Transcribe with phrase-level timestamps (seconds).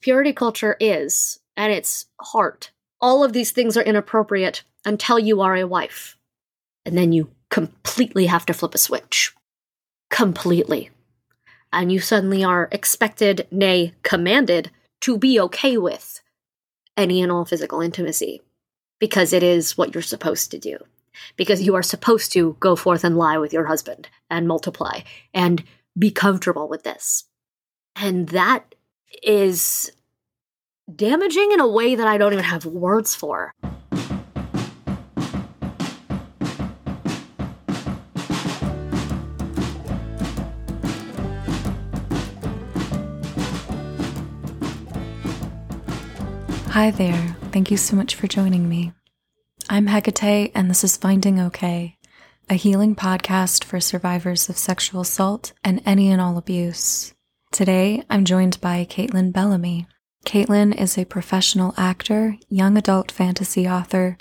[0.00, 5.56] purity culture is, at its heart, all of these things are inappropriate until you are
[5.56, 6.16] a wife.
[6.84, 9.34] And then you completely have to flip a switch.
[10.10, 10.90] Completely.
[11.72, 14.70] And you suddenly are expected, nay, commanded,
[15.02, 16.20] to be okay with
[16.96, 18.42] any and all physical intimacy
[18.98, 20.78] because it is what you're supposed to do.
[21.36, 25.00] Because you are supposed to go forth and lie with your husband and multiply
[25.34, 25.62] and
[25.98, 27.24] be comfortable with this.
[27.96, 28.74] And that
[29.22, 29.90] is
[30.94, 33.52] damaging in a way that I don't even have words for.
[46.70, 47.36] Hi there.
[47.52, 48.92] Thank you so much for joining me.
[49.68, 51.98] I'm Hecate, and this is Finding Okay,
[52.48, 57.12] a healing podcast for survivors of sexual assault and any and all abuse.
[57.52, 59.88] Today, I'm joined by Caitlin Bellamy.
[60.24, 64.16] Caitlin is a professional actor, young adult fantasy author,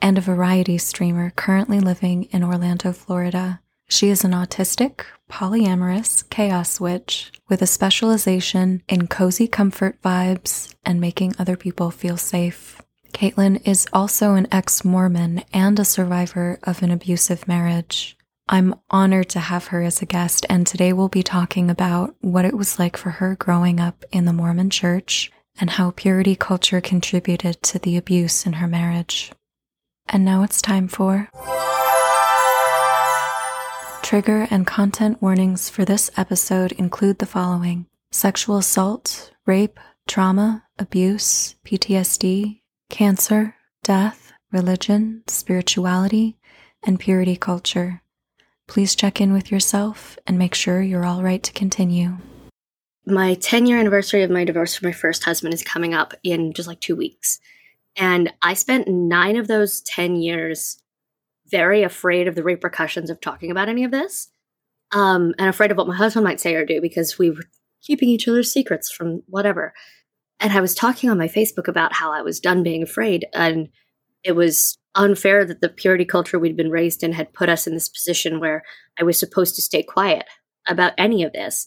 [0.00, 3.60] and a variety streamer currently living in Orlando, Florida.
[3.88, 11.00] She is an autistic, polyamorous chaos witch with a specialization in cozy comfort vibes and
[11.00, 12.82] making other people feel safe.
[13.12, 18.16] Caitlin is also an ex Mormon and a survivor of an abusive marriage.
[18.48, 22.44] I'm honored to have her as a guest, and today we'll be talking about what
[22.44, 26.80] it was like for her growing up in the Mormon church and how purity culture
[26.80, 29.32] contributed to the abuse in her marriage.
[30.08, 31.28] And now it's time for.
[34.02, 41.54] Trigger and content warnings for this episode include the following sexual assault, rape, trauma, abuse,
[41.64, 43.54] PTSD, cancer,
[43.84, 46.36] death, religion, spirituality,
[46.82, 48.01] and purity culture.
[48.68, 52.18] Please check in with yourself and make sure you're all right to continue.
[53.04, 56.52] My 10 year anniversary of my divorce from my first husband is coming up in
[56.52, 57.40] just like two weeks.
[57.96, 60.82] And I spent nine of those 10 years
[61.50, 64.30] very afraid of the repercussions of talking about any of this
[64.92, 67.44] um, and afraid of what my husband might say or do because we were
[67.82, 69.74] keeping each other's secrets from whatever.
[70.40, 73.26] And I was talking on my Facebook about how I was done being afraid.
[73.34, 73.68] And
[74.24, 77.74] it was unfair that the purity culture we'd been raised in had put us in
[77.74, 78.62] this position where
[78.98, 80.26] I was supposed to stay quiet
[80.66, 81.66] about any of this.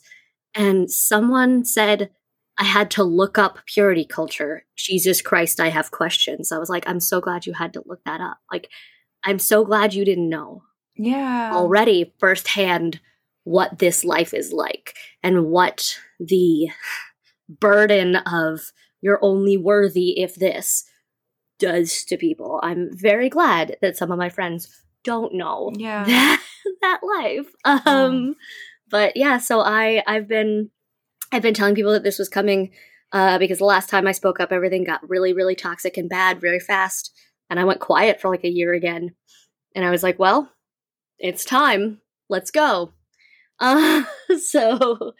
[0.53, 2.11] And someone said
[2.57, 4.63] I had to look up purity culture.
[4.77, 6.51] Jesus Christ, I have questions.
[6.51, 8.37] I was like, I'm so glad you had to look that up.
[8.51, 8.69] Like,
[9.23, 10.63] I'm so glad you didn't know.
[10.95, 11.51] Yeah.
[11.53, 13.01] Already firsthand
[13.43, 16.69] what this life is like and what the
[17.49, 18.71] burden of
[19.01, 20.85] you're only worthy if this
[21.59, 22.59] does to people.
[22.63, 26.03] I'm very glad that some of my friends don't know yeah.
[26.05, 26.43] that
[26.81, 27.47] that life.
[27.63, 28.35] Um
[28.89, 30.71] but yeah, so I I've been
[31.31, 32.71] I've been telling people that this was coming
[33.11, 36.41] uh because the last time I spoke up everything got really really toxic and bad
[36.41, 37.11] very fast
[37.49, 39.15] and I went quiet for like a year again.
[39.75, 40.49] And I was like, well,
[41.19, 42.01] it's time.
[42.29, 42.91] Let's go.
[43.59, 44.03] Uh
[44.39, 45.13] so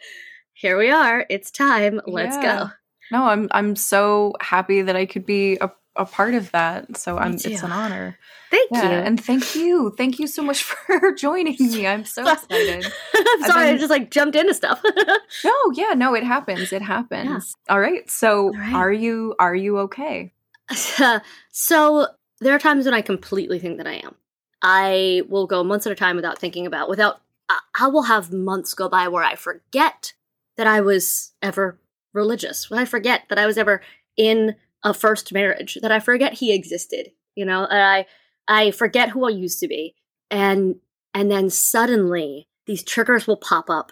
[0.52, 1.24] here we are.
[1.30, 2.00] It's time.
[2.06, 2.58] Let's yeah.
[2.58, 2.70] go.
[3.12, 6.96] No, I'm I'm so happy that I could be a a part of that.
[6.96, 8.18] So I'm it's an honor.
[8.50, 8.96] Thank yeah, you.
[8.96, 9.92] And thank you.
[9.96, 11.86] Thank you so much for joining me.
[11.86, 12.86] I'm so excited.
[13.14, 13.74] I'm sorry, been...
[13.74, 14.80] I just like jumped into stuff.
[15.44, 16.72] no, yeah, no, it happens.
[16.72, 17.56] It happens.
[17.68, 17.72] Yeah.
[17.72, 18.08] All right.
[18.10, 18.74] So All right.
[18.74, 20.32] are you are you okay?
[21.52, 22.06] so
[22.40, 24.14] there are times when I completely think that I am.
[24.62, 27.20] I will go months at a time without thinking about without
[27.78, 30.14] I will have months go by where I forget
[30.56, 31.78] that I was ever
[32.12, 32.70] religious.
[32.70, 33.82] When I forget that I was ever
[34.16, 38.06] in a first marriage, that I forget he existed, you know, I
[38.48, 39.96] I forget who I used to be.
[40.30, 40.76] And
[41.12, 43.90] and then suddenly these triggers will pop up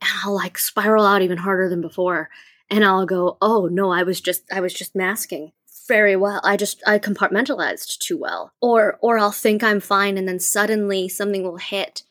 [0.00, 2.30] and I'll like spiral out even harder than before.
[2.70, 5.52] And I'll go, oh no, I was just I was just masking
[5.86, 6.40] very well.
[6.42, 8.54] I just I compartmentalized too well.
[8.62, 12.02] Or or I'll think I'm fine and then suddenly something will hit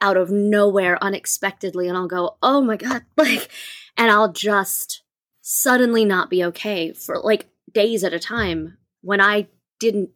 [0.00, 3.50] out of nowhere unexpectedly and I'll go, "Oh my god." Like
[3.96, 5.02] and I'll just
[5.42, 9.48] suddenly not be okay for like days at a time when I
[9.80, 10.10] didn't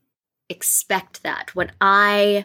[0.49, 1.55] expect that.
[1.55, 2.45] When I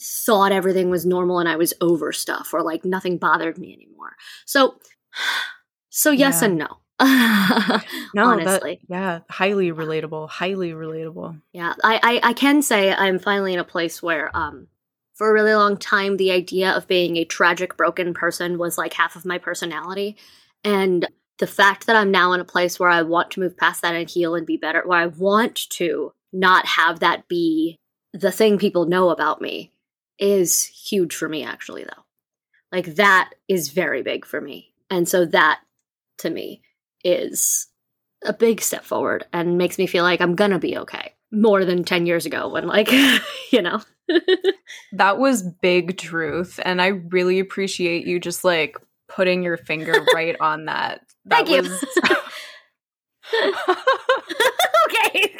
[0.00, 4.16] thought everything was normal and I was over stuff or like nothing bothered me anymore.
[4.44, 4.76] So
[5.90, 6.48] so yes yeah.
[6.48, 6.78] and no.
[8.14, 8.80] no, honestly.
[8.88, 11.40] That, yeah, highly relatable, highly relatable.
[11.52, 14.68] Yeah, I, I I can say I'm finally in a place where um
[15.14, 18.92] for a really long time the idea of being a tragic broken person was like
[18.92, 20.16] half of my personality
[20.62, 21.08] and
[21.38, 23.94] the fact that I'm now in a place where I want to move past that
[23.94, 27.78] and heal and be better, where I want to not have that be
[28.12, 29.72] the thing people know about me
[30.18, 32.02] is huge for me, actually, though.
[32.70, 34.72] Like, that is very big for me.
[34.90, 35.60] And so, that
[36.18, 36.62] to me
[37.02, 37.66] is
[38.24, 41.12] a big step forward and makes me feel like I'm gonna be okay.
[41.32, 42.90] More than 10 years ago when, like,
[43.50, 43.80] you know.
[44.92, 46.60] that was big truth.
[46.64, 48.76] And I really appreciate you just like
[49.08, 51.03] putting your finger right on that.
[51.28, 51.80] Thank was- you.
[54.86, 55.34] okay,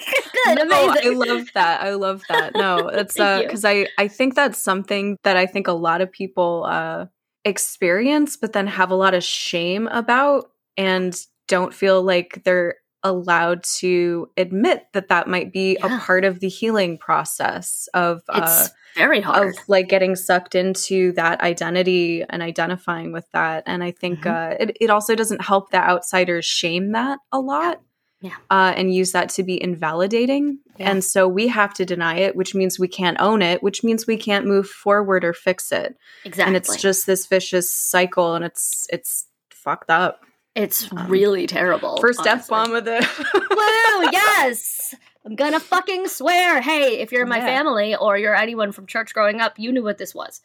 [0.45, 0.71] good, amazing.
[0.71, 1.83] I love that.
[1.83, 2.55] I love that.
[2.55, 6.11] No, it's uh because I I think that's something that I think a lot of
[6.11, 7.07] people uh
[7.45, 11.15] experience, but then have a lot of shame about and
[11.47, 15.97] don't feel like they're allowed to admit that that might be yeah.
[15.97, 18.67] a part of the healing process of uh,
[18.97, 23.91] very hard of like getting sucked into that identity and identifying with that and i
[23.91, 24.55] think mm-hmm.
[24.55, 27.81] uh, it, it also doesn't help that outsiders shame that a lot
[28.21, 28.37] yeah.
[28.49, 30.91] Uh, and use that to be invalidating yeah.
[30.91, 34.07] and so we have to deny it which means we can't own it which means
[34.07, 38.43] we can't move forward or fix it exactly and it's just this vicious cycle and
[38.43, 40.24] it's it's fucked up
[40.55, 41.97] it's um, really terrible.
[42.01, 44.95] First F bomb of the Woo, yes.
[45.27, 46.61] I'm gonna fucking swear.
[46.61, 47.47] Hey, if you're my yeah.
[47.47, 50.41] family or you're anyone from church growing up, you knew what this was.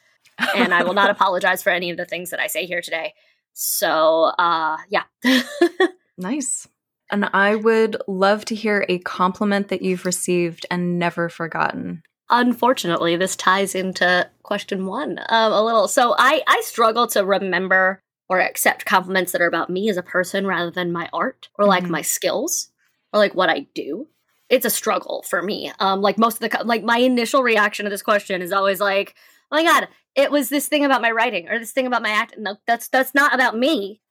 [0.55, 3.13] And I will not apologize for any of the things that I say here today.
[3.53, 5.03] So uh yeah.
[6.17, 6.67] nice.
[7.11, 12.03] And I would love to hear a compliment that you've received and never forgotten.
[12.29, 15.87] Unfortunately, this ties into question one um, a little.
[15.87, 20.03] So I I struggle to remember or accept compliments that are about me as a
[20.03, 21.93] person rather than my art or like mm-hmm.
[21.93, 22.69] my skills
[23.11, 24.07] or like what I do.
[24.49, 25.71] It's a struggle for me.
[25.79, 29.15] Um, like most of the like my initial reaction to this question is always like,
[29.51, 32.09] "Oh my god, it was this thing about my writing or this thing about my
[32.09, 34.01] act." No, that's that's not about me.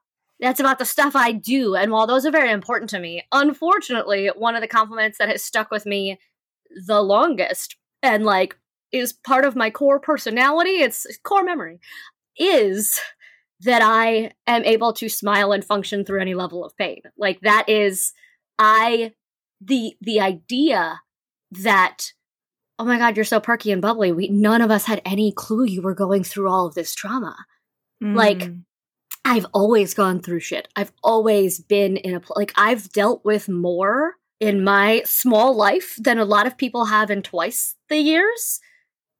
[0.40, 1.74] That's about the stuff I do.
[1.74, 5.42] And while those are very important to me, unfortunately, one of the compliments that has
[5.42, 6.18] stuck with me
[6.86, 8.56] the longest and like
[8.92, 11.80] is part of my core personality, it's core memory,
[12.38, 13.00] is
[13.60, 17.02] that I am able to smile and function through any level of pain.
[17.16, 18.12] Like that is
[18.58, 19.12] I
[19.60, 21.00] the the idea
[21.50, 22.12] that
[22.78, 24.12] oh my god, you're so perky and bubbly.
[24.12, 27.36] We none of us had any clue you were going through all of this trauma.
[28.02, 28.14] Mm.
[28.14, 28.50] Like
[29.24, 30.68] I've always gone through shit.
[30.76, 36.18] I've always been in a like I've dealt with more in my small life than
[36.18, 38.60] a lot of people have in twice the years.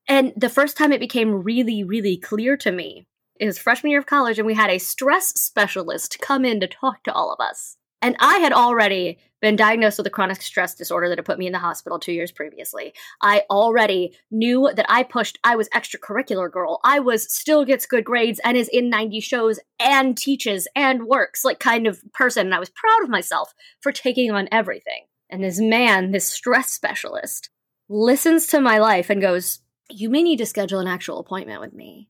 [0.06, 3.07] And the first time it became really, really clear to me
[3.46, 7.04] his freshman year of college and we had a stress specialist come in to talk
[7.04, 7.76] to all of us.
[8.00, 11.46] And I had already been diagnosed with a chronic stress disorder that had put me
[11.46, 12.92] in the hospital two years previously.
[13.22, 16.80] I already knew that I pushed, I was extracurricular girl.
[16.84, 21.44] I was still gets good grades and is in 90 shows and teaches and works
[21.44, 22.46] like kind of person.
[22.46, 25.04] And I was proud of myself for taking on everything.
[25.30, 27.50] And this man, this stress specialist,
[27.88, 29.60] listens to my life and goes,
[29.90, 32.08] You may need to schedule an actual appointment with me.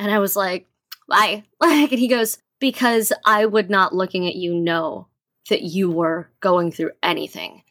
[0.00, 0.66] And I was like,
[1.06, 1.44] why?
[1.60, 5.08] Like, and he goes, because I would not looking at you know
[5.50, 7.62] that you were going through anything.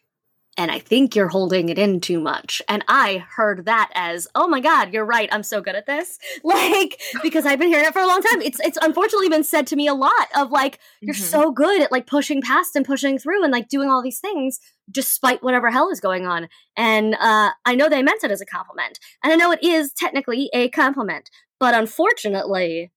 [0.56, 2.62] And I think you're holding it in too much.
[2.68, 5.30] And I heard that as, oh my God, you're right.
[5.32, 6.20] I'm so good at this.
[6.44, 8.42] Like, because I've been hearing it for a long time.
[8.42, 11.24] It's it's unfortunately been said to me a lot of like, you're mm-hmm.
[11.24, 14.60] so good at like pushing past and pushing through and like doing all these things
[14.92, 16.48] despite whatever hell is going on.
[16.76, 19.00] And uh, I know they meant it as a compliment.
[19.24, 21.30] And I know it is technically a compliment.
[21.60, 22.92] But unfortunately,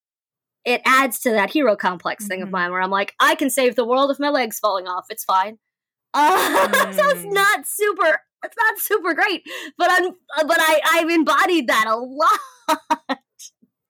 [0.64, 2.28] it adds to that hero complex mm-hmm.
[2.28, 2.52] thing of mm-hmm.
[2.52, 5.06] mine where I'm like, I can save the world if my leg's falling off.
[5.10, 5.58] It's fine.
[6.14, 6.94] Uh, mm.
[6.94, 8.20] so it's not super.
[8.44, 9.44] It's not super great,
[9.78, 10.10] but I'm.
[10.46, 13.18] But I I've embodied that a lot.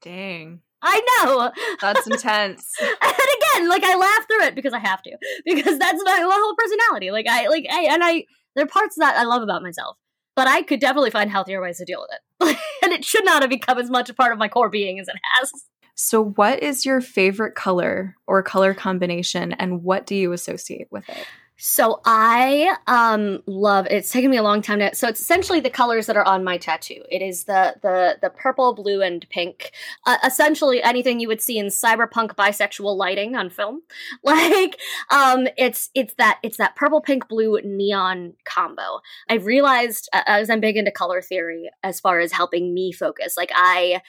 [0.03, 0.61] Dang.
[0.83, 1.51] I know.
[1.81, 2.73] That's intense.
[2.81, 5.17] and again, like I laugh through it because I have to.
[5.45, 7.11] Because that's my, my whole personality.
[7.11, 9.97] Like I like I and I there are parts that I love about myself.
[10.35, 12.59] But I could definitely find healthier ways to deal with it.
[12.83, 15.09] and it should not have become as much a part of my core being as
[15.09, 15.53] it has.
[15.95, 21.09] So, what is your favorite color or color combination, and what do you associate with
[21.09, 21.27] it?
[21.65, 25.71] So I um love it's taken me a long time to so it's essentially the
[25.71, 27.05] colors that are on my tattoo.
[27.09, 29.71] It is the the the purple, blue and pink.
[30.05, 33.83] Uh, essentially anything you would see in cyberpunk bisexual lighting on film.
[34.25, 34.77] Like
[35.13, 38.99] um it's it's that it's that purple, pink, blue neon combo.
[39.29, 43.37] I've realized as I'm big into color theory as far as helping me focus.
[43.37, 44.03] Like I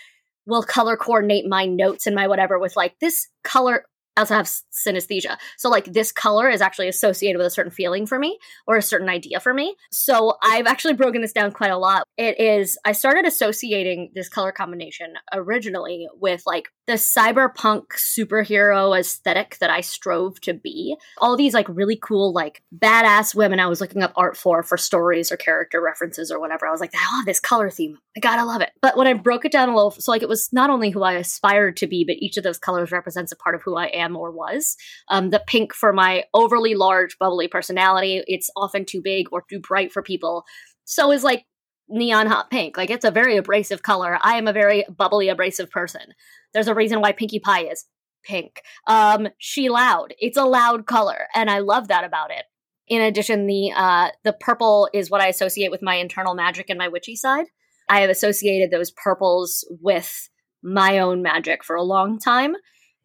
[0.48, 4.46] will color coordinate my notes and my whatever with like this color I also have
[4.46, 5.38] synesthesia.
[5.58, 8.82] So like this color is actually associated with a certain feeling for me or a
[8.82, 9.76] certain idea for me.
[9.92, 12.08] So I've actually broken this down quite a lot.
[12.18, 19.58] It is I started associating this color combination originally with like the cyberpunk superhero aesthetic
[19.60, 20.98] that I strove to be.
[21.20, 24.78] All these like really cool, like badass women I was looking up art for for
[24.78, 26.68] stories or character references or whatever.
[26.68, 27.98] I was like, I love this color theme.
[28.18, 28.72] I gotta love it.
[28.82, 31.04] But when I broke it down a little, so like it was not only who
[31.04, 33.86] I aspired to be, but each of those colors represents a part of who I
[33.86, 34.76] am or was.
[35.08, 38.24] Um, the pink for my overly large, bubbly personality.
[38.28, 40.44] It's often too big or too bright for people.
[40.86, 41.46] So is like
[41.90, 42.78] neon hot pink.
[42.78, 44.18] Like it's a very abrasive color.
[44.22, 46.14] I am a very bubbly, abrasive person.
[46.54, 47.86] There's a reason why Pinkie Pie is
[48.24, 48.62] pink.
[48.88, 50.14] Um, she loud.
[50.20, 52.46] It's a loud color, and I love that about it.
[52.88, 56.78] In addition, the uh, the purple is what I associate with my internal magic and
[56.78, 57.46] my witchy side.
[57.90, 60.30] I have associated those purples with
[60.64, 62.56] my own magic for a long time.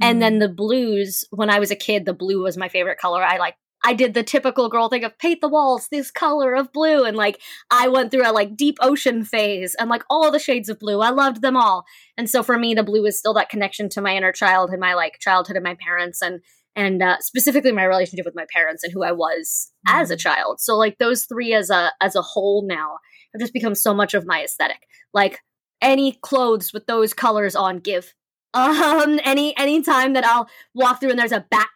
[0.01, 0.41] And then mm.
[0.41, 3.23] the blues, when I was a kid, the blue was my favorite color.
[3.23, 6.73] I like I did the typical girl thing of paint the walls this color of
[6.73, 7.05] blue.
[7.05, 10.69] And like, I went through a like deep ocean phase and like all the shades
[10.69, 11.01] of blue.
[11.01, 11.85] I loved them all.
[12.17, 14.81] And so for me, the blue is still that connection to my inner child and
[14.81, 16.41] my like childhood and my parents and,
[16.75, 20.01] and uh, specifically my relationship with my parents and who I was mm-hmm.
[20.01, 20.61] as a child.
[20.61, 22.99] So like those three as a, as a whole now
[23.33, 24.87] have just become so much of my aesthetic.
[25.15, 25.39] Like
[25.81, 28.15] any clothes with those colors on give
[28.55, 31.71] um any any time that i'll walk through and there's a back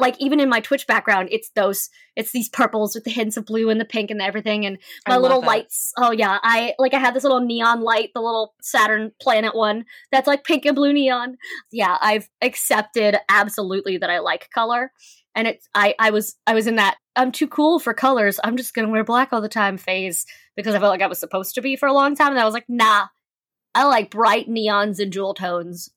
[0.00, 3.46] like even in my twitch background it's those it's these purples with the hints of
[3.46, 5.46] blue and the pink and everything and my little that.
[5.46, 9.54] lights oh yeah i like i had this little neon light the little saturn planet
[9.54, 11.36] one that's like pink and blue neon
[11.70, 14.90] yeah i've accepted absolutely that i like color
[15.36, 18.56] and it's i i was i was in that i'm too cool for colors i'm
[18.56, 20.26] just gonna wear black all the time phase
[20.56, 22.44] because i felt like i was supposed to be for a long time and i
[22.44, 23.06] was like nah
[23.74, 25.90] I like bright neons and jewel tones.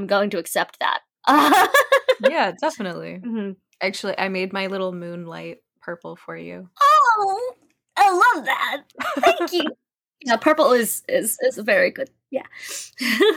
[0.00, 1.00] I'm going to accept that.
[2.28, 3.20] yeah, definitely.
[3.22, 3.50] Mm-hmm.
[3.82, 6.70] Actually, I made my little moonlight purple for you.
[6.80, 7.54] Oh,
[7.98, 8.82] I love that.
[9.18, 9.64] Thank you.
[10.24, 12.08] yeah, purple is is is very good.
[12.30, 12.46] Yeah.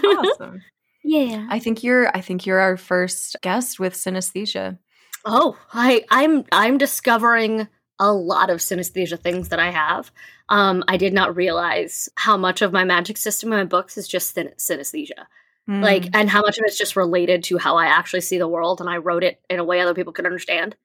[0.05, 0.61] awesome.
[1.05, 1.47] Yeah.
[1.49, 4.77] I think you're I think you're our first guest with synesthesia.
[5.25, 7.67] Oh, I I'm I'm discovering
[7.99, 10.13] a lot of synesthesia things that I have.
[10.47, 14.07] Um, I did not realize how much of my magic system in my books is
[14.07, 15.25] just synesthesia.
[15.69, 15.81] Mm.
[15.81, 18.81] Like, and how much of it's just related to how I actually see the world.
[18.81, 20.75] And I wrote it in a way other people could understand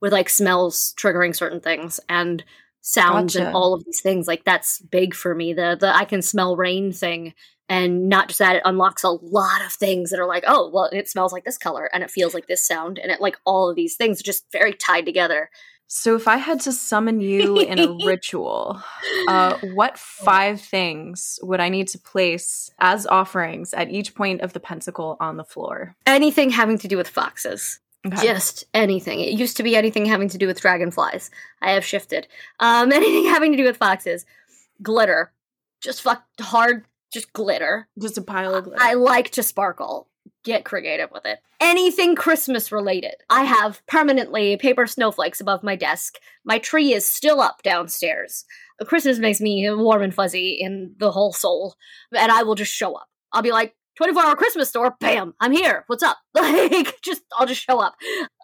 [0.00, 2.42] with like smells triggering certain things and
[2.80, 3.46] sounds gotcha.
[3.46, 4.26] and all of these things.
[4.26, 5.52] Like, that's big for me.
[5.52, 7.34] The, the I can smell rain thing.
[7.68, 10.90] And not just that, it unlocks a lot of things that are like, oh, well,
[10.92, 12.98] it smells like this color and it feels like this sound.
[12.98, 15.48] And it like all of these things just very tied together.
[15.86, 18.82] So, if I had to summon you in a ritual,
[19.28, 24.52] uh, what five things would I need to place as offerings at each point of
[24.54, 25.94] the pentacle on the floor?
[26.06, 27.80] Anything having to do with foxes.
[28.06, 28.22] Okay.
[28.22, 29.20] Just anything.
[29.20, 31.30] It used to be anything having to do with dragonflies.
[31.62, 32.28] I have shifted.
[32.60, 34.26] Um, anything having to do with foxes.
[34.82, 35.32] Glitter.
[35.80, 37.88] Just fuck hard, just glitter.
[38.00, 38.82] Just a pile of glitter.
[38.82, 40.08] I like to sparkle
[40.44, 41.40] get creative with it.
[41.60, 43.14] Anything Christmas related.
[43.28, 46.16] I have permanently paper snowflakes above my desk.
[46.44, 48.44] My tree is still up downstairs.
[48.86, 51.76] Christmas makes me warm and fuzzy in the whole soul,
[52.16, 53.08] and I will just show up.
[53.32, 55.84] I'll be like, 24 hour Christmas store, bam, I'm here.
[55.86, 56.18] What's up?
[56.34, 57.94] Like, just, I'll just show up.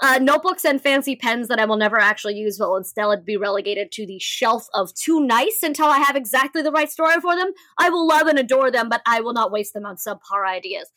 [0.00, 3.90] Uh, notebooks and fancy pens that I will never actually use will instead be relegated
[3.92, 7.50] to the shelf of too nice until I have exactly the right story for them.
[7.78, 10.88] I will love and adore them, but I will not waste them on subpar ideas.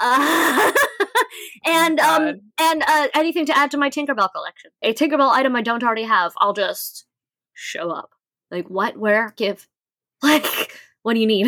[0.00, 0.72] Uh,
[1.66, 4.70] and oh um and uh, anything to add to my Tinkerbell collection.
[4.82, 7.06] A Tinkerbell item I don't already have, I'll just
[7.54, 8.10] show up.
[8.50, 8.96] Like what?
[8.96, 9.32] Where?
[9.36, 9.66] Give.
[10.20, 11.46] Like what do you need?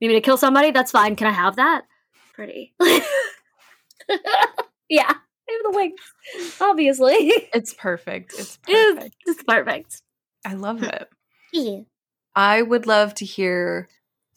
[0.00, 0.72] Need me to kill somebody?
[0.72, 1.14] That's fine.
[1.14, 1.82] Can I have that?
[2.34, 2.74] Pretty.
[2.80, 2.98] yeah.
[4.90, 6.00] I have the wings.
[6.60, 7.32] Obviously.
[7.54, 8.34] It's perfect.
[8.36, 9.14] It's perfect.
[9.24, 10.02] It's, it's perfect.
[10.44, 11.08] I love it.
[11.52, 11.80] yeah.
[12.34, 13.88] I would love to hear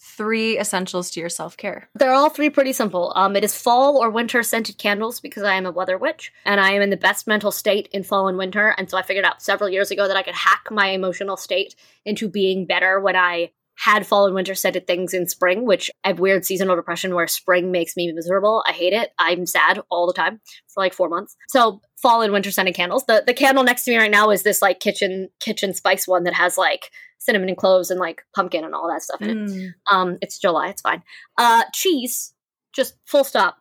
[0.02, 1.90] three essentials to your self care?
[1.96, 3.14] They're all three pretty simple.
[3.16, 6.60] Um, it is fall or winter scented candles because I am a weather witch and
[6.60, 8.76] I am in the best mental state in fall and winter.
[8.78, 11.76] And so I figured out several years ago that I could hack my emotional state
[12.06, 16.10] into being better when I had fall and winter scented things in spring, which I
[16.10, 18.64] have weird seasonal depression where spring makes me miserable.
[18.68, 19.12] I hate it.
[19.18, 21.36] I'm sad all the time for like four months.
[21.48, 23.06] So fall and winter scented candles.
[23.08, 26.26] The the candle next to me right now is this like kitchen kitchen spice one
[26.26, 29.38] that has like cinnamon and cloves and like pumpkin and all that stuff in it.
[29.38, 29.74] Mm.
[29.92, 31.04] Um, it's July, it's fine.
[31.38, 32.34] Uh, cheese,
[32.74, 33.58] just full stop,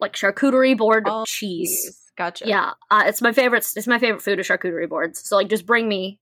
[0.00, 2.00] like charcuterie board oh, cheese.
[2.16, 2.48] Gotcha.
[2.48, 3.70] Yeah, uh, it's my favorite.
[3.76, 5.20] It's my favorite food is charcuterie boards.
[5.28, 6.18] So like, just bring me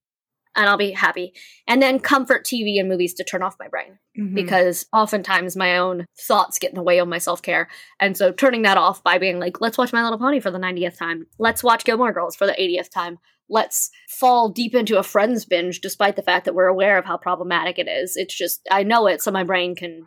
[0.56, 1.32] and I'll be happy.
[1.66, 4.34] And then comfort TV and movies to turn off my brain mm-hmm.
[4.34, 7.68] because oftentimes my own thoughts get in the way of my self care.
[8.00, 10.58] And so turning that off by being like, let's watch My Little Pony for the
[10.58, 11.26] 90th time.
[11.38, 13.18] Let's watch Gilmore Girls for the 80th time.
[13.48, 17.18] Let's fall deep into a Friends binge despite the fact that we're aware of how
[17.18, 18.16] problematic it is.
[18.16, 20.06] It's just, I know it, so my brain can.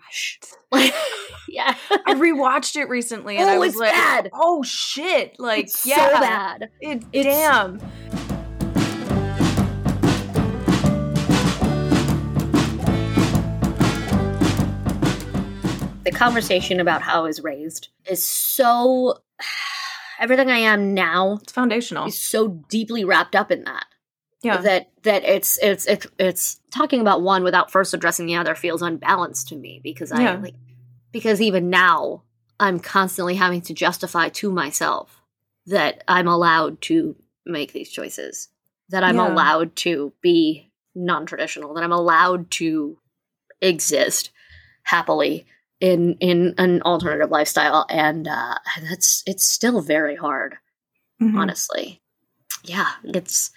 [0.74, 1.75] yeah.
[1.92, 4.32] I rewatched it recently and oh, I was like, bad.
[4.34, 5.36] oh shit.
[5.38, 6.08] Like, it's yeah.
[6.08, 6.70] So bad.
[6.82, 7.80] It, it's, damn.
[16.06, 19.20] The conversation about how I was raised is so
[20.20, 21.40] everything I am now.
[21.42, 22.08] It's foundational.
[22.08, 23.86] Is so deeply wrapped up in that.
[24.42, 24.58] Yeah.
[24.58, 28.84] That that it's it's it's it's talking about one without first addressing the other feels
[28.84, 30.36] unbalanced to me because I yeah.
[30.36, 30.56] like
[31.12, 32.22] because even now
[32.60, 35.22] I'm constantly having to justify to myself
[35.66, 38.50] that I'm allowed to make these choices.
[38.90, 39.34] That I'm yeah.
[39.34, 43.00] allowed to be non-traditional, that I'm allowed to
[43.62, 44.30] exist
[44.84, 45.48] happily
[45.86, 48.56] in in an alternative lifestyle and uh
[48.89, 50.56] that's it's still very hard
[51.22, 51.38] mm-hmm.
[51.38, 52.01] honestly
[52.63, 53.51] yeah it's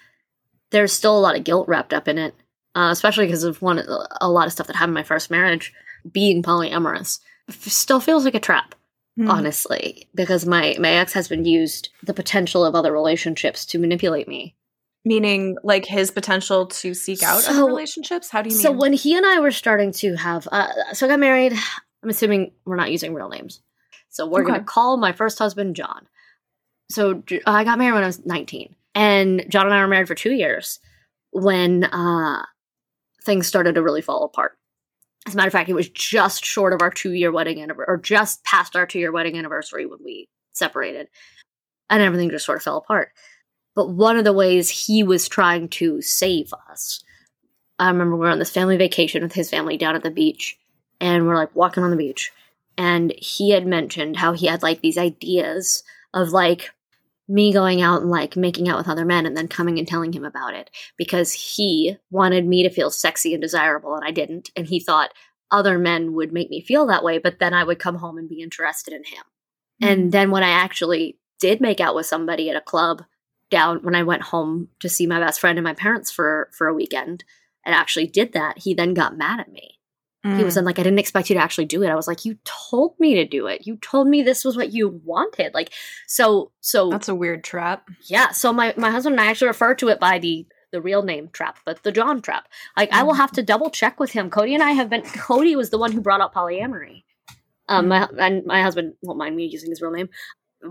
[0.70, 2.35] there's still a lot of guilt wrapped up in it
[2.75, 3.82] uh, especially because of one
[4.20, 5.73] a lot of stuff that happened in my first marriage
[6.12, 7.18] being polyamorous
[7.50, 8.75] still feels like a trap
[9.18, 9.30] mm-hmm.
[9.30, 14.54] honestly because my my ex-husband used the potential of other relationships to manipulate me
[15.06, 18.70] meaning like his potential to seek out so, other relationships how do you mean so
[18.70, 21.54] when he and i were starting to have uh, so i got married
[22.02, 23.61] I'm assuming we're not using real names.
[24.09, 24.49] So we're okay.
[24.49, 26.07] going to call my first husband John.
[26.90, 28.75] So I got married when I was 19.
[28.95, 30.81] And John and I were married for two years
[31.31, 32.45] when uh,
[33.23, 34.52] things started to really fall apart.
[35.26, 37.93] As a matter of fact, it was just short of our two year wedding anniversary,
[37.93, 41.09] or just past our two year wedding anniversary when we separated.
[41.90, 43.12] And everything just sort of fell apart.
[43.75, 47.02] But one of the ways he was trying to save us,
[47.78, 50.59] I remember we were on this family vacation with his family down at the beach
[51.00, 52.33] and we're like walking on the beach
[52.78, 55.83] and he had mentioned how he had like these ideas
[56.14, 56.71] of like
[57.28, 60.12] me going out and like making out with other men and then coming and telling
[60.12, 64.50] him about it because he wanted me to feel sexy and desirable and I didn't
[64.57, 65.12] and he thought
[65.50, 68.28] other men would make me feel that way but then I would come home and
[68.28, 69.25] be interested in him.
[69.83, 69.93] Mm-hmm.
[69.93, 73.05] And then when I actually did make out with somebody at a club
[73.50, 76.67] down when I went home to see my best friend and my parents for for
[76.69, 77.25] a weekend
[77.67, 79.77] and actually did that, he then got mad at me
[80.28, 80.38] Mm.
[80.38, 80.64] He was mm.
[80.64, 81.88] like, I didn't expect you to actually do it.
[81.88, 83.66] I was like, you told me to do it.
[83.66, 85.54] You told me this was what you wanted.
[85.54, 85.73] Like,
[86.06, 87.88] so, so that's a weird trap.
[88.04, 88.30] Yeah.
[88.30, 91.30] So my my husband and I actually refer to it by the the real name
[91.32, 92.47] trap, but the John trap.
[92.76, 92.97] Like, mm.
[92.97, 94.28] I will have to double check with him.
[94.28, 95.03] Cody and I have been.
[95.03, 97.05] Cody was the one who brought up polyamory.
[97.68, 97.88] Um, mm.
[97.88, 100.11] my and my husband won't mind me using his real name.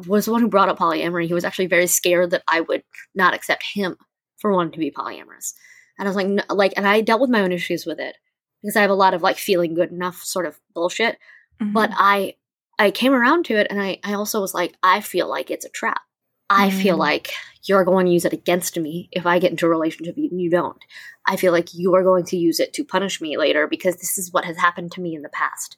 [0.05, 1.27] Was the one who brought up polyamory.
[1.27, 2.83] He was actually very scared that I would
[3.15, 3.95] not accept him
[4.37, 5.53] for wanting to be polyamorous.
[5.97, 8.17] And I was like, no, like, and I dealt with my own issues with it
[8.61, 11.17] because I have a lot of like feeling good enough sort of bullshit.
[11.61, 11.73] Mm-hmm.
[11.73, 12.35] But I
[12.79, 15.65] I came around to it and I, I also was like, I feel like it's
[15.65, 16.01] a trap.
[16.49, 16.79] I mm-hmm.
[16.79, 20.15] feel like you're going to use it against me if I get into a relationship
[20.15, 20.77] and you don't.
[21.27, 24.17] I feel like you are going to use it to punish me later because this
[24.17, 25.75] is what has happened to me in the past.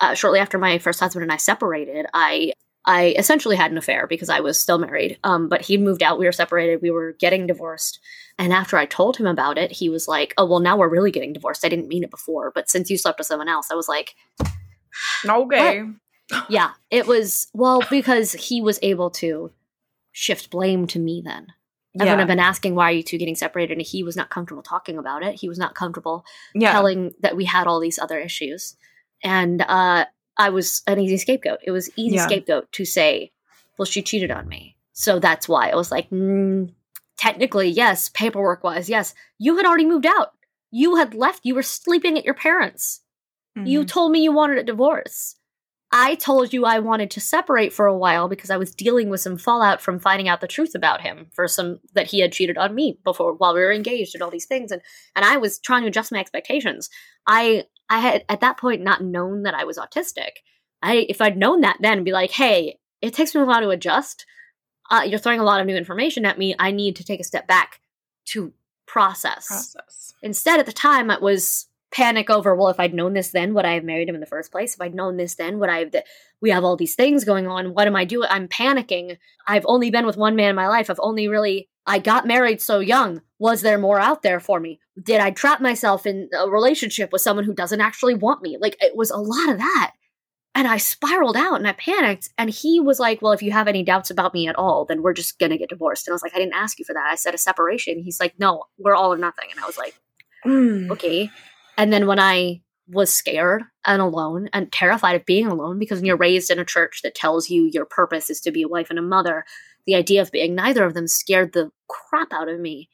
[0.00, 2.52] Uh, shortly after my first husband and I separated, I
[2.84, 5.18] I essentially had an affair because I was still married.
[5.22, 6.18] Um, but he moved out.
[6.18, 6.82] We were separated.
[6.82, 8.00] We were getting divorced.
[8.38, 11.12] And after I told him about it, he was like, "Oh, well, now we're really
[11.12, 11.64] getting divorced.
[11.64, 14.14] I didn't mean it before, but since you slept with someone else, I was like,
[15.24, 15.84] okay."
[16.48, 19.52] yeah, it was well because he was able to
[20.12, 21.22] shift blame to me.
[21.24, 21.48] Then
[22.00, 22.22] everyone yeah.
[22.22, 24.98] had been asking, "Why are you two getting separated?" And he was not comfortable talking
[24.98, 25.38] about it.
[25.38, 26.72] He was not comfortable yeah.
[26.72, 28.76] telling that we had all these other issues.
[29.22, 30.06] And uh,
[30.38, 31.60] I was an easy scapegoat.
[31.62, 32.26] It was easy yeah.
[32.26, 33.32] scapegoat to say,
[33.78, 34.76] well, she cheated on me.
[34.92, 36.72] So that's why I was like, mm,
[37.16, 39.14] technically, yes, paperwork wise, yes.
[39.38, 40.32] You had already moved out.
[40.70, 41.40] You had left.
[41.44, 43.00] You were sleeping at your parents.
[43.56, 43.66] Mm-hmm.
[43.66, 45.36] You told me you wanted a divorce.
[45.94, 49.20] I told you I wanted to separate for a while because I was dealing with
[49.20, 52.56] some fallout from finding out the truth about him for some that he had cheated
[52.56, 54.80] on me before while we were engaged and all these things and
[55.14, 56.88] and I was trying to adjust my expectations.
[57.26, 60.40] I I had at that point not known that I was autistic.
[60.82, 63.68] I if I'd known that then be like, "Hey, it takes me a while to
[63.68, 64.24] adjust.
[64.90, 66.54] Uh, you're throwing a lot of new information at me.
[66.58, 67.80] I need to take a step back
[68.28, 68.54] to
[68.86, 70.14] process." Process.
[70.22, 73.66] Instead at the time it was panic over, well, if I'd known this then, would
[73.66, 74.74] I have married him in the first place?
[74.74, 76.04] If I'd known this then, would I have, th-
[76.40, 77.74] we have all these things going on.
[77.74, 78.28] What am I doing?
[78.30, 79.18] I'm panicking.
[79.46, 80.88] I've only been with one man in my life.
[80.88, 83.22] I've only really, I got married so young.
[83.38, 84.78] Was there more out there for me?
[85.02, 88.56] Did I trap myself in a relationship with someone who doesn't actually want me?
[88.60, 89.92] Like, it was a lot of that.
[90.54, 92.28] and I spiraled out and I panicked.
[92.36, 95.02] And he was like, Well, if you have any doubts about me at all, then
[95.02, 96.06] we're just going to get divorced.
[96.06, 97.08] And I was like, I didn't ask you for that.
[97.10, 97.98] I said a separation.
[97.98, 99.48] He's like, No, we're all or nothing.
[99.50, 99.94] And I was like,
[100.46, 100.90] mm.
[100.90, 101.30] Okay.
[101.78, 106.04] And then when I was scared and alone and terrified of being alone, because when
[106.04, 108.90] you're raised in a church that tells you your purpose is to be a wife
[108.90, 109.44] and a mother,
[109.86, 112.88] the idea of being neither of them scared the crap out of me.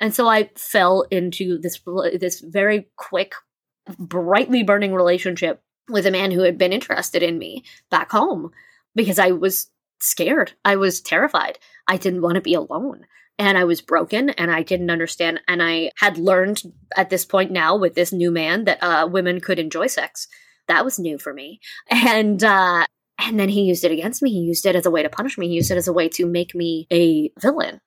[0.00, 1.80] And so I fell into this
[2.18, 3.34] this very quick,
[3.98, 8.50] brightly burning relationship with a man who had been interested in me back home
[8.94, 10.52] because I was scared.
[10.64, 11.58] I was terrified.
[11.86, 13.06] I didn't want to be alone.
[13.38, 15.40] And I was broken and I didn't understand.
[15.48, 16.62] And I had learned
[16.96, 20.28] at this point now with this new man that uh, women could enjoy sex.
[20.68, 21.60] That was new for me.
[21.90, 22.86] And, uh,
[23.18, 24.30] and then he used it against me.
[24.30, 25.48] He used it as a way to punish me.
[25.48, 27.80] He used it as a way to make me a villain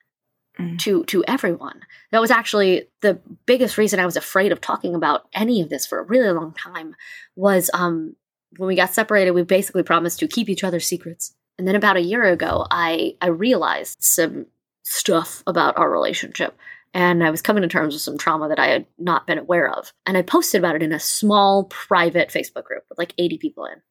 [0.60, 0.80] mm.
[0.80, 1.82] to to everyone.
[2.12, 5.86] That was actually the biggest reason I was afraid of talking about any of this
[5.86, 6.96] for a really long time.
[7.36, 8.16] Was um
[8.58, 11.34] when we got separated, we basically promised to keep each other's secrets.
[11.58, 14.48] And then about a year ago, I I realized some
[14.84, 16.58] stuff about our relationship.
[16.94, 19.70] And I was coming to terms with some trauma that I had not been aware
[19.70, 19.92] of.
[20.06, 23.66] And I posted about it in a small private Facebook group with like 80 people
[23.66, 23.82] in.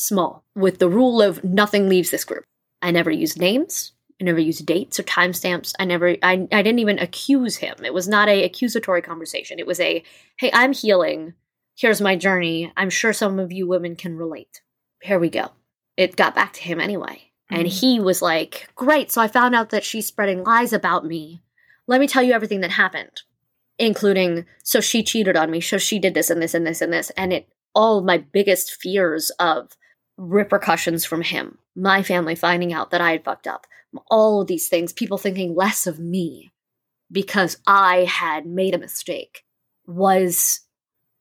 [0.00, 2.44] Small, with the rule of nothing leaves this group.
[2.80, 3.92] I never used names.
[4.18, 5.74] I never used dates or timestamps.
[5.78, 7.74] I never, I, I didn't even accuse him.
[7.84, 9.58] It was not a accusatory conversation.
[9.58, 10.02] It was a,
[10.38, 11.34] hey, I'm healing.
[11.76, 12.72] Here's my journey.
[12.78, 14.62] I'm sure some of you women can relate.
[15.02, 15.50] Here we go.
[15.98, 17.32] It got back to him anyway.
[17.52, 17.56] Mm-hmm.
[17.56, 19.12] And he was like, great.
[19.12, 21.42] So I found out that she's spreading lies about me.
[21.86, 23.20] Let me tell you everything that happened,
[23.78, 25.60] including, so she cheated on me.
[25.60, 27.10] So she did this and this and this and this.
[27.18, 29.76] And it, all my biggest fears of
[30.20, 33.66] repercussions from him, my family finding out that I had fucked up,
[34.10, 36.52] all of these things, people thinking less of me
[37.10, 39.44] because I had made a mistake
[39.86, 40.60] was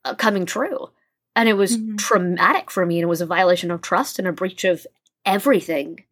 [0.06, 0.90] uh, coming true.
[1.36, 1.96] And it was mm-hmm.
[1.96, 2.98] traumatic for me.
[2.98, 4.86] And it was a violation of trust and a breach of
[5.26, 6.04] everything.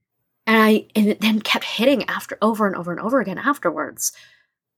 [0.45, 4.13] And I and it then kept hitting after over and over and over again afterwards.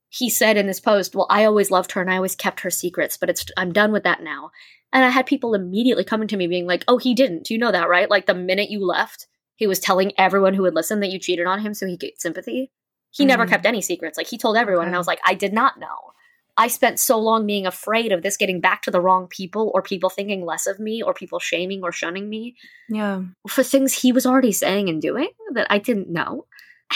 [0.08, 2.70] He said in this post, Well, I always loved her and I always kept her
[2.70, 4.50] secrets, but it's I'm done with that now.
[4.92, 7.50] And I had people immediately coming to me being like, Oh, he didn't.
[7.50, 8.10] You know that, right?
[8.10, 9.26] Like the minute you left,
[9.56, 12.08] he was telling everyone who would listen that you cheated on him so he could
[12.08, 12.70] get sympathy.
[13.10, 13.28] He mm-hmm.
[13.28, 14.16] never kept any secrets.
[14.16, 14.88] Like he told everyone, okay.
[14.88, 16.12] and I was like, I did not know.
[16.56, 19.82] I spent so long being afraid of this getting back to the wrong people or
[19.82, 22.56] people thinking less of me or people shaming or shunning me.
[22.88, 23.22] Yeah.
[23.48, 26.46] For things he was already saying and doing that I didn't know.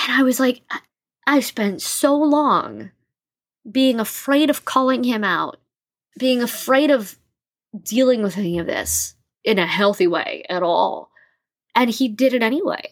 [0.02, 0.62] And I was like,
[1.26, 2.90] I spent so long
[3.70, 5.58] being afraid of calling him out,
[6.18, 7.16] being afraid of
[7.82, 11.10] dealing with any of this in a healthy way at all
[11.74, 12.90] and he did it anyway.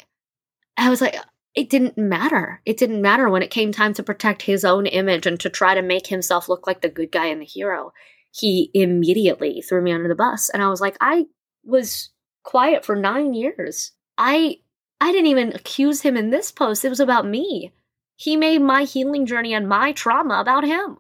[0.77, 1.17] I was like,
[1.55, 2.61] it didn't matter.
[2.65, 5.75] It didn't matter when it came time to protect his own image and to try
[5.75, 7.93] to make himself look like the good guy and the hero.
[8.31, 10.49] He immediately threw me under the bus.
[10.49, 11.27] And I was like, I
[11.65, 12.11] was
[12.43, 13.93] quiet for nine years.
[14.17, 14.59] I
[15.01, 16.85] I didn't even accuse him in this post.
[16.85, 17.73] It was about me.
[18.17, 20.99] He made my healing journey and my trauma about him.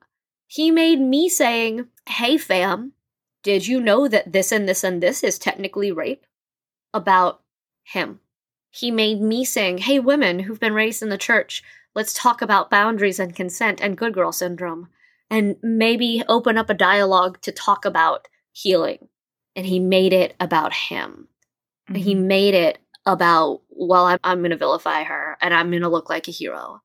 [0.49, 2.92] He made me saying, Hey fam,
[3.42, 6.26] did you know that this and this and this is technically rape?
[6.94, 7.40] About
[7.85, 8.20] him.
[8.70, 11.62] He made me sing, Hey, women who've been raised in the church,
[11.94, 14.88] let's talk about boundaries and consent and good girl syndrome,
[15.31, 19.09] and maybe open up a dialogue to talk about healing.
[19.57, 21.28] And he made it about him.
[21.88, 21.94] Mm-hmm.
[21.94, 25.88] He made it about, well, I'm, I'm going to vilify her and I'm going to
[25.88, 26.81] look like a hero.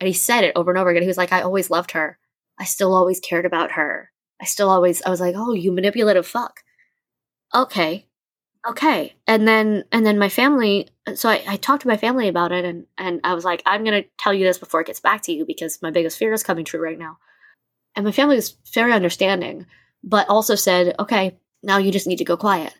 [0.00, 1.02] And he said it over and over again.
[1.02, 2.18] He was like, I always loved her.
[2.58, 4.10] I still always cared about her.
[4.40, 6.60] I still always, I was like, oh, you manipulative fuck.
[7.54, 8.06] Okay.
[8.68, 9.14] Okay.
[9.26, 12.64] And then and then my family so I, I talked to my family about it
[12.64, 15.32] and and i was like i'm gonna tell you this before it gets back to
[15.32, 17.18] you because my biggest fear is coming true right now.
[17.96, 19.66] And my family was very understanding
[20.04, 22.74] but also said okay now you just need to go quiet.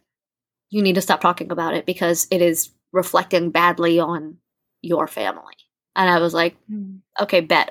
[0.69, 4.37] You need to stop talking about it because it is reflecting badly on
[4.83, 5.57] your family.
[5.97, 7.01] And i was like mm.
[7.19, 7.71] okay bet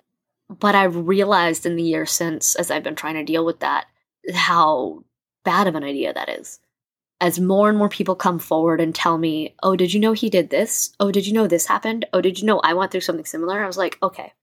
[0.49, 3.85] but I've realized in the years since as i've been trying to deal with that
[4.33, 5.03] how
[5.45, 6.59] bad of an idea that is
[7.21, 10.29] as more and more people come forward and tell me, "Oh, did you know he
[10.29, 10.91] did this?
[10.99, 12.05] Oh, did you know this happened?
[12.13, 14.33] Oh, did you know I went through something similar?" I was like, "Okay,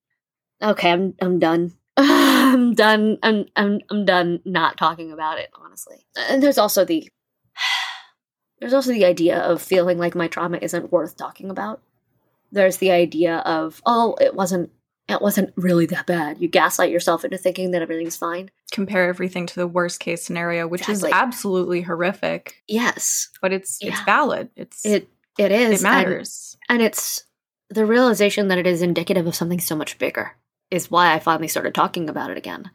[0.63, 1.75] okay, I'm I'm done.
[1.97, 3.19] I'm done.
[3.23, 5.51] I'm I'm I'm done not talking about it.
[5.55, 7.09] Honestly." And there's also the
[8.61, 11.83] there's also the idea of feeling like my trauma isn't worth talking about.
[12.53, 14.71] There's the idea of, "Oh, it wasn't
[15.09, 16.41] it wasn't really that bad.
[16.41, 18.51] You gaslight yourself into thinking that everything's fine.
[18.73, 21.11] Compare everything to the worst case scenario, which exactly.
[21.11, 22.63] is absolutely horrific.
[22.67, 23.31] Yes.
[23.41, 23.91] But it's yeah.
[23.91, 24.51] it's valid.
[24.57, 25.81] It's it it is.
[25.81, 26.57] It matters.
[26.69, 27.25] And, and it's
[27.71, 30.33] the realization that it is indicative of something so much bigger
[30.71, 32.71] is why I finally started talking about it again.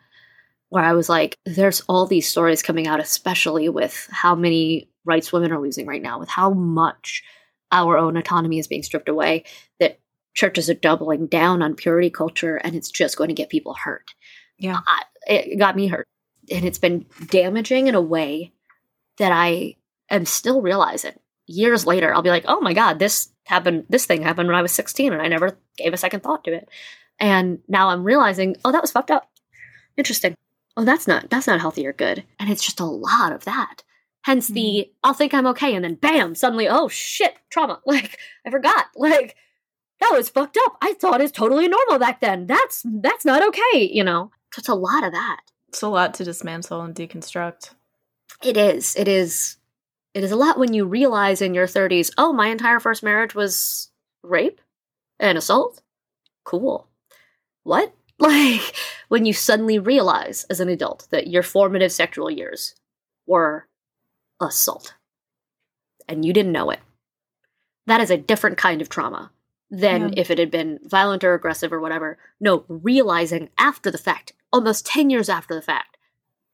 [0.70, 5.34] Where I was like, there's all these stories coming out, especially with how many rights
[5.34, 7.24] women are losing right now, with how much
[7.74, 9.44] our own autonomy is being stripped away,
[9.80, 10.00] that
[10.34, 14.13] churches are doubling down on purity culture and it's just going to get people hurt.
[14.58, 14.80] Yeah.
[14.86, 16.08] I, it got me hurt.
[16.52, 18.54] And it's been damaging in a way
[19.17, 19.76] that I
[20.10, 21.13] am still realizing.
[21.48, 24.62] Years later, I'll be like, oh my God, this happened, this thing happened when I
[24.62, 26.70] was 16 and I never gave a second thought to it.
[27.20, 29.30] And now I'm realizing, oh, that was fucked up.
[29.98, 30.36] Interesting.
[30.78, 32.24] Oh, that's not that's not healthy or good.
[32.39, 33.84] And it's just a lot of that.
[34.24, 34.91] Hence the mm-hmm.
[35.04, 37.82] I'll think I'm okay and then bam, suddenly, oh shit, trauma.
[37.86, 38.86] Like I forgot.
[38.96, 39.36] Like
[40.02, 40.78] that was fucked up.
[40.82, 42.48] I thought it's totally normal back then.
[42.48, 44.32] That's that's not okay, you know.
[44.52, 45.42] So it's a lot of that.
[45.70, 47.70] It's a lot to dismantle and deconstruct.
[48.44, 48.96] It is.
[48.96, 49.58] It is.
[50.14, 53.34] It is a lot when you realize in your 30s, oh, my entire first marriage
[53.34, 53.90] was
[54.24, 54.60] rape
[55.20, 55.82] and assault.
[56.44, 56.88] Cool.
[57.64, 57.94] What?
[58.22, 58.76] Like
[59.08, 62.76] when you suddenly realize as an adult that your formative sexual years
[63.26, 63.66] were
[64.40, 64.94] assault
[66.08, 66.82] and you didn't know it.
[67.88, 69.32] That is a different kind of trauma
[69.72, 70.14] than yeah.
[70.18, 72.18] if it had been violent or aggressive or whatever.
[72.40, 75.98] No, realizing after the fact, almost 10 years after the fact,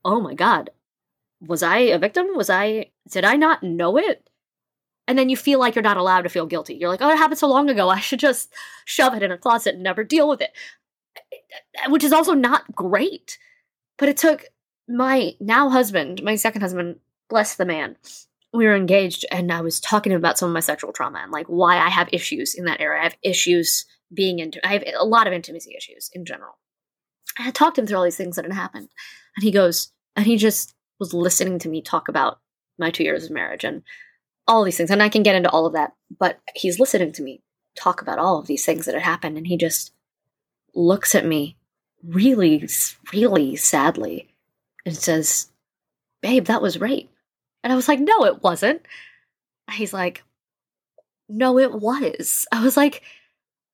[0.05, 0.69] oh my God,
[1.41, 2.27] was I a victim?
[2.35, 4.29] Was I, did I not know it?
[5.07, 6.75] And then you feel like you're not allowed to feel guilty.
[6.75, 7.89] You're like, oh, it happened so long ago.
[7.89, 8.53] I should just
[8.85, 10.51] shove it in a closet and never deal with it.
[11.87, 13.39] Which is also not great.
[13.97, 14.45] But it took
[14.87, 16.99] my now husband, my second husband,
[17.29, 17.95] bless the man,
[18.53, 21.47] we were engaged and I was talking about some of my sexual trauma and like
[21.47, 23.01] why I have issues in that area.
[23.01, 26.57] I have issues being into I have a lot of intimacy issues in general.
[27.37, 28.89] I talked him through all these things that had happened.
[29.35, 32.39] And he goes, and he just was listening to me talk about
[32.79, 33.83] my two years of marriage and
[34.47, 34.89] all these things.
[34.89, 37.41] And I can get into all of that, but he's listening to me
[37.75, 39.37] talk about all of these things that had happened.
[39.37, 39.91] And he just
[40.73, 41.57] looks at me
[42.03, 42.67] really,
[43.13, 44.29] really sadly
[44.85, 45.51] and says,
[46.21, 47.11] Babe, that was rape.
[47.67, 48.81] And I was like, no, it wasn't.
[49.69, 50.23] He's like,
[51.27, 52.47] no, it was.
[52.53, 53.01] I was like,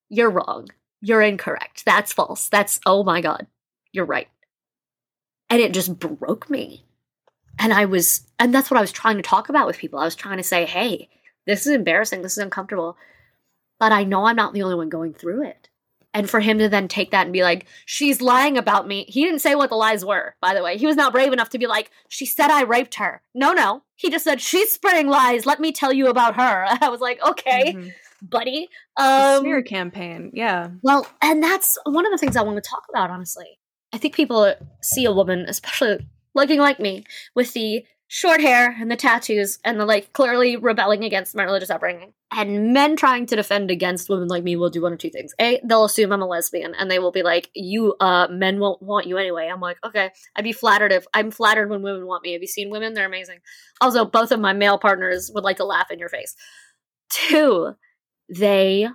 [0.09, 0.69] you're wrong.
[0.99, 1.85] You're incorrect.
[1.85, 2.49] That's false.
[2.49, 3.45] That's, oh my God,
[3.91, 4.29] you're right.
[5.47, 6.87] And it just broke me.
[7.59, 9.99] And I was, and that's what I was trying to talk about with people.
[9.99, 11.07] I was trying to say, hey,
[11.45, 12.23] this is embarrassing.
[12.23, 12.97] This is uncomfortable.
[13.79, 15.69] But I know I'm not the only one going through it
[16.13, 19.05] and for him to then take that and be like she's lying about me.
[19.07, 20.77] He didn't say what the lies were by the way.
[20.77, 23.21] He was not brave enough to be like she said i raped her.
[23.33, 23.83] No no.
[23.95, 25.45] He just said she's spreading lies.
[25.45, 26.65] Let me tell you about her.
[26.81, 27.89] I was like okay mm-hmm.
[28.21, 28.69] buddy.
[28.97, 30.31] Um smear campaign.
[30.33, 30.69] Yeah.
[30.81, 33.59] well and that's one of the things i want to talk about honestly.
[33.91, 37.03] I think people see a woman especially looking like me
[37.35, 41.71] with the short hair and the tattoos and the like clearly rebelling against my religious
[41.71, 42.13] upbringing.
[42.29, 45.33] And men trying to defend against women like me will do one of two things.
[45.41, 48.83] A, they'll assume I'm a lesbian and they will be like, You uh men won't
[48.83, 49.49] want you anyway.
[49.51, 50.11] I'm like, okay.
[50.35, 52.33] I'd be flattered if I'm flattered when women want me.
[52.33, 52.93] Have you seen women?
[52.93, 53.39] They're amazing.
[53.81, 56.35] Also, both of my male partners would like to laugh in your face.
[57.09, 57.73] Two,
[58.29, 58.89] they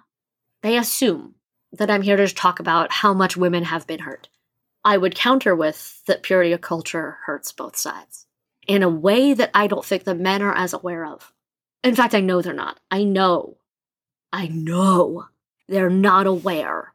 [0.63, 1.35] they assume
[1.73, 4.29] that I'm here to talk about how much women have been hurt.
[4.85, 8.28] I would counter with that purity of culture hurts both sides
[8.69, 11.33] in a way that I don't think the men are as aware of.
[11.83, 12.79] In fact, I know they're not.
[12.91, 13.57] I know,
[14.33, 15.27] I know
[15.69, 16.93] they're not aware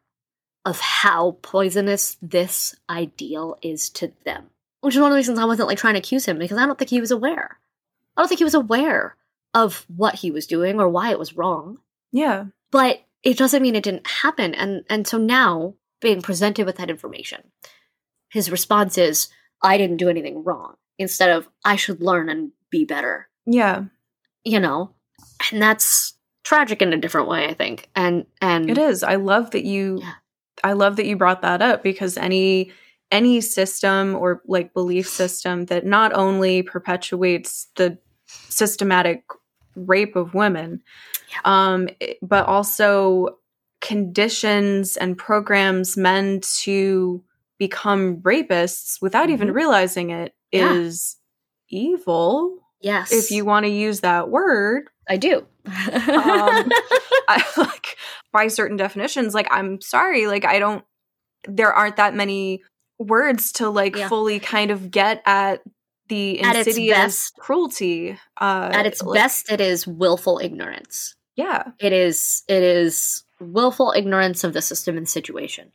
[0.64, 4.46] of how poisonous this ideal is to them.
[4.80, 6.64] Which is one of the reasons I wasn't like trying to accuse him because I
[6.64, 7.58] don't think he was aware.
[8.16, 9.16] I don't think he was aware
[9.52, 11.78] of what he was doing or why it was wrong.
[12.12, 12.46] Yeah.
[12.70, 14.54] But it doesn't mean it didn't happen.
[14.54, 17.42] And and so now being presented with that information,
[18.28, 19.28] his response is,
[19.62, 23.28] I didn't do anything wrong instead of I should learn and be better.
[23.46, 23.84] Yeah.
[24.44, 24.94] You know.
[25.52, 27.88] And that's tragic in a different way, I think.
[27.94, 29.02] And and It is.
[29.02, 30.14] I love that you yeah.
[30.62, 32.72] I love that you brought that up because any
[33.10, 39.24] any system or like belief system that not only perpetuates the systematic
[39.76, 40.80] rape of women
[41.30, 41.40] yeah.
[41.44, 41.88] um
[42.22, 43.38] but also
[43.80, 47.22] conditions and programs men to
[47.58, 49.34] become rapists without mm-hmm.
[49.34, 50.72] even realizing it yeah.
[50.74, 51.16] is
[51.68, 52.58] evil.
[52.80, 53.12] Yes.
[53.12, 54.88] If you want to use that word.
[55.08, 55.38] I do.
[55.38, 55.44] um,
[57.28, 57.96] I, like
[58.32, 60.84] by certain definitions, like I'm sorry, like I don't
[61.46, 62.62] there aren't that many
[62.98, 64.08] words to like yeah.
[64.08, 65.62] fully kind of get at
[66.08, 68.18] the insidious at best, cruelty.
[68.40, 71.14] Uh, at its like, best, it is willful ignorance.
[71.36, 72.42] Yeah, it is.
[72.48, 75.72] It is willful ignorance of the system and situation,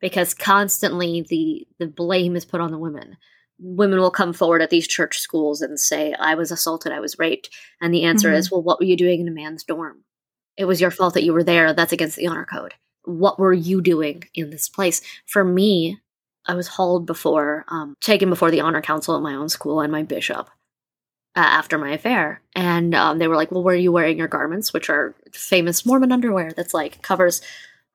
[0.00, 3.16] because constantly the the blame is put on the women
[3.62, 7.18] women will come forward at these church schools and say, I was assaulted, I was
[7.18, 7.50] raped.
[7.80, 8.36] And the answer mm-hmm.
[8.36, 10.04] is, well, what were you doing in a man's dorm?
[10.56, 11.72] It was your fault that you were there.
[11.72, 12.74] That's against the honor code.
[13.04, 15.02] What were you doing in this place?
[15.26, 16.00] For me,
[16.46, 19.92] I was hauled before, um, taken before the honor council at my own school and
[19.92, 20.50] my bishop.
[21.36, 22.40] uh, after my affair.
[22.54, 25.86] And um, they were like, well, where are you wearing your garments, which are famous
[25.86, 27.40] Mormon underwear that's like covers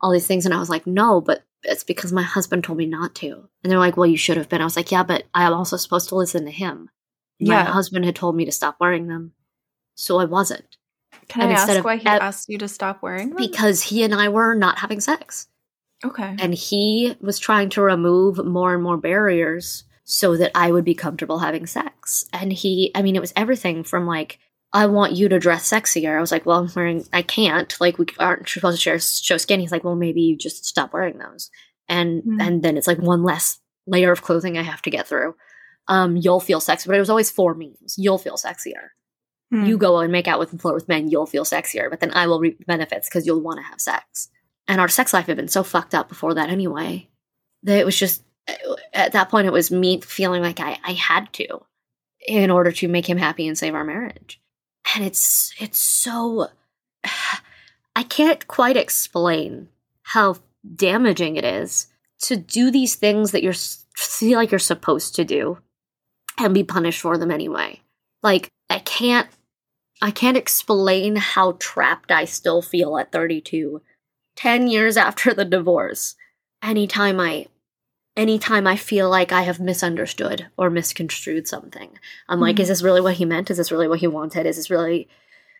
[0.02, 0.46] all these things.
[0.46, 3.48] And I was like, no, but it's because my husband told me not to.
[3.64, 4.62] And they're like, well, you should have been.
[4.62, 6.90] I was like, yeah, but I am also supposed to listen to him.
[7.40, 7.64] My Yeah.
[7.66, 9.34] husband had told me to stop wearing them.
[9.96, 10.78] So I wasn't.
[11.28, 13.38] Can And I ask why he at- asked you to stop wearing them?
[13.38, 15.48] Because he and I were not having sex.
[16.04, 16.36] okay.
[16.40, 20.94] And he was trying to remove more and more barriers so that I would be
[20.94, 22.26] comfortable having sex.
[22.32, 24.38] And he, I mean, it was everything from like,
[24.76, 26.18] I want you to dress sexier.
[26.18, 27.74] I was like, well, I'm wearing, I can't.
[27.80, 29.62] Like, we aren't supposed to share, show skin.
[29.62, 31.50] He's like, well, maybe you just stop wearing those.
[31.88, 32.42] And Hmm.
[32.42, 35.36] and then it's like one less layer of clothing I have to get through.
[35.88, 37.96] Um, you'll feel sexy, but it was always four memes.
[37.98, 38.90] You'll feel sexier.
[39.52, 39.66] Hmm.
[39.66, 42.12] You go and make out with and flirt with men, you'll feel sexier, but then
[42.14, 44.30] I will reap the benefits because you'll want to have sex.
[44.68, 47.10] And our sex life had been so fucked up before that anyway
[47.64, 48.24] that it was just
[48.94, 51.64] at that point it was me feeling like I, I had to
[52.28, 54.42] in order to make him happy and save our marriage.
[54.94, 56.50] And it's it's so
[57.96, 59.70] I can't quite explain
[60.04, 60.38] how
[60.76, 61.88] damaging it is
[62.22, 63.54] to do these things that you're
[63.96, 65.58] feel like you're supposed to do
[66.38, 67.82] and be punished for them anyway.
[68.22, 69.30] Like I can't
[70.02, 73.82] I can't explain how trapped I still feel at 32
[74.36, 76.16] 10 years after the divorce.
[76.62, 77.48] Anytime I
[78.18, 81.98] anytime I feel like I have misunderstood or misconstrued something.
[82.30, 82.60] I'm like Mhm.
[82.62, 83.50] is this really what he meant?
[83.52, 84.46] Is this really what he wanted?
[84.46, 85.08] Is this really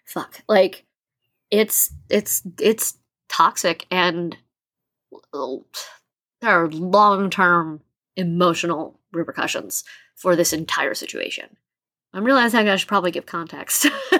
[0.06, 0.42] fuck.
[0.48, 0.86] Like
[1.52, 2.98] it's it's it's
[3.30, 4.38] toxic and
[5.34, 5.64] there
[6.64, 7.82] are long-term
[8.16, 9.84] emotional repercussions
[10.16, 11.58] for this entire situation.
[12.14, 13.88] I'm realizing I should probably give context.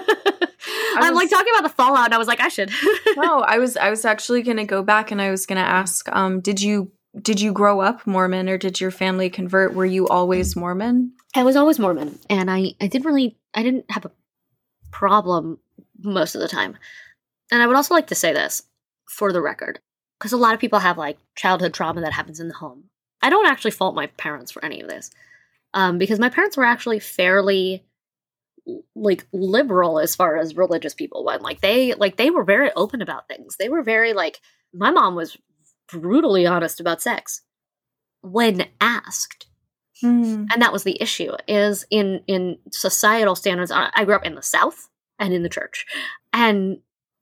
[0.98, 2.70] I'm like talking about the fallout, and I was like, I should.
[3.16, 5.66] no, I was I was actually going to go back and I was going to
[5.68, 9.74] ask um did you did you grow up Mormon or did your family convert?
[9.74, 11.12] Were you always Mormon?
[11.34, 14.12] I was always Mormon, and I I didn't really I didn't have a
[14.90, 15.58] problem
[15.98, 16.76] most of the time.
[17.50, 18.62] And I would also like to say this
[19.08, 19.78] for the record,
[20.18, 22.84] because a lot of people have like childhood trauma that happens in the home.
[23.22, 25.10] I don't actually fault my parents for any of this,
[25.74, 27.84] um, because my parents were actually fairly
[28.96, 31.42] like liberal as far as religious people went.
[31.42, 33.56] Like they like they were very open about things.
[33.56, 34.40] They were very like
[34.74, 35.36] my mom was
[35.88, 37.42] brutally honest about sex
[38.22, 39.46] when asked.
[40.02, 40.44] Hmm.
[40.52, 44.42] and that was the issue is in in societal standards I grew up in the
[44.42, 45.86] south and in the church.
[46.34, 46.80] And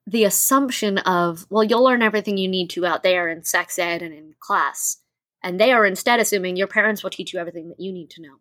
[0.08, 4.02] the assumption of well you'll learn everything you need to out there in sex ed
[4.02, 4.98] and in class.
[5.40, 8.22] And they are instead assuming your parents will teach you everything that you need to
[8.22, 8.36] know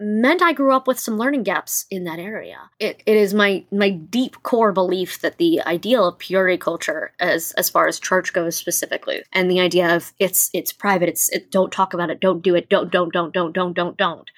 [0.00, 2.70] meant i grew up with some learning gaps in that area.
[2.78, 7.52] It, it is my my deep core belief that the ideal of purity culture as
[7.52, 11.50] as far as church goes specifically and the idea of it's it's private it's it,
[11.50, 14.30] don't talk about it don't do it don't don't don't don't don't don't don't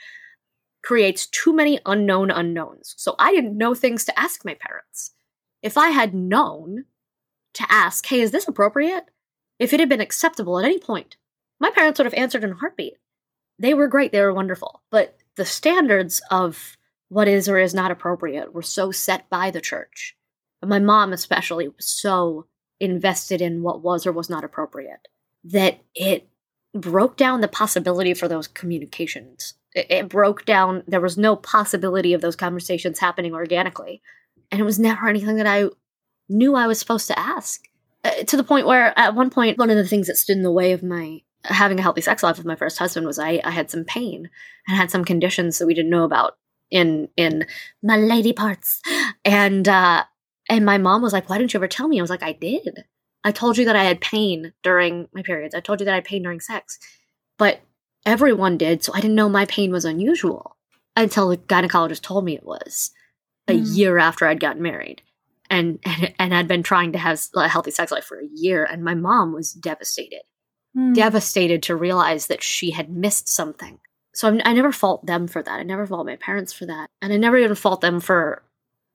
[0.82, 2.94] creates too many unknown unknowns.
[2.98, 5.12] So i didn't know things to ask my parents.
[5.62, 6.86] If i had known
[7.54, 9.04] to ask hey is this appropriate?
[9.60, 11.16] If it had been acceptable at any point
[11.60, 12.94] my parents would have answered in a heartbeat.
[13.60, 16.76] They were great they were wonderful but the standards of
[17.08, 20.16] what is or is not appropriate were so set by the church.
[20.60, 22.46] And my mom especially was so
[22.80, 25.08] invested in what was or was not appropriate
[25.44, 26.28] that it
[26.74, 29.54] broke down the possibility for those communications.
[29.74, 34.00] It, it broke down there was no possibility of those conversations happening organically.
[34.50, 35.66] And it was never anything that i
[36.28, 37.64] knew i was supposed to ask.
[38.04, 40.42] Uh, to the point where at one point one of the things that stood in
[40.42, 43.40] the way of my having a healthy sex life with my first husband was I,
[43.44, 44.30] I had some pain
[44.68, 46.36] and had some conditions that we didn't know about
[46.70, 47.46] in in
[47.82, 48.80] my lady parts.
[49.24, 50.04] And uh
[50.48, 51.98] and my mom was like why didn't you ever tell me?
[51.98, 52.84] I was like i did.
[53.24, 55.54] I told you that i had pain during my periods.
[55.54, 56.78] I told you that i had pain during sex.
[57.38, 57.60] But
[58.04, 60.56] everyone did so i didn't know my pain was unusual
[60.96, 62.90] until the gynecologist told me it was
[63.48, 63.62] a Hmm.
[63.64, 65.02] year after i'd gotten married
[65.48, 68.64] and, and and i'd been trying to have a healthy sex life for a year
[68.64, 70.22] and my mom was devastated
[70.74, 70.94] Hmm.
[70.94, 73.78] devastated to realize that she had missed something.
[74.14, 75.60] So I'm, I never fault them for that.
[75.60, 78.42] I never fault my parents for that, and I never even fault them for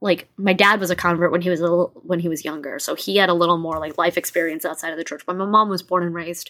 [0.02, 2.80] like my dad was a convert when he was a little when he was younger,
[2.80, 5.24] so he had a little more like life experience outside of the church.
[5.28, 6.50] But my mom was born and raised.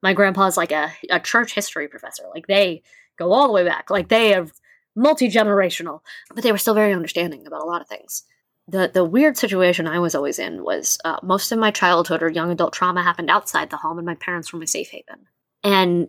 [0.00, 2.24] My grandpa's like a a church history professor.
[2.32, 2.82] Like they
[3.18, 3.90] go all the way back.
[3.90, 4.52] Like they have
[4.94, 6.00] multi generational,
[6.34, 8.24] but they were still very understanding about a lot of things
[8.68, 12.28] the the weird situation I was always in was uh, most of my childhood or
[12.28, 15.26] young adult trauma happened outside the home, and my parents were my safe haven.
[15.64, 16.08] And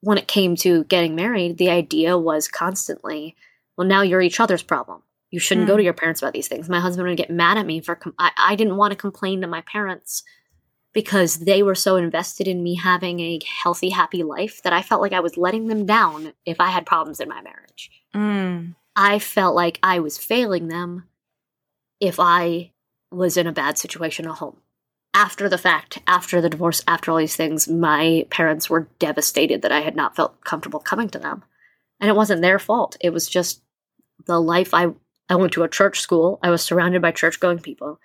[0.00, 3.34] when it came to getting married, the idea was constantly,
[3.76, 5.02] well, now you're each other's problem.
[5.30, 5.78] You shouldn't go Hmm.
[5.78, 6.68] to your parents about these things.
[6.68, 7.96] My husband would get mad at me for.
[7.96, 10.22] Com- I, I didn't want to complain to my parents
[10.94, 15.02] because they were so invested in me having a healthy, happy life that I felt
[15.02, 17.90] like I was letting them down if I had problems in my marriage.
[18.14, 18.74] Mm.
[18.96, 21.04] I felt like I was failing them
[22.00, 22.72] if I
[23.10, 24.58] was in a bad situation at home.
[25.14, 29.72] After the fact, after the divorce, after all these things, my parents were devastated that
[29.72, 31.42] I had not felt comfortable coming to them.
[32.00, 32.96] And it wasn't their fault.
[33.00, 33.62] It was just
[34.26, 34.88] the life I
[35.30, 36.38] I went to a church school.
[36.42, 37.98] I was surrounded by church going people.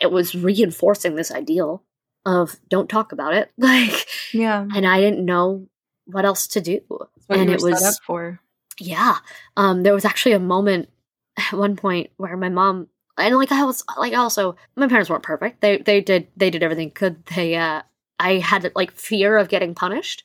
[0.00, 1.82] It was reinforcing this ideal
[2.24, 3.50] of don't talk about it.
[3.58, 4.66] Like Yeah.
[4.74, 5.66] and I didn't know
[6.06, 6.80] what else to do.
[7.28, 8.40] And it was for.
[8.78, 9.16] yeah.
[9.56, 10.88] Um, there was actually a moment
[11.38, 12.88] at one point where my mom
[13.18, 15.60] and like I was like also my parents weren't perfect.
[15.60, 17.24] They they did they did everything could.
[17.26, 17.82] They uh
[18.18, 20.24] I had like fear of getting punished.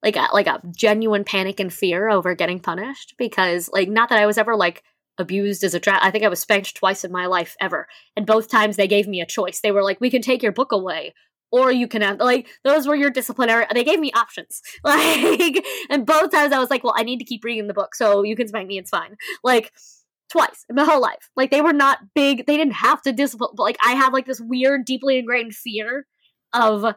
[0.00, 4.20] Like a, like a genuine panic and fear over getting punished because like not that
[4.20, 4.84] I was ever like
[5.18, 5.98] abused as a child.
[6.02, 7.88] I think I was spanked twice in my life ever.
[8.16, 9.60] And both times they gave me a choice.
[9.60, 11.14] They were like, "We can take your book away
[11.50, 16.06] or you can have like those were your disciplinary they gave me options like and
[16.06, 18.36] both times i was like well i need to keep reading the book so you
[18.36, 19.72] can spank me it's fine like
[20.30, 23.50] twice in my whole life like they were not big they didn't have to discipline
[23.56, 26.06] but like i had like this weird deeply ingrained fear
[26.52, 26.94] of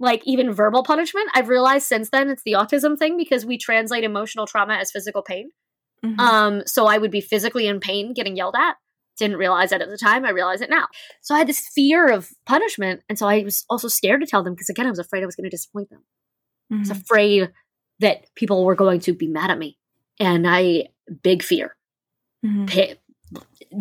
[0.00, 4.04] like even verbal punishment i've realized since then it's the autism thing because we translate
[4.04, 5.50] emotional trauma as physical pain
[6.04, 6.18] Mhm.
[6.20, 8.76] um so i would be physically in pain getting yelled at
[9.18, 10.86] didn't realize that at the time i realize it now
[11.22, 13.02] so I had this fear of punishment.
[13.08, 15.26] And so I was also scared to tell them because, again, I was afraid I
[15.26, 16.04] was going to disappoint them.
[16.72, 17.02] I was Mhm.
[17.02, 17.52] afraid
[17.98, 19.76] that people were going to be mad at me.
[20.20, 20.86] And I,
[21.24, 21.74] big fear,
[22.44, 22.68] Mhm.
[22.68, 23.00] pit,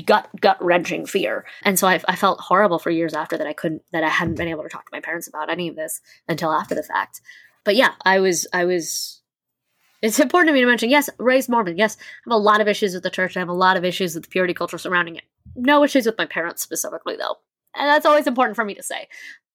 [0.05, 1.45] gut, gut wrenching fear.
[1.64, 4.36] And so I, I felt horrible for years after that I couldn't, that I hadn't
[4.36, 7.22] been able to talk to my parents about any of this until after the fact.
[7.64, 9.22] But yeah, I was, I was,
[10.01, 11.78] it's important to me to mention, yes, raised Mormon.
[11.78, 13.36] Yes, I have a lot of issues with the church.
[13.36, 15.24] I have a lot of issues with the purity culture surrounding it.
[15.55, 17.38] No issues with my parents specifically, though.
[17.76, 19.08] And that's always important for me to say.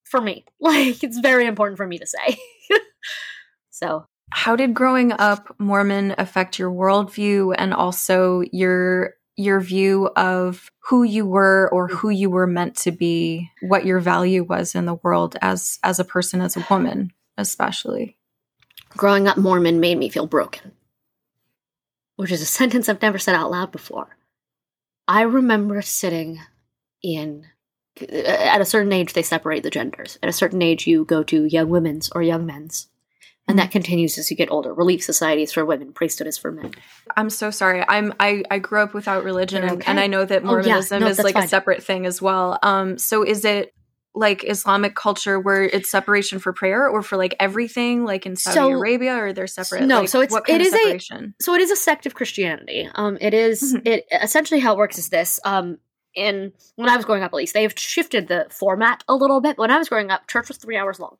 [0.04, 0.44] For me.
[0.60, 2.36] Like, it's very important for me to say.
[3.70, 10.70] so, How did growing up Mormon affect your worldview and also your your view of
[10.80, 14.86] who you were or who you were meant to be, what your value was in
[14.86, 18.16] the world as as a person, as a woman, especially?
[18.96, 20.72] growing up Mormon made me feel broken,
[22.16, 24.16] which is a sentence I've never said out loud before.
[25.08, 26.40] I remember sitting
[27.02, 27.46] in,
[28.00, 30.18] uh, at a certain age, they separate the genders.
[30.22, 32.88] At a certain age, you go to young women's or young men's.
[33.48, 34.72] And that continues as you get older.
[34.72, 36.72] Relief societies for women, priesthood is for men.
[37.16, 37.84] I'm so sorry.
[37.86, 39.90] I'm I, I grew up without religion and, okay.
[39.90, 40.50] and I know that Oh, yeah.
[40.52, 41.44] Mormonism No, is like fine.
[41.44, 42.58] a separate thing as well.
[42.62, 43.74] Um so is it
[44.14, 48.54] like Islamic culture where it's separation for prayer or for like everything like in Saudi
[48.54, 49.82] So- Arabia or they're separate?
[49.86, 52.88] No, Like, so it's- it is a- so it is a sect of Christianity.
[52.94, 53.86] Um, it is- Mhm.
[53.86, 55.40] it essentially how it works is this.
[55.44, 55.78] Um,
[56.14, 59.56] in when I was growing up, at least they've shifted the format a little bit.
[59.58, 61.16] When I was growing up, church was three hours long.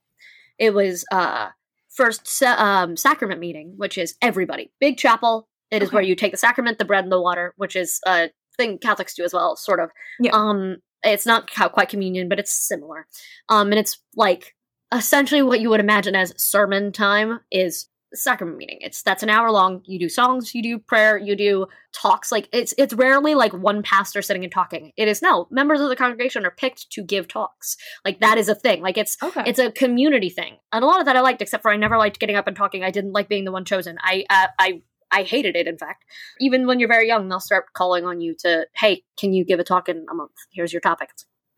[0.58, 1.48] It was uh
[1.94, 5.48] first um, sacrament meeting, which is everybody, big chapel.
[5.70, 5.94] It is Okay.
[5.96, 9.14] where you take the sacrament, the bread, and the water, which is a thing Catholics
[9.14, 9.90] do as well, sort of.
[10.20, 10.32] Yeah.
[10.32, 13.06] Um, it's not quite communion, but it's similar.
[13.48, 14.54] Um, and it's like
[14.94, 18.78] essentially what you would imagine as sermon time is sacrament meeting.
[18.80, 19.82] It's that's an hour long.
[19.84, 22.30] You do songs, you do prayer, you do talks.
[22.32, 24.92] Like it's it's rarely like one pastor sitting and talking.
[24.96, 27.76] It is no members of the congregation are picked to give talks.
[28.04, 28.82] Like that is a thing.
[28.82, 29.42] Like it's Okay.
[29.46, 31.42] it's a community thing, and a lot of that I liked.
[31.42, 32.84] Except for I never liked getting up and talking.
[32.84, 33.98] I didn't like being the one chosen.
[34.02, 35.66] I uh, I I hated it.
[35.66, 36.04] In fact,
[36.40, 39.60] even when you're very young, they'll start calling on you to, hey, can you give
[39.60, 40.32] a talk in a month?
[40.52, 41.10] Here's your topic.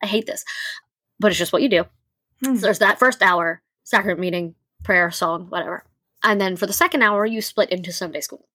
[0.03, 0.45] I hate this,
[1.21, 1.85] but it's just what you do.
[2.45, 2.57] Hmm.
[2.57, 5.85] So there's that first hour, sacrament meeting, prayer, song, whatever.
[6.25, 8.49] And then for the second hour, you split into Sunday school.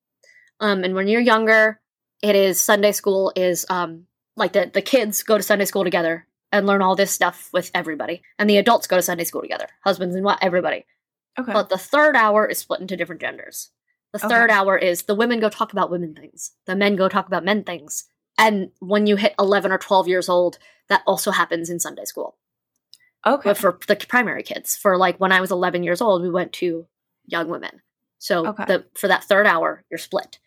[0.59, 1.79] Um, and when you're younger,
[2.21, 4.05] it is Sunday school is um
[4.35, 7.71] like the the kids go to Sunday school together and learn all this stuff with
[7.73, 10.85] everybody, and the adults go to Sunday school together, husbands and what everybody.
[11.39, 11.53] okay.
[11.53, 13.69] But the third hour is split into different genders.
[14.11, 14.27] The Okay.
[14.27, 17.45] third hour is the women go talk about women things, the men go talk about
[17.45, 18.05] men things.
[18.37, 20.57] And when you hit 11 or 12 years old,
[20.87, 22.37] that also happens in Sunday school
[23.25, 23.49] okay.
[23.49, 26.53] but for the primary kids for like when i was 11 years old we went
[26.53, 26.87] to
[27.29, 27.81] young women.
[28.17, 28.65] So Okay.
[28.67, 30.39] the for that third hour you're split.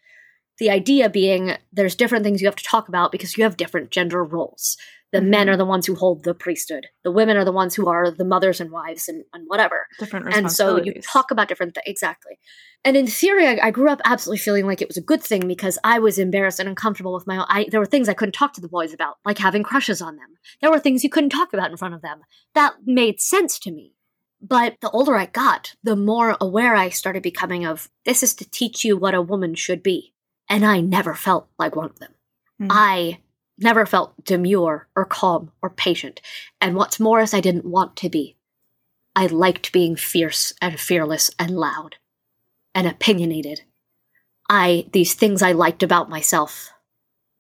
[0.58, 3.90] The idea being there's different things you have to talk about because you have different
[3.90, 4.76] gender roles.
[5.10, 5.50] The men Mhm.
[5.52, 6.86] are the ones who hold the priesthood.
[7.04, 9.86] The women are the ones who are the mothers and wives and, and whatever.
[9.98, 10.86] Different responsibilities.
[10.86, 12.38] and so you talk about different things exactly.
[12.84, 15.46] And in theory I, I grew up absolutely feeling like it was a good thing
[15.46, 18.32] because i was embarrassed and uncomfortable with my own I, there were things i couldn't
[18.32, 20.30] talk to the boys about like having crushes on them.
[20.60, 22.20] There were things you couldn't talk about in front of them.
[22.54, 23.94] That made sense to me
[24.42, 28.48] but the older i got the more aware i started becoming of this is to
[28.50, 30.12] teach you what a woman should be
[30.48, 32.12] and i never felt like one of them
[32.58, 32.68] Hmm.
[32.70, 33.20] i
[33.58, 36.20] never felt demure or calm or patient
[36.60, 38.36] and what's more is i didn't want to be
[39.14, 41.96] I liked being fierce and fearless and loud
[42.74, 43.62] and opinionated.
[44.48, 46.70] I these things I liked about myself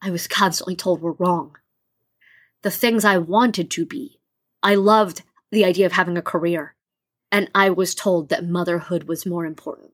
[0.02, 1.56] I was constantly told were wrong.
[2.62, 4.18] The things I wanted to be.
[4.62, 6.74] I loved the idea of having a career,
[7.32, 9.92] and I was told that motherhood was more important.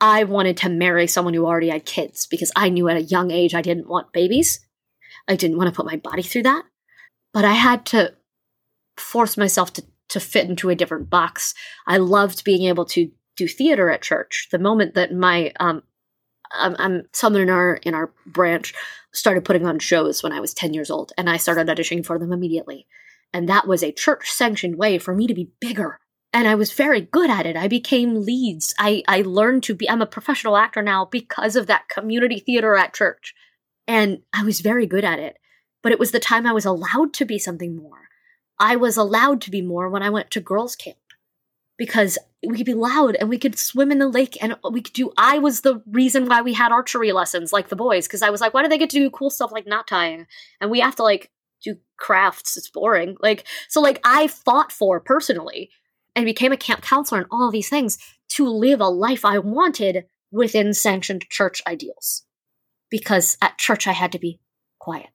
[0.00, 3.30] I wanted to marry someone who already had kids because I knew at a young
[3.32, 4.60] age I didn't want babies.
[5.28, 6.62] I didn't want to put my body through that.
[7.32, 8.14] But I had to
[8.96, 11.54] force myself to, to fit into a different box.
[11.86, 14.48] I loved being able to do theater at church.
[14.52, 15.82] The moment that my um,
[16.52, 18.74] I'm, I'm someone in our in our branch
[19.12, 22.18] started putting on shows when I was 10 years old, and I started auditioning for
[22.18, 22.86] them immediately.
[23.32, 25.98] And that was a church sanctioned way for me to be bigger.
[26.34, 27.56] And I was very good at it.
[27.56, 28.74] I became leads.
[28.76, 32.76] I, I learned to be, I'm a professional actor now because of that community theater
[32.76, 33.34] at church.
[33.86, 35.38] And I was very good at it.
[35.82, 38.08] But it was the time I was allowed to be something more.
[38.58, 40.96] I was allowed to be more when I went to girls' camp
[41.76, 44.92] because we could be loud and we could swim in the lake and we could
[44.92, 48.30] do i was the reason why we had archery lessons like the boys because i
[48.30, 50.26] was like why do they get to do cool stuff like knot tying
[50.60, 51.30] and we have to like
[51.62, 55.70] do crafts it's boring like so like i fought for personally
[56.14, 57.98] and became a camp counselor and all these things
[58.28, 62.24] to live a life i wanted within sanctioned church ideals
[62.90, 64.40] because at church i had to be
[64.78, 65.08] quiet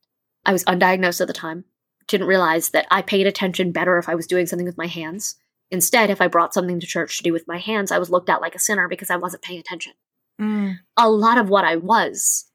[0.45, 1.65] i was undiagnosed at the time
[2.07, 5.35] didn't realize that i paid attention better if i was doing something with my hands
[5.71, 8.29] Instead, if I brought something to church to do with my hands, I was looked
[8.29, 9.93] at like a sinner because I wasn't paying attention.
[10.41, 10.79] Mm.
[10.97, 12.45] A lot of what I was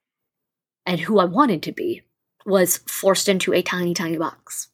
[0.85, 2.03] and who I wanted to be
[2.45, 4.69] was forced into a tiny, tiny box.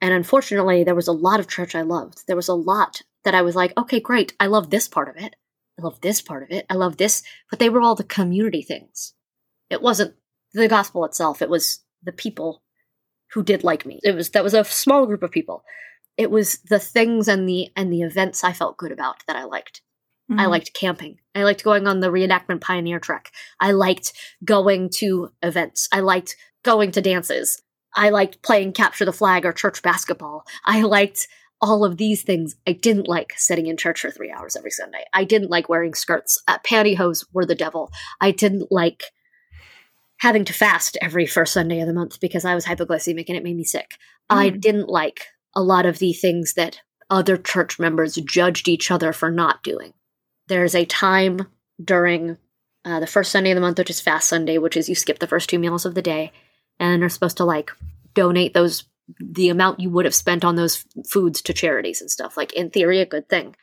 [0.00, 2.24] And unfortunately, there was a lot of church I loved.
[2.26, 4.34] There was a lot that I was like, okay, great.
[4.38, 5.36] I love this part of it.
[5.78, 6.66] I love this part of it.
[6.70, 7.22] I love this.
[7.50, 9.14] But they were all the community things.
[9.70, 10.14] It wasn't
[10.52, 11.42] the gospel itself.
[11.42, 12.62] It was the people
[13.32, 14.00] who did like me.
[14.02, 15.64] It was, that was a small group of people
[16.16, 19.44] it was the things and the and the events I felt good about that I
[19.44, 19.82] liked.
[20.30, 20.40] Mm-hmm.
[20.40, 21.18] I liked camping.
[21.34, 23.30] I liked going on the reenactment pioneer trek.
[23.60, 24.12] I liked
[24.44, 25.88] going to events.
[25.92, 27.62] I liked going to dances.
[27.96, 30.44] I liked playing capture the flag or church basketball.
[30.64, 31.26] I liked
[31.60, 32.54] all of these things.
[32.66, 35.04] I didn't like sitting in church for three hours every Sunday.
[35.14, 36.42] I didn't like wearing skirts.
[36.46, 37.90] Uh, pantyhose were the devil.
[38.20, 39.04] I didn't like
[40.18, 43.42] having to fast every first Sunday of the month because I was hypoglycemic and it
[43.42, 43.92] made me sick.
[44.30, 44.36] Mm.
[44.36, 49.12] I didn't like a lot of the things that other church members judged each other
[49.12, 49.92] for not doing.
[50.48, 51.46] There's a time
[51.82, 52.36] during
[52.84, 55.18] uh, the first Sunday of the month, which is Fast Sunday, which is you skip
[55.18, 56.32] the first two meals of the day
[56.78, 57.70] and are supposed to like
[58.14, 58.84] donate those
[59.20, 62.36] the amount you would have spent on those foods to charities and stuff.
[62.36, 63.54] Like in theory, a good thing.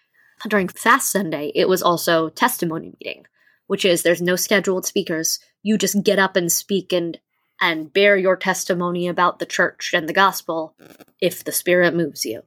[0.48, 3.26] During Fast Sunday, it was also testimony meeting,
[3.68, 5.40] which is there's no scheduled speakers.
[5.62, 7.20] You just get up and speak and
[7.62, 10.76] and bear your testimony about the church and the gospel
[11.22, 12.44] if the Spirit moves you.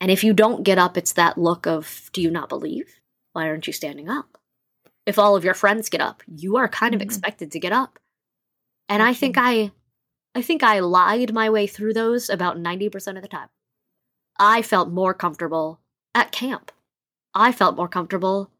[0.00, 3.00] And if you don't get up, it's that look of, do you not believe?
[3.32, 4.38] Why aren't you standing up?
[5.04, 7.06] If all of your friends get up, you are kind of mm-hmm.
[7.06, 7.98] expected to get up.
[8.88, 9.72] And I think I
[10.34, 13.48] I think I lied my way through those about 90% of the time.
[14.38, 15.80] I felt more comfortable
[16.14, 16.70] at camp.
[17.34, 18.50] I felt more comfortable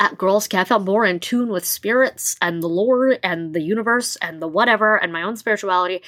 [0.00, 3.60] at Girls Camp, I felt more in tune with spirits and the Lord and the
[3.60, 6.02] universe and the whatever and my own spirituality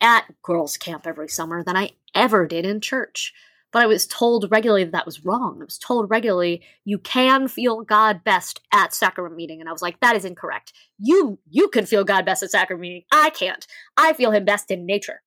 [0.00, 3.32] at Girls Camp every summer than I ever did in church.
[3.74, 5.58] But I was told regularly that that was wrong.
[5.60, 9.82] I was told regularly you can feel God best at sacrament meeting, and I was
[9.82, 10.72] like, that is incorrect.
[10.96, 13.02] You you can feel God best at sacrament meeting.
[13.10, 13.66] I can't.
[13.96, 15.22] I feel Him best in nature.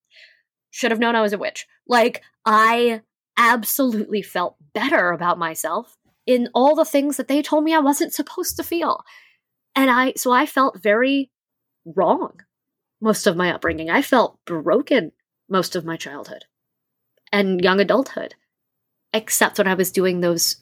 [0.71, 1.67] Should have known I was a witch.
[1.89, 3.01] Like I
[3.35, 8.13] absolutely felt better about myself in all the things that they told me I wasn't
[8.13, 9.03] supposed to feel.
[9.75, 11.31] And I, so I felt very
[11.85, 12.39] wrong
[13.01, 13.89] most of my upbringing.
[13.89, 15.11] I felt broken
[15.49, 16.45] most of my childhood
[17.31, 18.35] and young adulthood,
[19.13, 20.57] except when I was doing those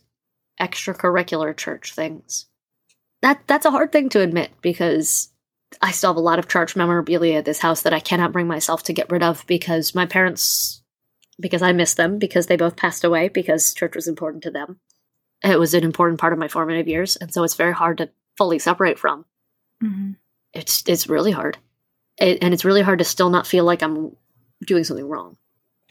[0.59, 2.45] extracurricular church things.
[3.21, 5.29] That that's a hard thing to admit because
[5.81, 8.47] I still have a lot of church memorabilia at this house that I cannot bring
[8.47, 10.81] myself to get rid of because my parents
[11.39, 14.79] because I miss them because they both passed away because church was important to them
[15.43, 18.09] it was an important part of my formative years, and so it's very hard to
[18.37, 19.25] fully separate from.
[19.83, 20.11] Mm-hmm.
[20.53, 21.57] It's it's really hard,
[22.17, 24.15] it, and it's really hard to still not feel like I'm
[24.65, 25.37] doing something wrong.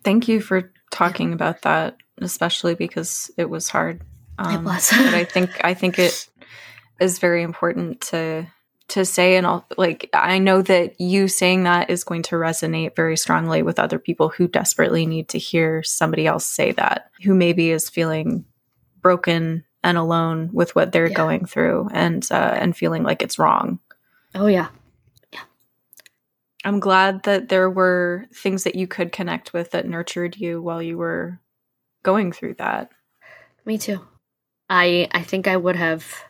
[0.04, 1.34] Thank you for talking yeah.
[1.34, 4.02] about that, especially because it was hard.
[4.38, 6.28] Um, it was, but I think I think it
[7.00, 8.46] is very important to
[8.86, 12.94] to say and all like I know that you saying that is going to resonate
[12.94, 17.34] very strongly with other people who desperately need to hear somebody else say that who
[17.34, 18.44] maybe is feeling
[19.00, 21.16] broken and alone with what they're yeah.
[21.16, 23.78] going through and uh, and feeling like it's wrong.
[24.34, 24.68] Oh yeah.
[24.68, 24.68] Yeah.
[26.64, 30.82] I'm glad that there were things that you could connect with that nurtured you while
[30.82, 31.40] you were
[32.02, 32.90] going through that.
[33.66, 34.00] Me too.
[34.68, 36.24] I I think I would have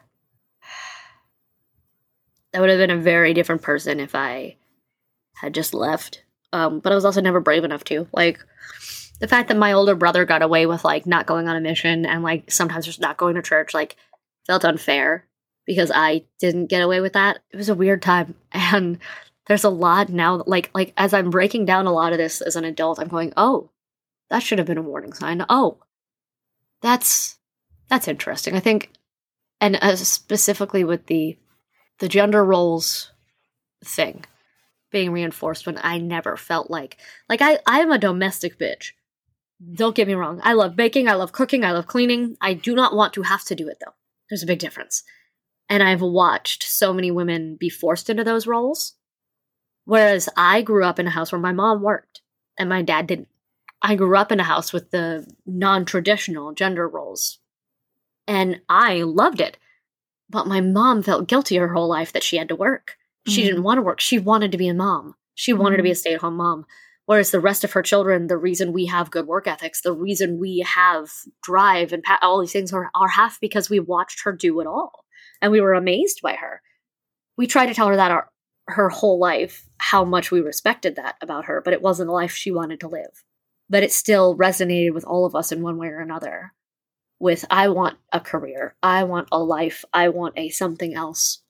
[2.55, 4.57] I would have been a very different person if I
[5.35, 6.23] had just left.
[6.53, 8.07] Um, but I was also never brave enough to.
[8.13, 8.39] Like
[9.21, 12.07] the fact that my older brother got away with like not going on a mission
[12.07, 13.97] and like sometimes just not going to church, like
[14.47, 15.27] felt unfair
[15.67, 17.39] because I didn't get away with that.
[17.51, 18.35] It was a weird time.
[18.53, 18.99] And
[19.47, 22.57] there's a lot now like like as I'm breaking down a lot of this as
[22.57, 23.71] an adult, I'm going, oh,
[24.31, 25.45] that should have been a warning sign.
[25.49, 25.79] Oh,
[26.81, 27.39] that's
[27.89, 28.57] that's interesting.
[28.57, 28.91] I think,
[29.61, 31.39] and uh, specifically with the
[31.99, 33.13] the gender roles
[33.85, 34.25] thing
[34.91, 36.97] being reinforced when I never felt like
[37.29, 38.93] like I I am a domestic bitch.
[39.75, 40.41] Don't get me wrong.
[40.43, 42.37] I love baking, I love cooking, I love cleaning.
[42.41, 43.93] I do not want to have to do it though.
[44.29, 45.05] There's a big difference.
[45.69, 48.95] And I've watched so many women be forced into those roles.
[49.85, 52.23] Whereas I grew up in a house where my mom worked
[52.59, 53.29] and my dad didn't.
[53.83, 57.39] I grew up in a house with the non traditional gender roles.
[58.27, 59.59] And I loved it.
[60.31, 62.97] But my mom felt guilty her whole life that she had to work.
[63.29, 63.49] She mm-hmm.
[63.49, 64.01] didn't want to work.
[64.01, 65.15] She wanted to be a mom.
[65.35, 65.77] She wanted mm-hmm.
[65.77, 65.99] to be a mm-hmm.
[65.99, 66.65] stay at home mom.
[67.07, 70.41] Whereas the rest of her children, the reason we have good work ethics, the reason
[70.41, 71.11] we have
[71.43, 74.67] drive and pa- all these things are, are half because we watched her do it
[74.67, 75.05] all.
[75.43, 76.63] And we were amazed by her.
[77.37, 78.31] We tried to tell her that our,
[78.67, 82.33] her whole life, how much we respected that about her, but it wasn't a life
[82.33, 83.25] she wanted to live
[83.69, 86.53] but it still resonated with all of us in one way or another
[87.19, 91.43] with I want a career, I want a life, I want a something else.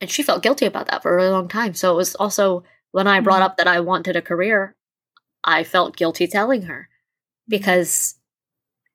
[0.00, 1.74] And she felt guilty about that for a really long time.
[1.74, 3.44] So it was also when I brought mm-hmm.
[3.44, 4.74] up that I wanted a career,
[5.44, 6.88] I felt guilty telling her
[7.48, 8.16] because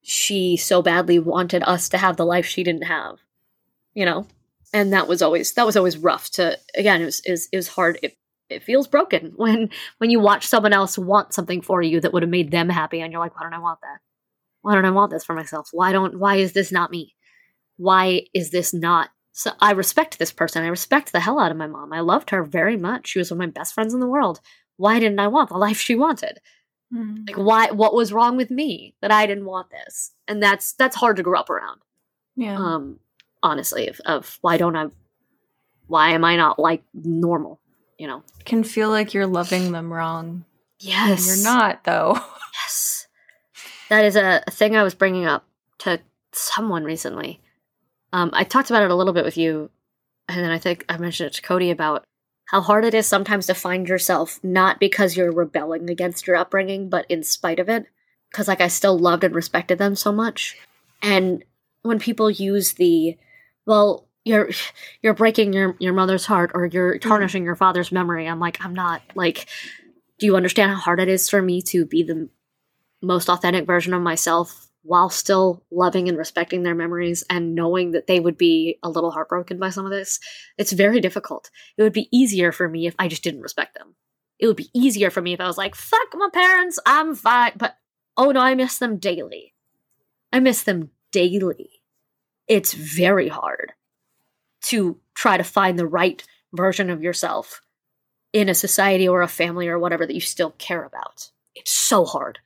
[0.01, 3.19] she so badly wanted us to have the life she didn't have.
[3.93, 4.27] You know?
[4.73, 7.99] And that was always that was always rough to again, it was it was hard.
[8.01, 8.15] It
[8.49, 12.23] it feels broken when when you watch someone else want something for you that would
[12.23, 13.99] have made them happy and you're like why don't i want that?
[14.61, 15.69] Why don't i want this for myself?
[15.71, 17.15] Why don't why is this not me?
[17.77, 20.63] Why is this not so i respect this person.
[20.63, 21.93] I respect the hell out of my mom.
[21.93, 23.07] I loved her very much.
[23.07, 24.41] She was one of my best friends in the world.
[24.77, 26.39] Why didn't i want the life she wanted?
[26.93, 27.23] Mm-hmm.
[27.27, 30.11] like why what was wrong with me that i didn't want this?
[30.27, 31.79] And that's that's hard to grow up around.
[32.35, 32.57] Yeah.
[32.57, 32.99] Um
[33.43, 34.85] honestly of, of why don't i
[35.87, 37.59] why am i not like normal
[38.01, 38.23] you know?
[38.45, 40.43] Can feel like you're loving them wrong.
[40.79, 42.19] Yes you're not though.
[42.53, 43.07] Yes.
[43.89, 45.45] That is a, a, thing i was bringing up
[45.79, 45.99] to
[46.33, 47.39] someone recently.
[48.11, 49.69] Um, i talked about it a little bit with you
[50.27, 52.03] and then i think i mentioned it to cody about
[52.45, 56.89] how hard it is sometimes to find yourself not because you're rebelling against your upbringing
[56.89, 57.85] but in spite of it.
[58.29, 60.57] Because like i still loved and respected them so much.
[61.01, 61.45] And
[61.83, 63.17] when people use the
[63.71, 64.49] well you're
[65.01, 67.09] you're breaking your your mother's heart or you're mm-hmm.
[67.09, 68.27] tarnishing your father's memory.
[68.27, 69.47] I'm like i'm not like
[70.19, 72.29] do you understand how hard it is for me to be the
[73.01, 78.07] most authentic version of myself while still loving and respecting their memories and knowing that
[78.07, 80.19] they would be a little heartbroken by some of this?
[80.57, 81.49] It's very difficult.
[81.77, 83.95] It would be easier for me if i just didn't respect them.
[84.37, 87.53] It would be easier for me if i was like fuck my parents i'm fine
[87.55, 87.77] but
[88.17, 89.53] oh no i miss them daily.
[90.33, 91.80] I miss them daily
[92.51, 93.71] it's very hard
[94.63, 96.21] to try to find the right
[96.51, 97.61] version of yourself
[98.33, 101.31] in a society or a family or whatever that you still care about.
[101.55, 102.39] It's so hard.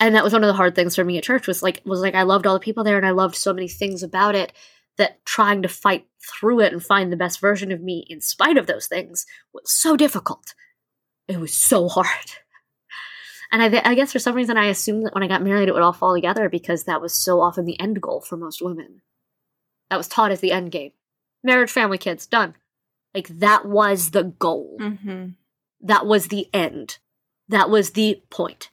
[0.00, 2.00] And that was one of the hard things for me at church was like was
[2.00, 4.52] like I loved all the people there and I loved so many things about it
[4.96, 8.56] that trying to fight through it and find the best version of me in spite
[8.56, 9.24] of those things
[9.54, 10.54] was so difficult.
[11.28, 12.08] It was so hard.
[13.50, 15.72] And I, I guess for some reason I assumed that when I got married it
[15.72, 19.00] would all fall together because that was so often the end goal for most women.
[19.90, 20.92] That was taught as the end game
[21.42, 22.54] marriage, family, kids, done.
[23.14, 24.76] Like that was the goal.
[24.80, 25.28] Mm-hmm.
[25.82, 26.98] That was the end.
[27.48, 28.70] That was the point.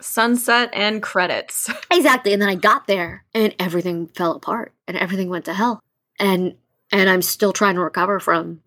[0.00, 1.70] Sunset and credits.
[1.90, 2.32] exactly.
[2.32, 5.80] And then I got there and everything fell apart and everything went to hell.
[6.18, 6.56] And
[6.92, 8.62] and I'm still trying to recover from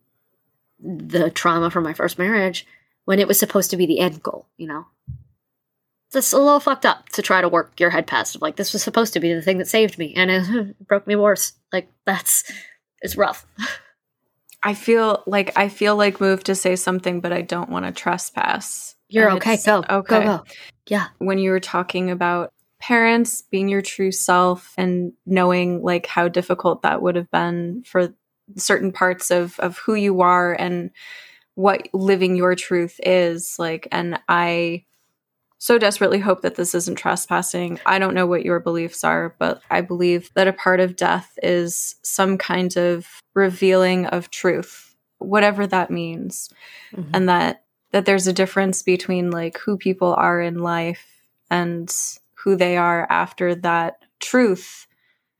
[0.80, 2.66] the trauma from my first marriage
[3.06, 4.88] when it was supposed to be the end goal, you know?
[6.14, 8.42] It's a little fucked up to try to work your head past.
[8.42, 11.16] Like, this was supposed to be the thing that saved me, and it broke me
[11.16, 11.54] worse.
[11.72, 12.52] Like, that's
[13.02, 13.46] it's rough.
[14.64, 17.92] I feel like I feel like moved to say something, but I don't want to
[17.92, 18.96] trespass.
[19.08, 19.58] You're and okay.
[19.66, 19.78] Go.
[19.90, 20.20] Okay.
[20.20, 20.44] Go, go.
[20.88, 21.08] Yeah.
[21.20, 26.82] When you were talking about parents being your true self and knowing like how difficult
[26.82, 28.14] that would have been for
[28.58, 30.92] certain parts of of who you are and
[31.56, 34.86] what living your truth is like and I
[35.60, 37.80] so desperately hope that this isn't trespassing.
[37.86, 41.38] I don't know what your beliefs are, but I believe that a part of death
[41.44, 46.50] is some kind of revealing of truth, whatever that means.
[46.96, 47.12] Mm-hmm.
[47.14, 51.06] And that that there's a difference between like who people are in life
[51.50, 51.94] and
[52.36, 54.88] who they are after that truth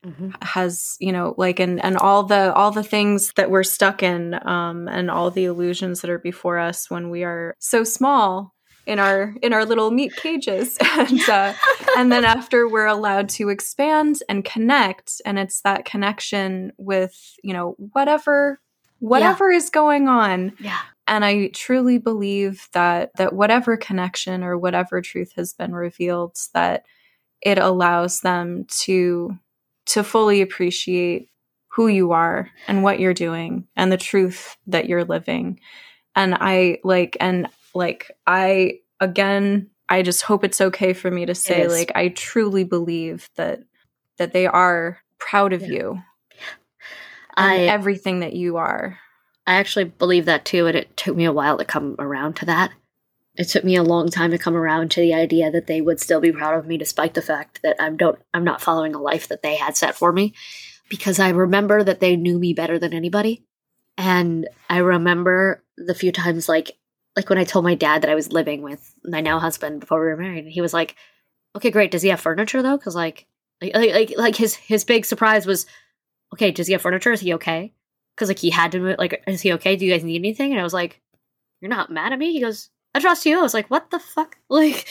[0.04, 0.30] mm-hmm.
[0.42, 4.34] has you know like and and all the all the things that we're stuck in
[4.46, 8.54] um and all the illusions that are before us when we are so small
[8.90, 10.76] in our in our little meat cages.
[10.90, 11.54] And uh,
[11.96, 17.52] and then after we're allowed to expand and connect and it's that connection with you
[17.52, 18.60] know whatever
[18.98, 19.56] whatever yeah.
[19.56, 20.52] is going on.
[20.58, 20.80] Yeah.
[21.06, 26.84] And i truly believe that that whatever connection or whatever truth has been revealed that
[27.40, 29.38] it allows them to
[29.86, 31.30] to fully appreciate
[31.68, 35.60] who you are and what you're doing and the truth that you're living.
[36.16, 41.34] And i like and like I again I just hope it's okay for me to
[41.34, 43.60] say like I truly believe that
[44.18, 45.68] that they are proud of yeah.
[45.68, 46.02] you.
[47.36, 48.98] I everything that you are.
[49.46, 52.46] I actually believe that too and it took me a while to come around to
[52.46, 52.70] that.
[53.36, 56.00] It took me a long time to come around to the idea that they would
[56.00, 59.00] still be proud of me despite the fact that I'm don't I'm not following a
[59.00, 60.34] life that they had set for me
[60.88, 63.44] because I remember that they knew me better than anybody.
[63.96, 66.72] And I remember the few times like
[67.16, 70.00] like when I told my dad that I was living with my now husband before
[70.00, 70.96] we were married, he was like,
[71.56, 71.90] "Okay, great.
[71.90, 72.76] Does he have furniture though?
[72.76, 73.26] Because like,
[73.60, 75.66] like, like, like his his big surprise was,
[76.32, 77.12] okay, does he have furniture?
[77.12, 77.72] Is he okay?
[78.14, 78.96] Because like he had to move.
[78.98, 79.76] like, is he okay?
[79.76, 80.52] Do you guys need anything?
[80.52, 81.00] And I was like,
[81.60, 82.32] you're not mad at me.
[82.32, 83.38] He goes, I trust you.
[83.38, 84.36] I was like, what the fuck?
[84.48, 84.86] Like,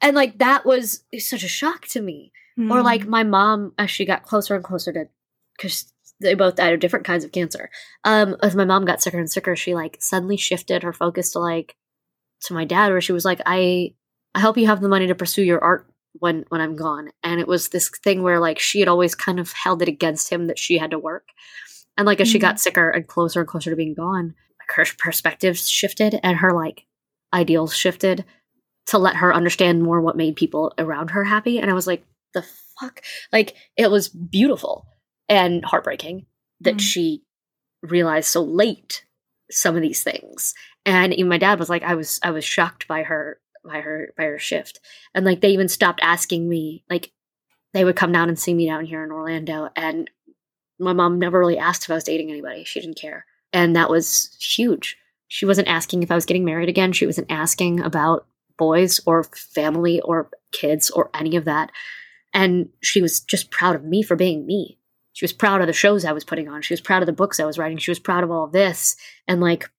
[0.00, 2.32] and like that was such a shock to me.
[2.58, 2.70] Mm.
[2.70, 3.10] Or like hmm.
[3.10, 5.08] my mom, as she got closer and closer to,
[5.56, 7.70] because they both died of different kinds of cancer.
[8.04, 11.38] Um, as my mom got sicker and sicker, she like suddenly shifted her focus to
[11.38, 11.76] like
[12.42, 13.94] to my dad, where she was like, "I,
[14.34, 17.40] I hope you have the money to pursue your art when when I'm gone." And
[17.40, 20.46] it was this thing where like she had always kind of held it against him
[20.46, 21.28] that she had to work,
[21.96, 22.32] and like as mm-hmm.
[22.32, 26.38] she got sicker and closer and closer to being gone, like her perspectives shifted and
[26.38, 26.86] her like
[27.32, 28.24] ideals shifted
[28.86, 31.58] to let her understand more what made people around her happy.
[31.58, 32.04] And I was like,
[32.34, 32.44] the
[32.78, 33.02] fuck,
[33.32, 34.86] like it was beautiful
[35.28, 36.26] and heartbreaking
[36.60, 36.80] that mm.
[36.80, 37.22] she
[37.82, 39.04] realized so late
[39.50, 40.54] some of these things.
[40.86, 44.12] And even my dad was like, I was I was shocked by her by her
[44.16, 44.80] by her shift.
[45.14, 47.12] And like they even stopped asking me, like
[47.72, 49.70] they would come down and see me down here in Orlando.
[49.76, 50.10] And
[50.78, 52.64] my mom never really asked if I was dating anybody.
[52.64, 53.24] She didn't care.
[53.52, 54.96] And that was huge.
[55.28, 56.92] She wasn't asking if I was getting married again.
[56.92, 58.26] She wasn't asking about
[58.58, 61.70] boys or family or kids or any of that.
[62.32, 64.78] And she was just proud of me for being me
[65.14, 66.60] she was proud of the shows I was putting on.
[66.60, 67.78] She was proud of the books I was writing.
[67.78, 68.96] She was proud of all of this.
[69.28, 69.70] And like,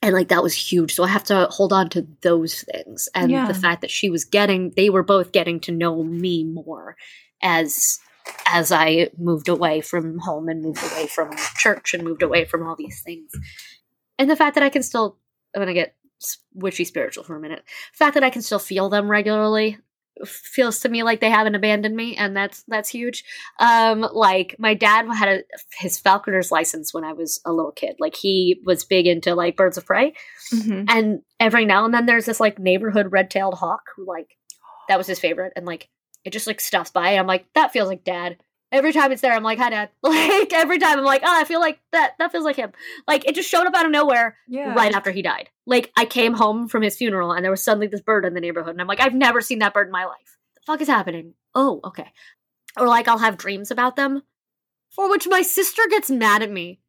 [0.00, 0.94] and like that was huge.
[0.94, 3.08] So I have to hold on to those things.
[3.12, 3.48] And yeah.
[3.48, 6.96] the fact that she was getting, they were both getting to know me more
[7.42, 7.98] as,
[8.46, 12.64] as I moved away from home and moved away from church and moved away from
[12.64, 13.32] all these things.
[14.20, 15.18] And the fact that I can still,
[15.52, 15.96] I'm going to get
[16.54, 17.64] witchy spiritual for a minute.
[17.92, 19.78] The fact that I can still feel them regularly
[20.26, 23.24] feels to me like they haven't abandoned me and that's that's huge.
[23.58, 25.42] Um like my dad had a,
[25.78, 27.96] his falconer's license when i was a little kid.
[27.98, 30.14] Like he was big into like birds of prey.
[30.52, 30.84] Mm-hmm.
[30.88, 34.36] and every now and then there's this like neighborhood red-tailed hawk who like
[34.88, 35.88] that was his favorite and like
[36.24, 38.36] it just like stuffs by and i'm like that feels like dad
[38.72, 39.90] every time it's there, I'm like, hi, dad.
[40.02, 42.72] Like every time I'm like, oh, I feel like that that feels like him.
[43.06, 44.74] Like it just showed up out of nowhere yeah.
[44.74, 45.50] right after he died.
[45.66, 48.40] Like I came home from his funeral and there was suddenly this bird in the
[48.40, 50.38] neighborhood, and I'm like, I've never seen that bird in my life.
[50.56, 51.34] The fuck is happening?
[51.54, 52.12] Oh, okay.
[52.76, 54.22] Or like I'll have dreams about them,
[54.90, 56.80] for which my sister gets mad at me.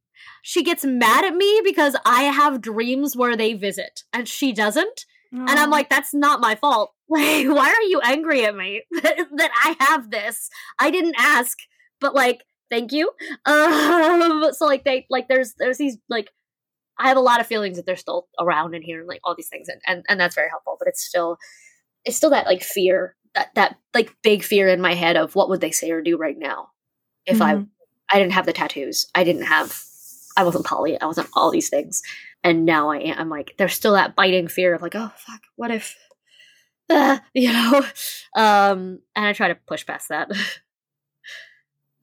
[0.43, 5.05] She gets mad at me because I have dreams where they visit and she doesn't.
[5.33, 6.93] And I'm like, that's not my fault.
[7.11, 10.49] Like, why are you angry at me that I have this?
[10.79, 11.57] I didn't ask
[12.01, 13.11] but like thank you.
[13.45, 16.29] Um so like they like there's there's these like
[16.99, 19.35] i have a lot of feelings that they're still around in here and like all
[19.35, 21.37] these things and, and and that's very helpful but it's still
[22.05, 25.49] it's still that like fear that that like big fear in my head of what
[25.49, 26.69] would they say or do right now
[27.25, 27.63] if mm-hmm.
[28.09, 29.81] i i didn't have the tattoos i didn't have
[30.37, 32.01] i wasn't poly i wasn't all these things
[32.43, 35.41] and now i am I'm like there's still that biting fear of like oh fuck
[35.55, 35.97] what if
[36.89, 37.85] uh, you know?
[38.35, 40.29] Um and i try to push past that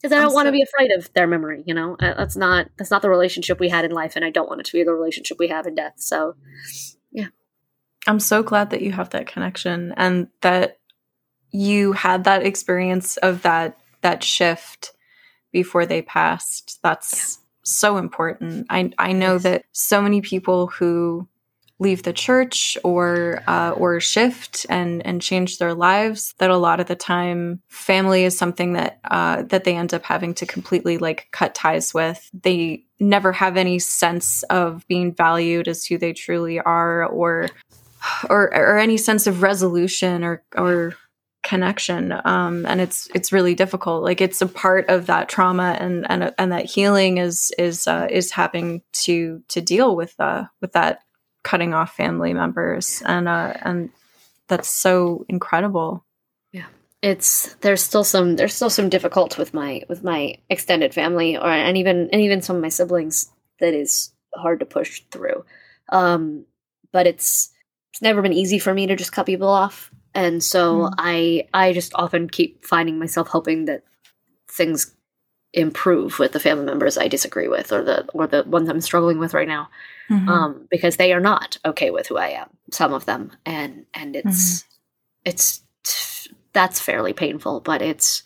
[0.00, 1.62] because I don't want to be afraid of their memory.
[1.66, 4.48] You know, that's not that's not the relationship we had in life, and I don't
[4.48, 5.94] want it to be the relationship we have in death.
[5.96, 6.36] So,
[7.10, 7.28] yeah,
[8.06, 10.78] I'm so glad that you have that connection and that
[11.50, 14.92] you had that experience of that that shift
[15.52, 16.78] before they passed.
[16.82, 17.44] That's yeah.
[17.64, 18.66] so important.
[18.70, 19.42] I I know yes.
[19.42, 21.28] that so many people who
[21.80, 26.80] leave the church or uh, or shift and and change their lives that a lot
[26.80, 30.98] of the time family is something that uh, that they end up having to completely
[30.98, 32.28] like cut ties with.
[32.32, 37.48] They never have any sense of being valued as who they truly are or
[38.28, 40.94] or or any sense of resolution or or
[41.44, 42.12] connection.
[42.24, 44.02] Um, and it's it's really difficult.
[44.02, 48.08] Like it's a part of that trauma and and and that healing is is uh,
[48.10, 51.02] is having to to deal with uh with that
[51.48, 53.88] cutting off family members and uh and
[54.48, 56.04] that's so incredible.
[56.52, 56.66] Yeah.
[57.00, 61.48] It's there's still some there's still some difficult with my with my extended family or
[61.48, 63.30] and even and even some of my siblings
[63.60, 65.46] that is hard to push through.
[65.88, 66.44] Um
[66.92, 67.50] but it's
[67.92, 69.90] it's never been easy for me to just cut people off.
[70.14, 70.94] And so mm.
[70.98, 73.84] i i just often keep finding myself hoping that
[74.50, 74.94] things
[75.54, 79.18] improve with the family members i disagree with or the or the ones i'm struggling
[79.18, 79.68] with right now
[80.10, 80.28] mm-hmm.
[80.28, 84.14] um because they are not okay with who i am some of them and and
[84.14, 84.68] it's mm-hmm.
[85.24, 85.62] it's
[86.52, 88.22] that's fairly painful but it's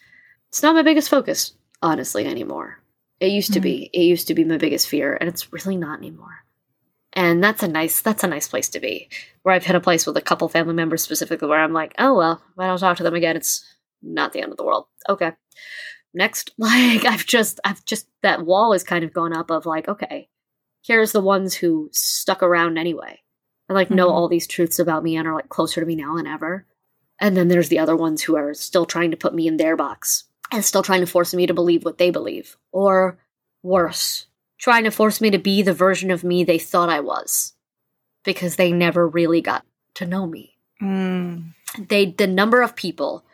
[0.49, 2.81] it's not my biggest focus honestly anymore
[3.21, 3.55] it used mm-hmm.
[3.55, 6.45] to be it used to be my biggest fear and it's really not anymore
[7.13, 9.09] and that's a nice that's a nice place to be
[9.43, 12.15] where i've hit a place with a couple family members specifically where i'm like oh
[12.17, 13.65] well if i don't talk to them again it's
[14.03, 15.33] not the end of the world okay
[16.15, 19.89] next like i've just i've just that wall is kind of gone up of like
[19.89, 20.29] okay
[20.83, 23.21] here's the ones who stuck around anyway
[23.69, 23.97] and like mm-hmm.
[23.97, 26.67] know all these truths about me and are like closer to me now than ever
[27.21, 29.77] and then there's the other ones who are still trying to put me in their
[29.77, 33.19] box and still trying to force me to believe what they believe or
[33.63, 34.27] worse
[34.59, 37.55] trying to force me to be the version of me they thought I was
[38.25, 40.57] because they never really got to know me.
[40.81, 41.55] Mm.
[41.89, 43.25] They the number of people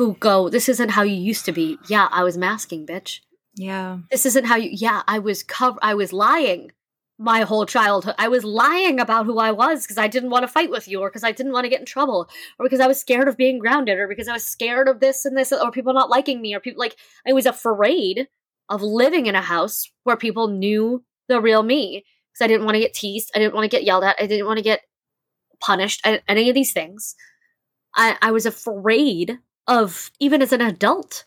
[0.00, 3.20] who go, "This isn't how you used to be." Yeah, I was masking, bitch.
[3.54, 3.98] Yeah.
[4.10, 6.72] This isn't how you Yeah, I was cover I was lying
[7.18, 8.14] my whole childhood.
[8.18, 11.00] I was lying about who I was because I didn't want to fight with you
[11.00, 13.36] or because I didn't want to get in trouble or because I was scared of
[13.36, 16.40] being grounded or because I was scared of this and this or people not liking
[16.40, 16.96] me or people like
[17.28, 18.28] I was afraid
[18.70, 22.76] of living in a house where people knew the real me because I didn't want
[22.76, 23.30] to get teased.
[23.34, 24.16] I didn't want to get yelled at.
[24.18, 24.80] I didn't want to get
[25.60, 26.00] punished.
[26.26, 27.14] any of these things.
[27.94, 29.38] I, I was afraid
[29.70, 31.24] of, even as an adult,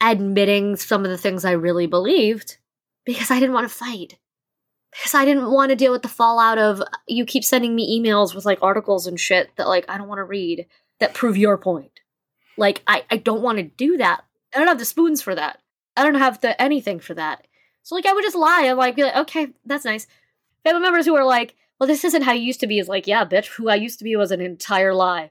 [0.00, 2.58] admitting some of the things I really believed
[3.04, 4.18] because I didn't want to fight.
[4.92, 8.34] Because I didn't want to deal with the fallout of you keep sending me emails
[8.34, 10.66] with like articles and shit that like I don't want to read
[11.00, 12.00] that prove your point.
[12.56, 14.24] Like I, I don't want to do that.
[14.54, 15.58] I don't have the spoons for that.
[15.96, 17.46] I don't have the anything for that.
[17.82, 20.06] So like I would just lie and like be like, okay, that's nice.
[20.64, 23.06] Family members who are like, well, this isn't how you used to be is like,
[23.06, 25.30] yeah, bitch, who I used to be was an entire lie.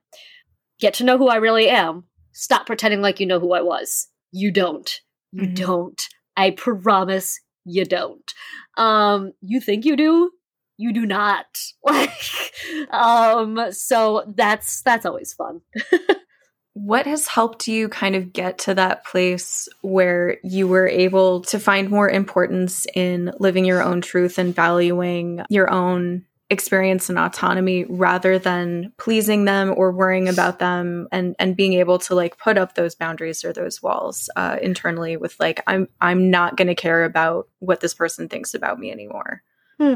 [0.79, 2.05] Get to know who I really am.
[2.37, 4.09] Stop pretending like you know who I was.
[4.31, 4.91] You don't.
[5.31, 5.53] You mm-hmm.
[5.53, 6.01] don't.
[6.35, 8.33] I promise you don't.
[8.77, 10.31] Um, you think you do?
[10.77, 11.45] You do not.
[11.85, 15.61] Like, um, so that's that's always fun.
[16.73, 21.57] what has helped you kind of get to that place where you were able to
[21.57, 27.85] find more importance in living your own truth and valuing your own experience and autonomy
[27.85, 32.55] rather than pleasing them or worrying about them and and being able to like put
[32.57, 36.75] up those boundaries or those walls uh, internally with like i'm i'm not going to
[36.75, 39.41] care about what this person thinks about me anymore
[39.79, 39.95] hmm.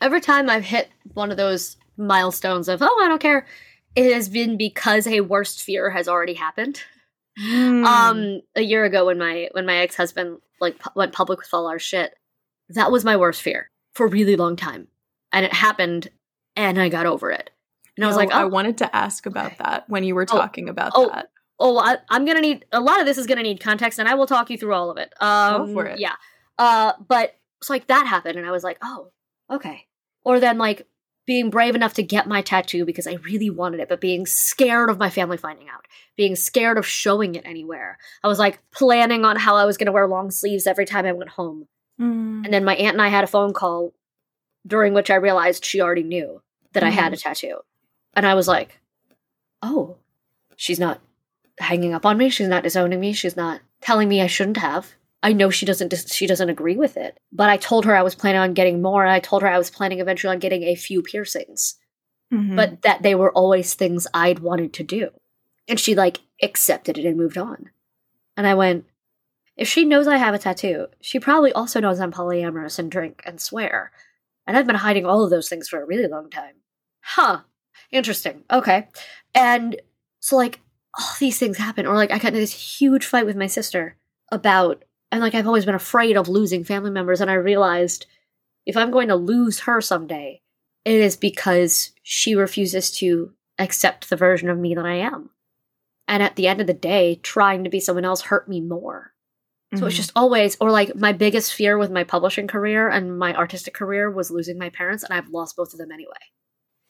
[0.00, 3.46] every time i've hit one of those milestones of oh i don't care
[3.96, 6.80] it has been because a worst fear has already happened.
[7.40, 7.84] Mm.
[7.84, 11.52] Um, a year ago when my when my ex husband like pu- went public with
[11.52, 12.14] all our shit,
[12.70, 14.88] that was my worst fear for a really long time,
[15.34, 16.08] and it happened,
[16.56, 17.50] and I got over it.
[17.96, 19.56] And I was like, oh, I wanted to ask about okay.
[19.60, 21.28] that when you were oh, talking oh, about oh, that.
[21.60, 24.14] Oh, I, am gonna need a lot of this is gonna need context, and I
[24.14, 25.12] will talk you through all of it.
[25.20, 25.98] Um, Go for it.
[26.00, 26.14] Yeah.
[26.58, 29.10] Uh, but it's like that happened, and I was like, oh,
[29.50, 29.86] okay.
[30.24, 30.86] Or then like
[31.26, 34.90] being brave enough to get my tattoo because I really wanted it, but being scared
[34.90, 37.98] of my family finding out, being scared of showing it anywhere.
[38.22, 41.06] I was like planning on how I was going to wear long sleeves every time
[41.06, 41.66] I went home.
[42.00, 42.44] Mm.
[42.44, 43.94] And then my aunt and I had a phone call
[44.66, 46.42] during which I realized she already knew
[46.72, 46.86] that mm.
[46.86, 47.28] I had a mm-hmm.
[47.28, 47.58] tattoo.
[48.14, 48.80] And I was like,
[49.62, 49.96] oh,
[50.56, 51.00] she's not
[51.58, 52.30] hanging up on me.
[52.30, 53.12] She's not disowning me.
[53.12, 54.94] She's not telling me I shouldn't have.
[55.22, 57.18] I know she doesn't she doesn't agree with it.
[57.32, 59.02] But I told her I was planning on getting more.
[59.02, 61.76] And I told her I was planning eventually on getting a few piercings.
[62.32, 62.56] Mm-hmm.
[62.56, 65.10] But that they were always things I'd wanted to do.
[65.66, 67.70] And she like accepted it and moved on.
[68.36, 68.84] And I went,
[69.56, 73.22] if she knows I have a tattoo, she probably also knows I'm polyamorous and drink
[73.24, 73.92] and swear.
[74.46, 76.54] And I've been hiding all of those things for a really long time.
[77.00, 77.40] Huh.
[77.90, 78.44] Interesting.
[78.50, 78.88] Okay.
[79.34, 79.80] And
[80.20, 80.60] so like
[80.98, 81.86] all these things happen.
[81.86, 83.96] Or like I got into this huge fight with my sister
[84.30, 88.06] about and like I've always been afraid of losing family members and I realized
[88.66, 90.42] if I'm going to lose her someday,
[90.84, 95.30] it is because she refuses to accept the version of me that I am.
[96.08, 99.13] And at the end of the day, trying to be someone else hurt me more.
[99.74, 99.86] So mm-hmm.
[99.86, 103.74] it's just always, or like my biggest fear with my publishing career and my artistic
[103.74, 106.12] career was losing my parents, and I've lost both of them anyway.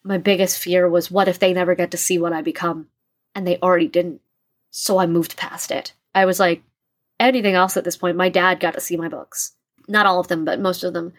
[0.02, 2.88] My biggest fear was what if they never get to see what I become?
[3.34, 4.20] and they already didn't.
[4.70, 5.92] So I moved past it.
[6.14, 6.62] I was like,
[7.18, 9.52] anything else at this point, my dad got to see my books.
[9.88, 11.12] Not all of them, but most of them.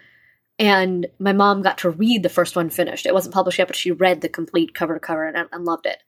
[0.57, 3.05] And my mom got to read the first one finished.
[3.05, 5.85] It wasn't published yet, but she read the complete cover to cover and, and loved
[5.85, 6.01] it.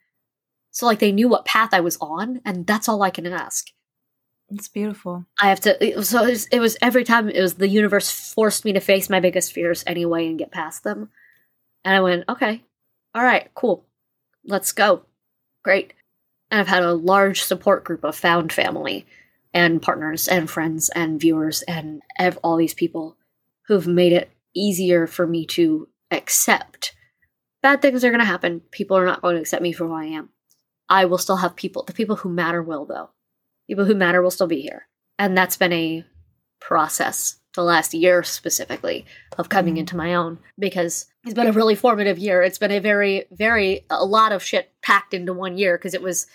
[0.71, 3.67] So, like, they knew what path I was on, and that's all I can ask.
[4.49, 5.25] It's beautiful.
[5.41, 6.03] I have to.
[6.03, 9.09] So it was, it was every time it was the universe forced me to face
[9.09, 11.09] my biggest fears anyway and get past them.
[11.83, 12.63] And I went, okay,
[13.13, 13.85] all right, cool,
[14.45, 15.03] let's go,
[15.63, 15.93] great.
[16.49, 19.05] And I've had a large support group of found family
[19.53, 23.17] and partners and friends and viewers and ev- all these people
[23.67, 26.93] who've made it easier for me to accept.
[27.61, 28.61] Bad things are going to happen.
[28.71, 30.29] People are not going to accept me for who I am.
[30.87, 31.83] I will still have people.
[31.83, 33.09] The people who matter will, though
[33.67, 34.87] people who matter will still be here.
[35.19, 36.05] And that's been a
[36.59, 39.05] process the last year specifically
[39.37, 39.79] of coming mm-hmm.
[39.79, 42.41] into my own because it's been a really formative year.
[42.41, 46.01] It's been a very, very, a lot of shit packed into one year because it
[46.01, 46.27] was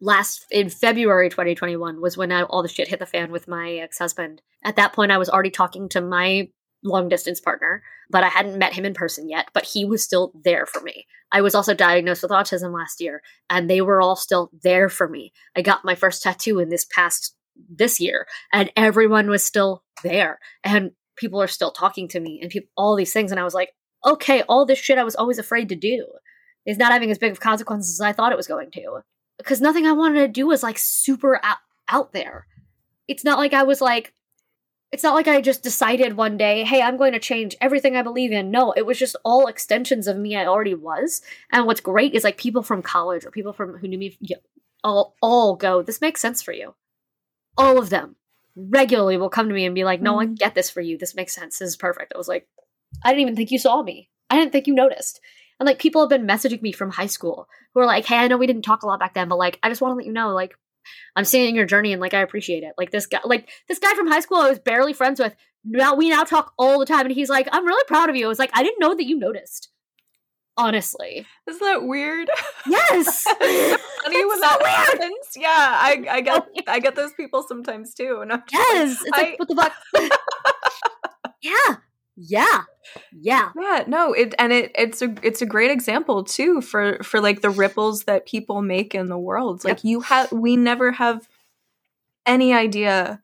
[0.00, 3.72] last in February 2021 was when I, all the shit hit the fan with my
[3.74, 4.40] ex husband.
[4.64, 6.48] At that point, I was already talking to my
[6.84, 10.32] long distance partner, but I hadn't met him in person yet, but he was still
[10.44, 11.06] there for me.
[11.32, 15.08] I was also diagnosed with autism last year, and they were all still there for
[15.08, 15.32] me.
[15.56, 17.34] I got my first tattoo in this past
[17.68, 22.50] this year, and everyone was still there, and people are still talking to me, and
[22.50, 23.70] people, all these things, and I was like,
[24.04, 26.06] okay, all this shit I was always afraid to do
[26.66, 29.00] is not having as big of consequences as I thought it was going to,
[29.38, 31.58] because nothing I wanted to do was like super out,
[31.88, 32.46] out there.
[33.08, 34.12] It's not like I was like
[34.92, 38.02] it's not like I just decided one day, hey, I'm going to change everything I
[38.02, 38.50] believe in.
[38.50, 41.22] No, it was just all extensions of me I already was.
[41.50, 44.18] And what's great is like people from college or people from who knew me
[44.84, 46.74] all all go, this makes sense for you.
[47.56, 48.16] All of them
[48.54, 50.34] regularly will come to me and be like, no, I mm-hmm.
[50.34, 50.98] get this for you.
[50.98, 51.58] This makes sense.
[51.58, 52.12] This is perfect.
[52.14, 52.46] I was like,
[53.02, 54.10] I didn't even think you saw me.
[54.28, 55.20] I didn't think you noticed.
[55.58, 58.28] And like people have been messaging me from high school who are like, hey, I
[58.28, 60.06] know we didn't talk a lot back then, but like, I just want to let
[60.06, 60.54] you know, like,
[61.16, 62.72] I'm seeing your journey and like I appreciate it.
[62.78, 65.34] Like this guy, like this guy from high school, I was barely friends with.
[65.64, 68.24] Now we now talk all the time, and he's like, "I'm really proud of you."
[68.24, 69.68] I was like, "I didn't know that you noticed."
[70.56, 72.28] Honestly, is that weird?
[72.66, 75.00] Yes, funny when so that weird.
[75.00, 75.28] happens.
[75.36, 79.10] Yeah, I I get I get those people sometimes too, and I'm yes, like, it's
[79.14, 80.20] I, like what the fuck.
[81.42, 81.76] yeah,
[82.16, 82.62] yeah.
[83.12, 83.50] Yeah.
[83.56, 87.40] Yeah no it and it it's a it's a great example too for for like
[87.40, 89.64] the ripples that people make in the world.
[89.64, 89.84] Like yep.
[89.84, 91.28] you have we never have
[92.26, 93.22] any idea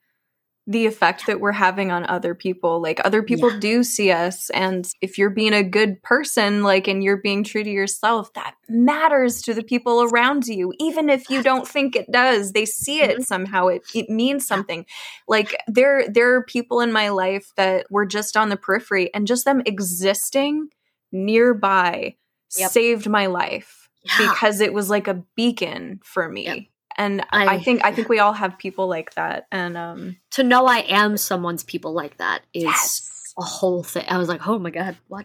[0.68, 2.80] the effect that we're having on other people.
[2.82, 3.58] Like other people yeah.
[3.58, 7.64] do see us and if you're being a good person like and you're being true
[7.64, 12.12] to yourself, that matters to the people around you even if you don't think it
[12.12, 12.52] does.
[12.52, 13.22] They see it mm-hmm.
[13.22, 13.68] somehow.
[13.68, 14.84] It it means something.
[15.26, 19.26] Like there there are people in my life that were just on the periphery and
[19.26, 20.68] just them existing
[21.10, 22.16] nearby
[22.58, 22.70] yep.
[22.70, 24.18] saved my life yeah.
[24.18, 26.44] because it was like a beacon for me.
[26.44, 26.58] Yep
[26.98, 29.46] and I, I, think I think we all have people like that.
[29.52, 33.34] And um, to know I am someone's people like that is yes.
[33.38, 34.04] a whole thing.
[34.08, 35.24] I was like, oh my god, what?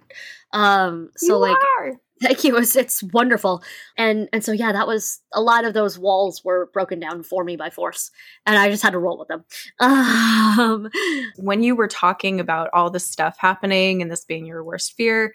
[0.53, 1.93] Um, so you like, are.
[2.21, 2.57] thank you.
[2.57, 3.63] It's it's wonderful.
[3.97, 7.43] And and so yeah, that was a lot of those walls were broken down for
[7.43, 8.11] me by force,
[8.45, 9.43] and I just had to roll with them.
[9.79, 10.89] Um,
[11.37, 15.33] when you were talking about all this stuff happening and this being your worst fear,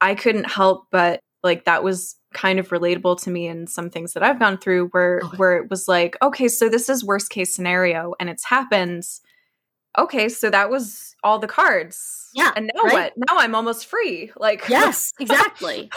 [0.00, 4.12] I couldn't help but like that was kind of relatable to me and some things
[4.12, 5.36] that I've gone through where okay.
[5.36, 9.04] where it was like, okay, so this is worst case scenario and it's happened.
[9.98, 12.28] Okay, so that was all the cards.
[12.34, 12.52] Yeah.
[12.54, 12.92] And now right?
[12.92, 13.12] what?
[13.16, 14.30] Now I'm almost free.
[14.38, 15.90] Like Yes, exactly.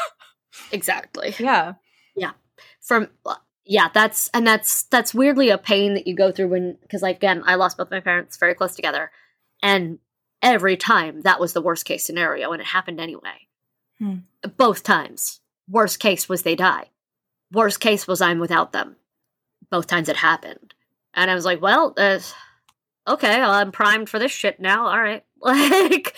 [0.72, 1.36] exactly.
[1.40, 1.74] Yeah.
[2.16, 2.32] Yeah.
[2.82, 3.36] From uh,
[3.66, 7.18] yeah, that's and that's that's weirdly a pain that you go through when because like
[7.18, 9.12] again, I lost both my parents very close together.
[9.62, 10.00] And
[10.42, 13.49] every time that was the worst case scenario and it happened anyway.
[14.00, 14.18] Hmm.
[14.58, 15.42] Both times.
[15.68, 16.90] Worst case was they die.
[17.52, 18.96] Worst case was I'm without them.
[19.70, 20.74] Both times it happened.
[21.14, 22.20] And I was like, well, uh,
[23.08, 24.88] okay, well, I'm primed for this shit now.
[24.88, 25.24] All right.
[25.42, 26.16] Like,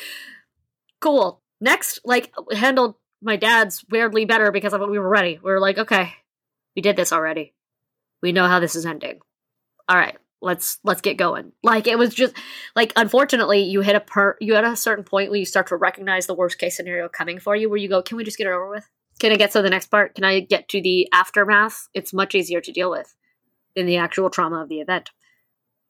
[0.99, 1.43] cool.
[1.59, 5.39] Next, like, handled my dad's weirdly better because of we were ready.
[5.43, 6.13] We were like, okay,
[6.75, 7.53] we did this already.
[8.21, 9.19] We know how this is ending.
[9.87, 11.51] All right, let's let's get going.
[11.63, 12.33] Like it was just
[12.75, 15.75] like unfortunately you hit a per you at a certain point where you start to
[15.75, 18.47] recognize the worst case scenario coming for you where you go, can we just get
[18.47, 18.89] it over with?
[19.19, 20.15] Can I get to the next part?
[20.15, 21.87] Can I get to the aftermath?
[21.93, 23.15] It's much easier to deal with
[23.75, 25.11] than the actual trauma of the event.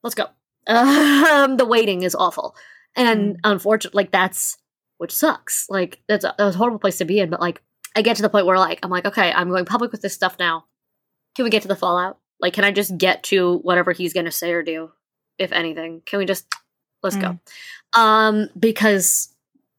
[0.03, 0.25] Let's go.
[0.67, 2.55] Um, the waiting is awful,
[2.95, 3.39] and mm.
[3.43, 4.57] unfortunately, like that's
[4.97, 5.65] which sucks.
[5.69, 7.29] Like that's a, that's a horrible place to be in.
[7.29, 7.61] But like,
[7.95, 10.13] I get to the point where like I'm like, okay, I'm going public with this
[10.13, 10.65] stuff now.
[11.35, 12.19] Can we get to the fallout?
[12.41, 14.91] Like, can I just get to whatever he's going to say or do,
[15.37, 16.01] if anything?
[16.05, 16.45] Can we just
[17.03, 17.21] let's mm.
[17.21, 17.99] go?
[17.99, 19.33] Um, because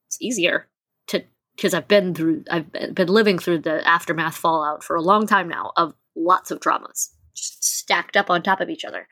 [0.06, 0.68] it's easier
[1.08, 1.24] to
[1.56, 5.48] because I've been through I've been living through the aftermath fallout for a long time
[5.48, 9.08] now of lots of traumas just stacked up on top of each other.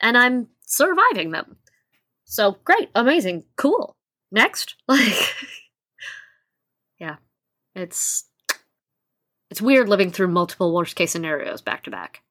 [0.00, 1.56] And I'm surviving them.
[2.24, 3.96] So great, amazing, cool.
[4.32, 4.76] Next.
[4.88, 5.34] Like
[6.98, 7.16] Yeah.
[7.74, 8.24] It's
[9.50, 12.22] it's weird living through multiple worst case scenarios back to back.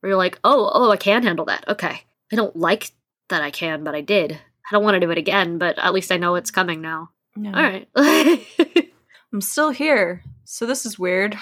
[0.00, 1.68] Where you're like, oh, oh, I can handle that.
[1.68, 2.02] Okay.
[2.32, 2.92] I don't like
[3.28, 4.32] that I can, but I did.
[4.32, 7.10] I don't want to do it again, but at least I know it's coming now.
[7.36, 7.50] No.
[7.50, 7.86] All right.
[9.32, 10.22] I'm still here.
[10.44, 11.36] So this is weird.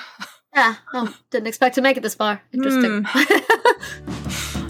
[0.55, 0.75] Yeah.
[0.93, 2.43] Oh, didn't expect to make it this far.
[2.53, 3.05] Interesting.
[3.05, 4.25] Mm.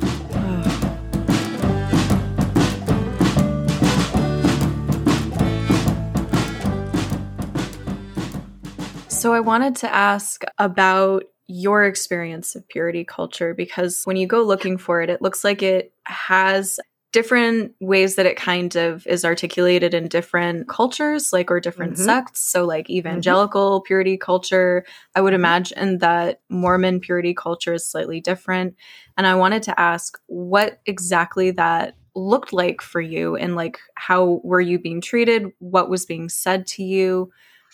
[9.09, 14.43] So I wanted to ask about your experience of purity culture because when you go
[14.43, 16.79] looking for it, it looks like it has
[17.11, 22.05] different ways that it kind of is articulated in different cultures, like or different mm-hmm.
[22.05, 22.41] sects.
[22.41, 22.99] So, like mm-hmm.
[22.99, 23.87] evangelical mm-hmm.
[23.87, 24.85] purity culture,
[25.15, 25.41] I would mm-hmm.
[25.41, 28.77] imagine that Mormon purity culture is slightly different.
[29.17, 34.41] And I wanted to ask what exactly that looked like for you and like how
[34.43, 35.47] were you being treated?
[35.61, 37.31] What was being said to you?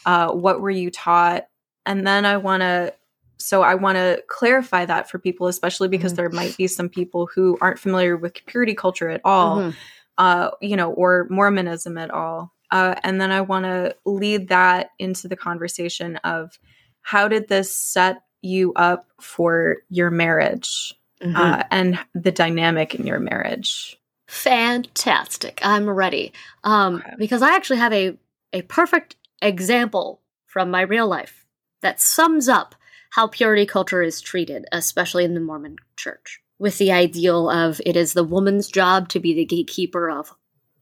[0.07, 1.49] Uh, what were you taught?
[1.87, 2.95] And then I want to,
[3.39, 6.17] so I want to clarify that for people, especially because mm-hmm.
[6.17, 9.71] there might be some people who aren't familiar with purity culture at all, mm-hmm.
[10.19, 12.53] uh, you know, or Mormonism at all.
[12.71, 16.59] Uh, and then I want to lead that into the conversation of
[17.03, 21.37] how did this set you up for your marriage mm-hmm.
[21.37, 23.99] uh, and the dynamic in your marriage?
[24.27, 25.61] Fantastic.
[25.63, 26.33] I'm ready.
[26.65, 27.15] Um, okay.
[27.19, 28.17] Because I actually have a,
[28.53, 31.47] a perfect example from my real life
[31.83, 32.75] that sums up
[33.15, 37.95] how purity culture is treated, especially in the Mormon church, with the ideal of it
[37.95, 40.33] is the woman's job to be the gatekeeper of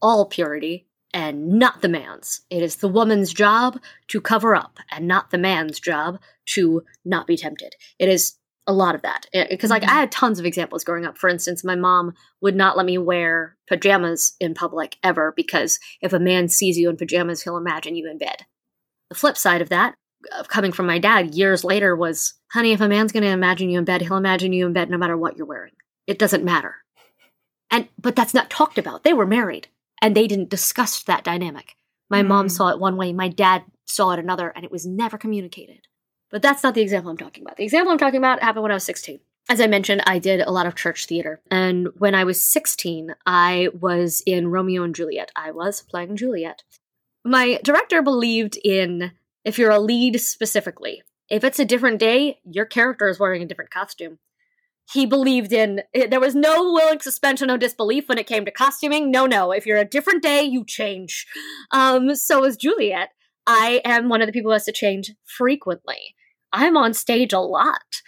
[0.01, 2.41] all purity and not the man's.
[2.49, 3.79] It is the woman's job
[4.09, 6.21] to cover up and not the man's job
[6.55, 7.75] to not be tempted.
[7.99, 9.91] It is a lot of that because like mm-hmm.
[9.91, 12.97] i had tons of examples growing up for instance my mom would not let me
[12.97, 17.97] wear pajamas in public ever because if a man sees you in pajamas he'll imagine
[17.97, 18.47] you in bed
[19.09, 19.97] the flip side of that
[20.49, 23.79] coming from my dad years later was honey if a man's going to imagine you
[23.79, 25.73] in bed he'll imagine you in bed no matter what you're wearing
[26.07, 26.77] it doesn't matter
[27.71, 29.69] and but that's not talked about they were married
[30.01, 31.77] and they didn't discuss that dynamic
[32.11, 32.29] my mm-hmm.
[32.29, 35.87] mom saw it one way my dad saw it another and it was never communicated
[36.33, 37.59] but that's not the example I'm talking about.
[37.59, 39.21] The example I'm talking about happened when I was 16.
[39.51, 41.43] As I mentioned, I did a lot of church theater.
[41.51, 45.31] And when I was 16, I was in Romeo and Juliet.
[45.37, 46.63] I was playing Juliet.
[47.25, 49.13] My director believed in
[49.45, 53.47] if you're a lead specifically, if it's a different day, your character is wearing a
[53.47, 54.19] different costume.
[54.93, 59.11] He believed in there was no willing suspension of disbelief when it came to costuming.
[59.11, 59.53] No, no.
[59.53, 61.27] If you're a different day, you change.
[61.71, 63.11] Um, so is Juliet.
[63.47, 66.15] I am one of the people who has to change frequently.
[66.53, 68.03] I'm on stage a lot.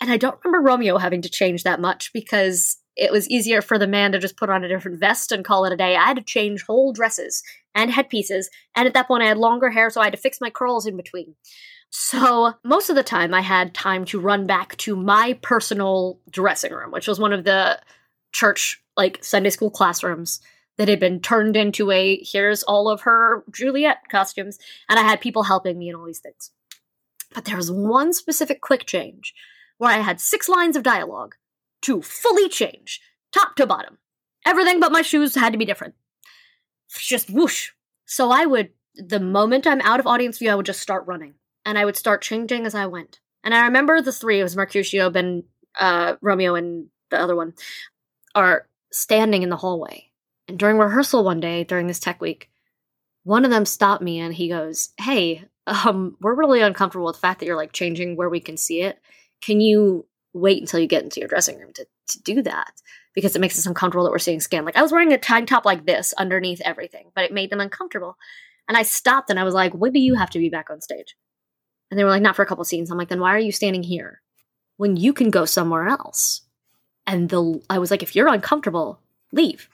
[0.00, 3.78] And I don't remember Romeo having to change that much because it was easier for
[3.78, 5.94] the man to just put on a different vest and call it a day.
[5.96, 7.44] I had to change whole dresses
[7.74, 8.50] and headpieces.
[8.74, 10.84] And at that point, I had longer hair, so I had to fix my curls
[10.84, 11.36] in between.
[11.90, 16.72] So most of the time, I had time to run back to my personal dressing
[16.72, 17.80] room, which was one of the
[18.32, 20.40] church, like Sunday school classrooms
[20.76, 24.58] that had been turned into a here's all of her Juliet costumes.
[24.88, 26.50] And I had people helping me and all these things.
[27.32, 29.34] But there was one specific quick change
[29.78, 31.36] where I had six lines of dialogue
[31.82, 33.00] to fully change,
[33.32, 33.98] top to bottom.
[34.46, 35.94] Everything but my shoes had to be different.
[36.96, 37.70] Just whoosh.
[38.06, 41.34] So I would, the moment I'm out of audience view, I would just start running.
[41.64, 43.20] And I would start changing as I went.
[43.44, 45.44] And I remember the three, it was Mercutio, Ben,
[45.78, 47.54] uh, Romeo, and the other one,
[48.34, 50.10] are standing in the hallway.
[50.48, 52.48] And during rehearsal one day, during this tech week,
[53.24, 57.20] one of them stopped me and he goes, Hey, um, we're really uncomfortable with the
[57.20, 58.98] fact that you're like changing where we can see it.
[59.42, 60.06] Can you
[60.38, 62.72] wait until you get into your dressing room to, to do that?
[63.14, 64.64] Because it makes us uncomfortable that we're seeing skin.
[64.64, 67.60] Like I was wearing a tank top like this underneath everything, but it made them
[67.60, 68.16] uncomfortable.
[68.68, 70.80] And I stopped and I was like, when do you have to be back on
[70.80, 71.16] stage?
[71.90, 72.90] And they were like, not for a couple scenes.
[72.90, 74.20] I'm like, then why are you standing here
[74.76, 76.42] when you can go somewhere else?
[77.06, 79.00] And the I was like, if you're uncomfortable,
[79.32, 79.68] leave.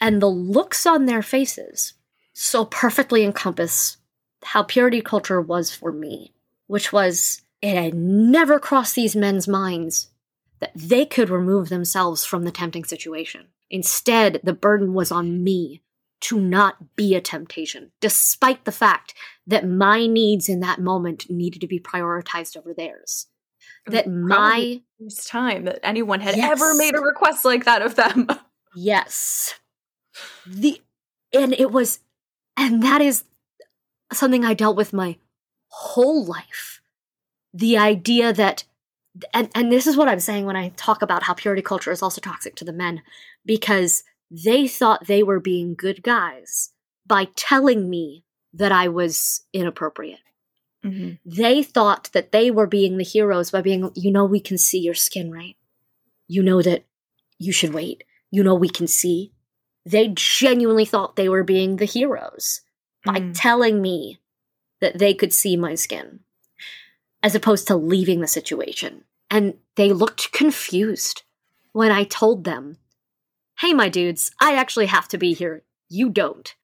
[0.00, 1.94] And the looks on their faces
[2.32, 3.96] so perfectly encompass
[4.44, 6.32] how purity culture was for me,
[6.68, 10.08] which was it had never crossed these men's minds
[10.60, 13.48] that they could remove themselves from the tempting situation.
[13.70, 15.82] Instead, the burden was on me
[16.20, 19.14] to not be a temptation, despite the fact
[19.46, 23.26] that my needs in that moment needed to be prioritized over theirs.
[23.86, 26.50] That my first time that anyone had yes.
[26.50, 28.28] ever made a request like that of them.
[28.74, 29.54] yes.
[30.46, 30.80] The
[31.32, 32.00] and it was
[32.56, 33.24] and that is
[34.12, 35.16] something I dealt with my
[35.68, 36.82] whole life.
[37.58, 38.64] The idea that
[39.34, 42.02] and and this is what I'm saying when I talk about how purity culture is
[42.02, 43.02] also toxic to the men
[43.44, 46.70] because they thought they were being good guys
[47.06, 50.20] by telling me that I was inappropriate.
[50.84, 51.14] Mm-hmm.
[51.24, 54.78] They thought that they were being the heroes by being, you know, we can see
[54.78, 55.56] your skin, right?
[56.28, 56.84] You know that
[57.38, 58.04] you should wait.
[58.30, 59.32] You know, we can see.
[59.84, 62.60] They genuinely thought they were being the heroes
[63.04, 63.32] by mm.
[63.34, 64.20] telling me
[64.80, 66.20] that they could see my skin,
[67.22, 69.04] as opposed to leaving the situation.
[69.30, 71.22] And they looked confused
[71.72, 72.78] when I told them,
[73.60, 75.64] hey, my dudes, I actually have to be here.
[75.88, 76.54] You don't.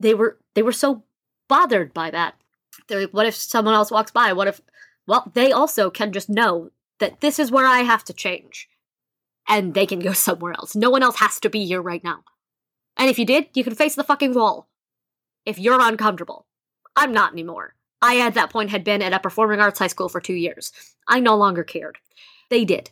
[0.00, 1.04] They were they were so
[1.48, 2.34] bothered by that.
[2.88, 4.32] They're like, what if someone else walks by?
[4.32, 4.60] What if
[5.06, 8.68] well, they also can just know that this is where I have to change.
[9.48, 10.74] And they can go somewhere else.
[10.74, 12.24] No one else has to be here right now.
[12.96, 14.68] And if you did, you can face the fucking wall.
[15.44, 16.46] If you're uncomfortable.
[16.96, 17.74] I'm not anymore.
[18.04, 20.72] I, at that point, had been at a performing arts high school for two years.
[21.08, 21.96] I no longer cared.
[22.50, 22.90] They did.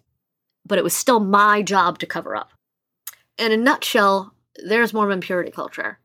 [0.67, 2.53] But it was still my job to cover up.
[3.37, 5.99] In a nutshell, there's Mormon purity culture.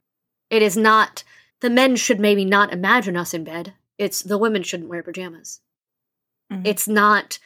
[0.49, 1.23] It is not,
[1.61, 3.73] the men should maybe not imagine us in bed.
[3.97, 5.61] It's the women shouldn't wear pajamas.
[6.51, 6.65] Mm-hmm.
[6.65, 7.39] It's not,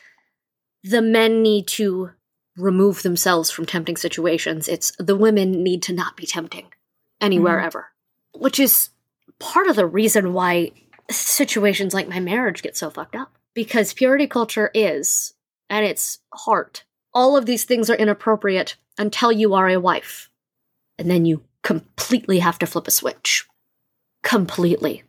[0.84, 2.12] the men need to
[2.58, 4.68] remove themselves from tempting situations.
[4.68, 6.74] It's the women need to not be tempting
[7.20, 7.68] anywhere mm-hmm.
[7.68, 7.88] ever,
[8.34, 8.90] which is
[9.40, 10.72] part of the reason why
[11.18, 13.38] situations like my marriage get so fucked up.
[13.54, 15.34] Because purity culture is,
[15.70, 16.84] at its heart,
[17.14, 20.30] all of these things are inappropriate until you are a wife.
[20.98, 23.46] And then you completely have to flip a switch.
[24.24, 25.04] Completely.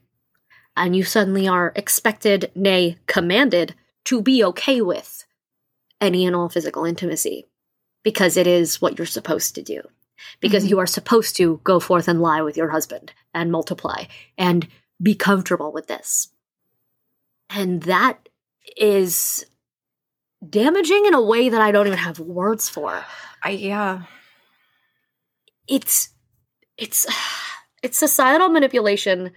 [0.77, 3.75] And you suddenly are expected, nay, commanded,
[4.07, 5.25] to be okay with
[6.01, 7.47] any and all physical intimacy
[8.03, 9.83] because it is what you're supposed to do.
[10.41, 10.71] Because mm-hmm.
[10.71, 14.05] you are supposed to go forth and lie with your husband and multiply
[14.39, 14.67] and
[15.03, 16.29] be comfortable with this.
[17.51, 18.29] And that
[18.77, 19.45] is
[20.49, 23.05] damaging in a way that I don't even have words for.
[23.43, 24.03] I yeah.
[25.69, 26.11] It's
[26.79, 27.07] it's
[27.83, 29.33] it's societal manipulation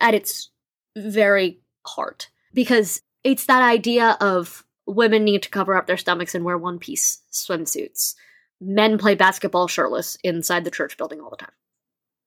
[0.00, 0.50] at its
[0.96, 6.44] very heart because it's that idea of women need to cover up their stomachs and
[6.44, 8.14] wear one piece swimsuits.
[8.60, 11.50] Men play basketball shirtless inside the church building all the time.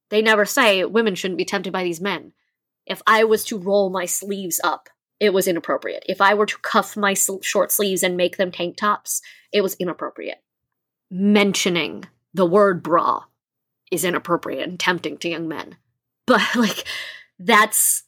[0.10, 2.34] They never say women shouldn't be tempted by these men.
[2.90, 4.90] If I was to roll my sleeves up
[5.20, 6.06] it was inappropriate.
[6.07, 9.22] If I were to cuff my sl- short sleeves and make them tank tops,
[9.52, 10.41] it was inappropriate.
[11.11, 13.24] Mentioning the word bra
[13.91, 15.78] is inappropriate and tempting to young men.
[16.30, 16.84] But like
[17.40, 18.03] that's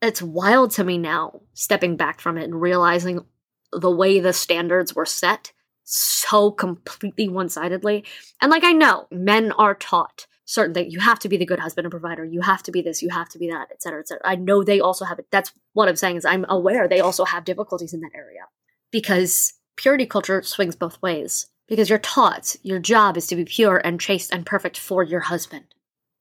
[0.00, 3.24] it's wild to me now stepping back from it and realizing
[3.72, 5.52] the way the standards were set
[5.82, 8.04] so completely one-sidedly.
[8.40, 10.92] And like I know men are taught certain things.
[10.92, 12.24] You have to be the good husband and provider.
[12.24, 13.02] You have to be this.
[13.02, 14.22] You have to be that, et cetera, et cetera.
[14.24, 15.26] I know they also have it.
[15.30, 18.42] That's what I'm saying is I'm aware they also have difficulties in that area
[18.90, 21.46] because purity culture swings both ways.
[21.66, 25.20] Because you're taught your job is to be pure and chaste and perfect for your
[25.20, 25.64] husband.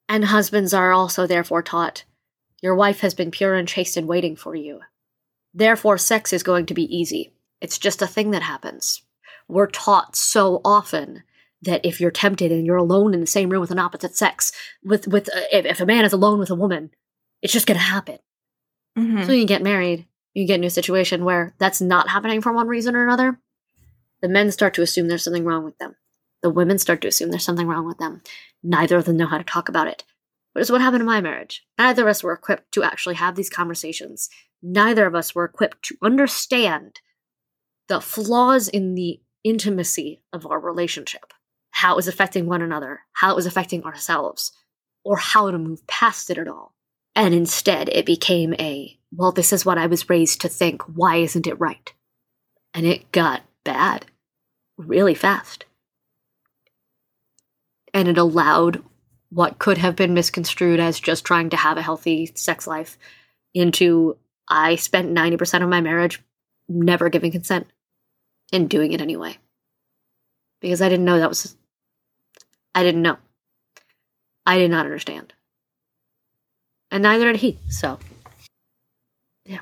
[0.08, 2.06] And husbands are also therefore taught
[2.62, 4.80] your wife has been pure and chaste and waiting for you.
[5.54, 7.34] Therefore, sex is going to be easy.
[7.60, 9.02] It's just a thing that happens.
[9.50, 11.24] We're taught so often
[11.64, 14.52] that if you're tempted and you're alone in the same room with an opposite sex,
[14.84, 16.92] with with uh, if, if, a man is alone with a woman,
[17.42, 18.20] it's just gonna happen.
[18.98, 19.24] Mm-hmm.
[19.24, 22.68] So you get married, you get into a situation where that's not happening for one
[22.68, 23.40] reason or another.
[24.22, 25.96] The men start to assume there's something wrong with them.
[26.42, 28.22] The women start to assume there's something wrong with them.
[28.62, 30.04] Neither of them know how to talk about it.
[30.54, 31.66] But it's what happened in my marriage.
[31.78, 34.30] Neither of us were equipped to actually have these conversations.
[34.62, 37.00] Neither of us were equipped to understand
[37.88, 41.34] the flaws in the intimacy of our relationship
[41.84, 44.54] how it was affecting one another, how it was affecting ourselves,
[45.04, 46.74] or how to move past it at all.
[47.14, 50.82] And instead, it became a, well, this is what I was raised to think.
[50.84, 51.94] Why isn't it right?
[52.74, 54.06] And it got bad
[54.78, 55.66] really fast.
[57.94, 58.82] And it allowed
[59.30, 62.98] what could have been misconstrued as just trying to have a healthy sex life
[63.54, 64.16] into
[64.48, 66.22] I spent 90% of my marriage
[66.70, 67.68] never giving consent
[68.54, 69.36] and doing it anyway.
[70.62, 71.58] Because I didn't know that was
[72.76, 73.18] I didn't know.
[74.46, 75.34] I did not understand.
[76.92, 77.60] And neither did he.
[77.70, 78.00] So,
[79.46, 79.62] yeah.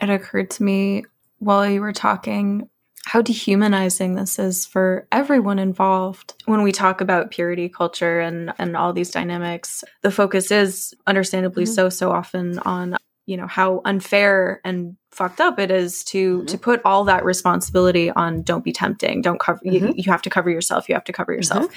[0.00, 1.04] It occurred to me
[1.38, 2.68] while you were talking
[3.06, 8.76] how dehumanizing this is for everyone involved when we talk about purity culture and and
[8.76, 11.74] all these dynamics the focus is understandably mm-hmm.
[11.74, 12.96] so so often on
[13.26, 16.46] you know how unfair and fucked up it is to mm-hmm.
[16.46, 19.86] to put all that responsibility on don't be tempting don't cover mm-hmm.
[19.86, 21.74] you, you, have to cover yourself you have to cover yourself mm-hmm.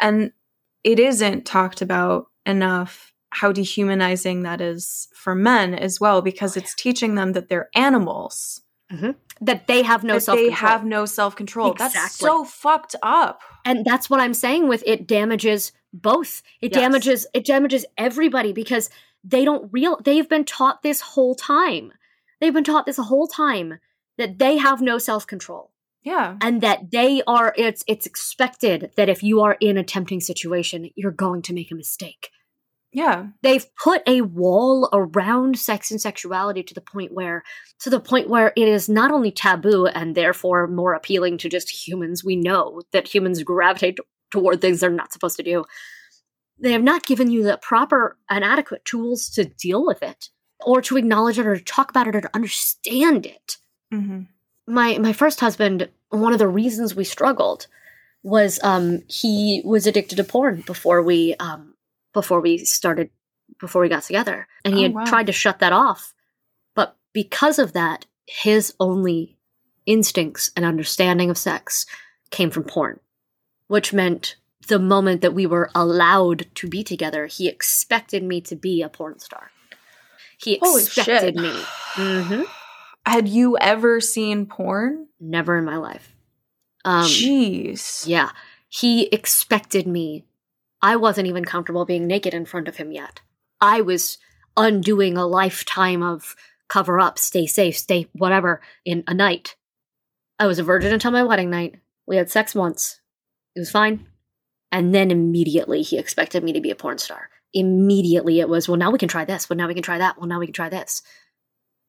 [0.00, 0.32] and
[0.84, 6.74] it isn't talked about enough how dehumanizing that is for men as well because it's
[6.74, 9.10] teaching them that they're animals mm-hmm.
[9.40, 12.00] that they have no self they have no self-control Exactly.
[12.00, 16.80] that's so fucked up and that's what i'm saying with it damages both it Yes.
[16.80, 18.90] damages it damages everybody because
[19.26, 21.92] they don't real they've been taught this whole time.
[22.40, 23.78] They've been taught this whole time
[24.18, 25.72] that they have no self-control.
[26.02, 26.36] Yeah.
[26.40, 30.90] And that they are it's it's expected that if you are in a tempting situation
[30.94, 32.30] you're going to make a mistake.
[32.92, 33.26] Yeah.
[33.42, 37.42] They've put a wall around sex and sexuality to the point where
[37.80, 41.68] to the point where it is not only taboo and therefore more appealing to just
[41.68, 42.24] humans.
[42.24, 43.98] We know that humans gravitate
[44.30, 45.64] toward things they're not supposed to do
[46.58, 50.30] they have not given you the proper and adequate tools to deal with it
[50.64, 53.56] or to acknowledge it or to talk about it or to understand it
[53.92, 54.22] mm-hmm.
[54.66, 57.66] my my first husband one of the reasons we struggled
[58.22, 61.74] was um he was addicted to porn before we um
[62.12, 63.10] before we started
[63.60, 65.04] before we got together and he Oh, had wow.
[65.04, 66.14] tried to shut that off
[66.74, 69.36] but because of that his only
[69.84, 71.86] instincts and understanding of sex
[72.30, 72.98] came from porn
[73.68, 74.36] which meant
[74.68, 78.88] the moment that we were allowed to be together he expected me to be a
[78.88, 79.50] porn star
[80.38, 81.52] he expected me
[81.94, 82.42] hmm
[83.06, 86.14] had you ever seen porn never in my life
[86.84, 88.30] um jeez Yeah.
[88.68, 90.24] He expected me.
[90.82, 93.20] I wasn't even comfortable being naked in front of him yet.
[93.60, 94.18] I was
[94.56, 96.36] undoing a lifetime of
[96.68, 99.56] cover up, stay safe, stay whatever in a night.
[100.38, 101.76] I was a virgin until my wedding night.
[102.06, 103.00] We had sex once.
[103.54, 104.06] It was fine.
[104.72, 107.30] And then immediately he expected me to be a porn star.
[107.54, 109.48] Immediately it was, well, now we can try this.
[109.48, 110.18] Well, now we can try that.
[110.18, 111.02] Well, now we can try this.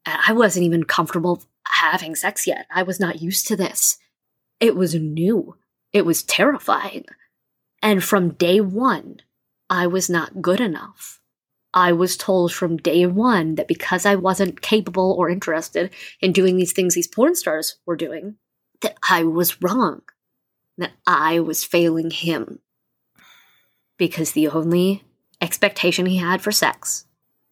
[0.06, 2.66] And I wasn't even comfortable having sex yet.
[2.70, 3.98] I was not used to this.
[4.60, 5.56] It was new.
[5.92, 7.04] It was terrifying.
[7.82, 9.20] And from day one,
[9.70, 11.20] I was not good enough.
[11.74, 15.90] I was told from day one that because I wasn't capable or interested
[16.20, 18.36] in doing these things these porn stars were doing,
[18.80, 20.02] that I was wrong.
[20.78, 22.60] That I was failing him.
[23.98, 25.04] Because the only
[25.40, 27.04] expectation he had for sex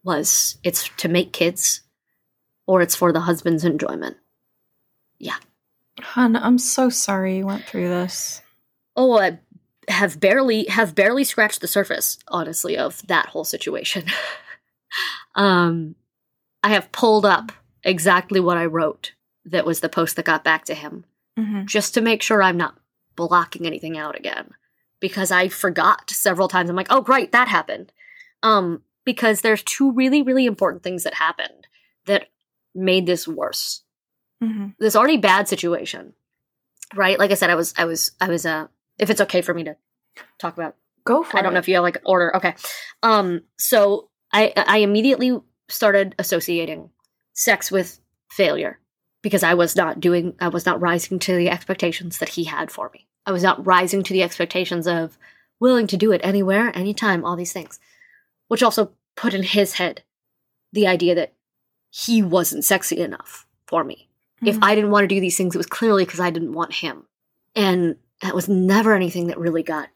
[0.02, 1.82] was it's to make kids
[2.66, 4.16] or it's for the husband's enjoyment.
[5.18, 5.36] Yeah.
[6.00, 8.42] Hun i'm so sorry you went through this
[8.96, 9.38] Oh, I
[9.88, 14.04] have barely have barely scratched the surface, honestly, of that whole situation.
[15.34, 15.94] um,
[16.62, 17.52] I have pulled up
[17.84, 19.12] exactly what I wrote.
[19.44, 21.04] That was the post that got back to him,
[21.38, 21.66] mm-hmm.
[21.66, 22.76] just to make sure I'm not
[23.14, 24.52] blocking anything out again,
[25.00, 26.70] because I forgot several times.
[26.70, 27.92] I'm like, oh, great, that happened.
[28.42, 31.66] Um, because there's two really, really important things that happened
[32.06, 32.28] that
[32.74, 33.82] made this worse
[34.44, 34.66] Mm-hmm.
[34.78, 36.12] this already bad situation
[36.94, 38.66] right like i said i was i was i was uh
[38.98, 39.74] if it's okay for me to
[40.38, 42.54] talk about go for i it don't know if you have like an order okay
[43.02, 45.40] um so i i immediately
[45.70, 46.90] started associating
[47.32, 47.98] sex with
[48.30, 48.78] failure
[49.22, 52.70] because i was not doing i was not rising to the expectations that he had
[52.70, 55.18] for me i was not rising to the expectations of
[55.60, 57.78] willing to do it anywhere anytime all these things
[58.48, 60.02] which also put in his head
[60.72, 61.34] the idea that
[61.90, 64.08] he wasn't sexy enough for me
[64.44, 64.64] if Mhm.
[64.64, 67.06] I didn't want to do these things, it was clearly because I didn't want him.
[67.54, 69.88] And that was never anything that really got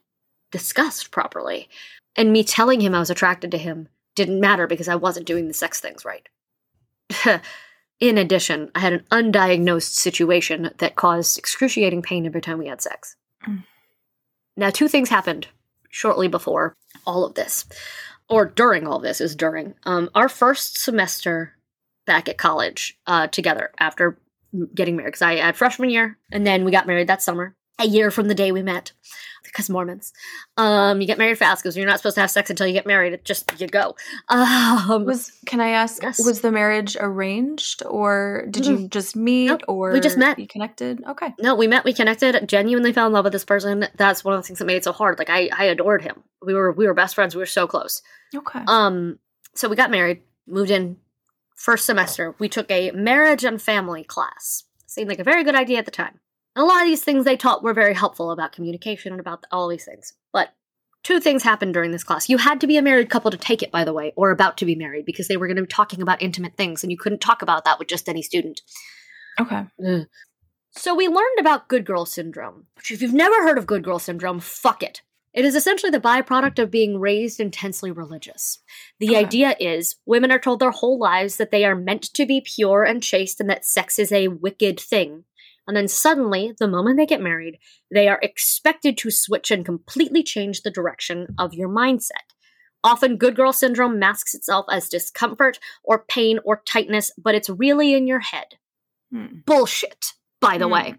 [0.51, 1.69] discussed properly.
[2.16, 5.47] And me telling him I was attracted to him didn't matter because I wasn't doing
[5.47, 6.28] the sex things right.
[8.01, 12.81] In addition, I had an undiagnosed situation that caused excruciating pain every time we had
[12.81, 13.16] sex.
[14.57, 15.49] Now, two things happened
[15.91, 16.77] shortly before
[17.07, 17.67] all of this,
[18.29, 19.75] or during all this, is during.
[19.85, 21.55] Um, our first semester
[22.07, 24.19] back at college uh, together after
[24.75, 27.86] getting married because I had freshman year and then we got married that summer, a
[27.86, 28.93] year from the day we met.
[29.43, 30.12] Because Mormons,
[30.59, 32.86] um, you get married fast because you're not supposed to have sex until you get
[32.86, 33.15] married.
[33.15, 33.97] It just you go.
[34.28, 36.24] Um, was can i ask Yes.
[36.24, 40.39] was the marriage arranged or did you just meet Nope, or we just met.
[40.39, 43.89] you connected okay no, we met, we connected, genuinely fell in love with this person.
[43.97, 45.19] That's one of the things that made it so hard.
[45.19, 46.23] Like I, I adored him.
[46.44, 47.35] We were we were best friends.
[47.35, 48.02] We were so close.
[48.36, 49.19] okay Um,
[49.55, 50.97] so we got married, moved in
[51.57, 52.36] first semester.
[52.39, 54.65] We took a marriage and family class.
[54.86, 56.20] Seemed like a very good idea at the time.
[56.56, 59.44] And a lot of these things they taught were very helpful about communication and about
[59.52, 60.14] all these things.
[60.32, 60.51] But
[61.05, 62.28] two things happened during this class.
[62.28, 64.56] You had to be a married couple to take it, by the way, or about
[64.59, 66.98] to be married, because they were going to be talking about intimate things, and you
[66.98, 68.60] couldn't talk about that with just any student.
[69.40, 70.06] okay Ugh.
[70.72, 72.66] So we learned about good girl syndrome.
[72.77, 75.02] Which if you've never heard of good girl syndrome, fuck it.
[75.32, 78.59] It is essentially the byproduct of being raised intensely religious.
[78.98, 79.18] The Okay.
[79.18, 82.85] idea is women are told their whole lives that they are meant to be pure
[82.85, 85.24] and chaste and that sex is a wicked thing.
[85.71, 87.61] And then suddenly, the moment they get married,
[87.93, 92.35] they are expected to switch and completely change the direction of your mindset.
[92.83, 97.95] Often, good girl syndrome masks itself as discomfort or pain or tightness, but it's really
[97.95, 98.47] in your head.
[99.15, 99.45] Mm.
[99.45, 100.07] Bullshit,
[100.41, 100.73] by the mm.
[100.73, 100.95] way.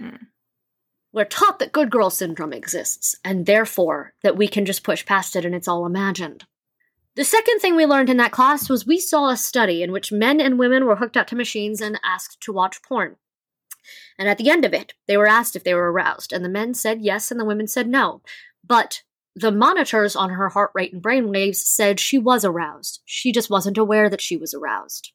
[0.00, 0.18] Mm.
[1.12, 5.36] We're taught that good girl syndrome exists, and therefore that we can just push past
[5.36, 6.46] it and it's all imagined.
[7.14, 10.10] The second thing we learned in that class was we saw a study in which
[10.10, 13.14] men and women were hooked up to machines and asked to watch porn.
[14.18, 16.48] And at the end of it, they were asked if they were aroused, and the
[16.48, 18.22] men said yes and the women said no.
[18.66, 19.02] But
[19.34, 23.02] the monitors on her heart rate and brain waves said she was aroused.
[23.04, 25.12] She just wasn't aware that she was aroused.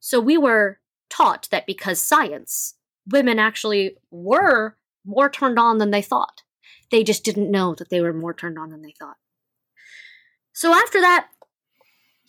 [0.00, 0.80] So we were
[1.10, 2.74] taught that because science,
[3.10, 6.42] women actually were more turned on than they thought.
[6.90, 9.16] They just didn't know that they were more turned on than they thought.
[10.54, 11.28] So after that,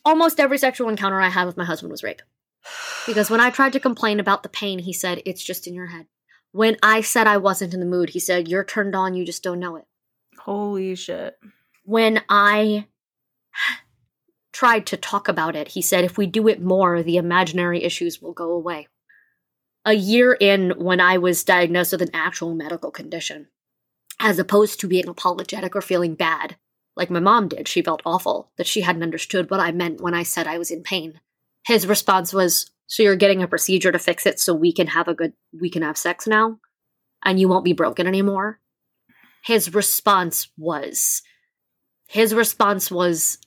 [0.03, 2.21] almost every sexual encounter I had with my husband was rape.
[3.05, 5.87] Because when I tried to complain about the pain, he said, It's just in your
[5.87, 6.07] head.
[6.51, 9.43] When I said I wasn't in the mood, he said, You're turned on, you just
[9.43, 9.85] don't know it.
[10.39, 11.37] Holy shit.
[11.83, 12.87] When I
[14.51, 18.21] tried to talk about it, he said, If we do it more, the imaginary issues
[18.21, 18.87] will go away
[19.85, 23.47] a year in when I was diagnosed with an actual medical condition,
[24.19, 26.57] as opposed to being apologetic or feeling bad,
[26.95, 27.67] like my mom did.
[27.67, 30.71] She felt awful that she hadn't understood what I meant when I said I was
[30.71, 31.21] in pain.
[31.65, 35.07] His response was, So you're getting a procedure to fix it so we can have
[35.07, 36.59] a good, we can have sex now?
[37.23, 38.59] And you won't be broken anymore?
[39.43, 41.21] His response was,
[42.07, 43.37] his response was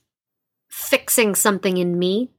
[0.69, 2.31] fixing something in me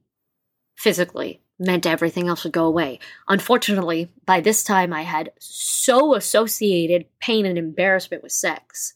[0.75, 2.99] physically meant everything else would go away.
[3.27, 8.93] Unfortunately, by this time I had so associated pain and embarrassment with sex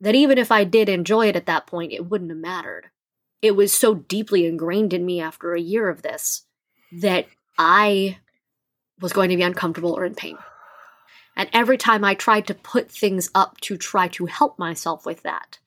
[0.00, 2.86] that even if I did enjoy it at that point, it wouldn't have mattered.
[3.42, 6.44] It was so deeply ingrained in me after a year of this
[6.92, 7.26] that
[7.58, 8.18] I
[9.00, 10.36] was going to be uncomfortable or in pain.
[11.36, 15.22] And every time I tried to put things up to try to help myself with
[15.22, 15.58] that,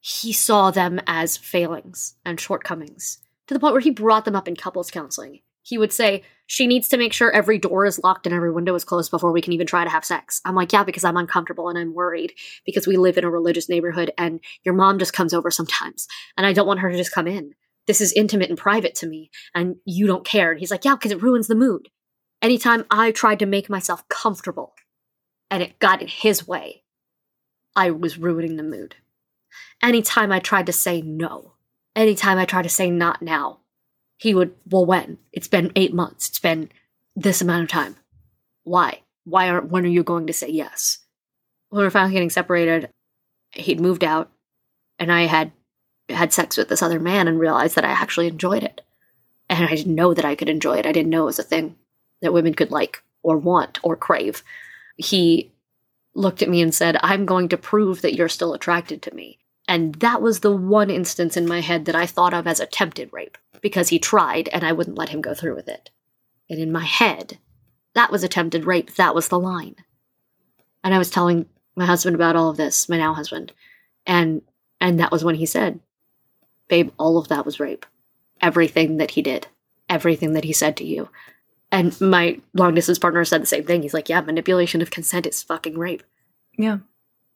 [0.00, 4.48] he saw them as failings and shortcomings to the point where he brought them up
[4.48, 5.40] in couples counseling.
[5.68, 8.74] He would say, She needs to make sure every door is locked and every window
[8.74, 10.40] is closed before we can even try to have sex.
[10.46, 12.32] I'm like, Yeah, because I'm uncomfortable and I'm worried
[12.64, 16.08] because we live in a religious neighborhood and your mom just comes over sometimes
[16.38, 17.52] and I don't want her to just come in.
[17.86, 20.50] This is intimate and private to me and you don't care.
[20.52, 21.88] And he's like, Yeah, because it ruins the mood.
[22.40, 24.72] Anytime I tried to make myself comfortable
[25.50, 26.84] and it got in his way,
[27.76, 28.96] I was ruining the mood.
[29.82, 31.54] Anytime I tried to say no,
[31.94, 33.60] anytime I tried to say not now,
[34.18, 35.18] he would, well, when?
[35.32, 36.28] It's been eight months.
[36.28, 36.70] It's been
[37.16, 37.96] this amount of time.
[38.64, 39.00] Why?
[39.24, 40.98] Why aren't, when are you going to say yes?
[41.70, 42.90] When we were finally getting separated,
[43.52, 44.30] he'd moved out
[44.98, 45.52] and I had
[46.08, 48.80] had sex with this other man and realized that I actually enjoyed it.
[49.50, 50.86] And I didn't know that I could enjoy it.
[50.86, 51.76] I didn't know it was a thing
[52.22, 54.42] that women could like or want or crave.
[54.96, 55.52] He
[56.14, 59.38] looked at me and said, I'm going to prove that you're still attracted to me.
[59.68, 63.12] And that was the one instance in my head that I thought of as attempted
[63.12, 65.90] rape, because he tried and I wouldn't let him go through with it.
[66.48, 67.38] And in my head,
[67.94, 68.94] that was attempted rape.
[68.94, 69.76] That was the line.
[70.82, 71.46] And I was telling
[71.76, 73.52] my husband about all of this, my now husband.
[74.06, 74.40] And
[74.80, 75.80] and that was when he said,
[76.68, 77.84] Babe, all of that was rape.
[78.40, 79.48] Everything that he did.
[79.88, 81.10] Everything that he said to you.
[81.70, 83.82] And my long distance partner said the same thing.
[83.82, 86.04] He's like, Yeah, manipulation of consent is fucking rape.
[86.56, 86.78] Yeah.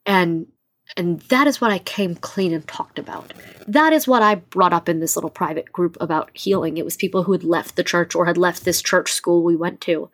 [0.05, 0.47] And
[0.95, 3.33] and that is what I came clean and talked about.
[3.67, 6.77] That is what I brought up in this little private group about healing.
[6.77, 9.55] It was people who had left the church or had left this church school we
[9.55, 10.09] went to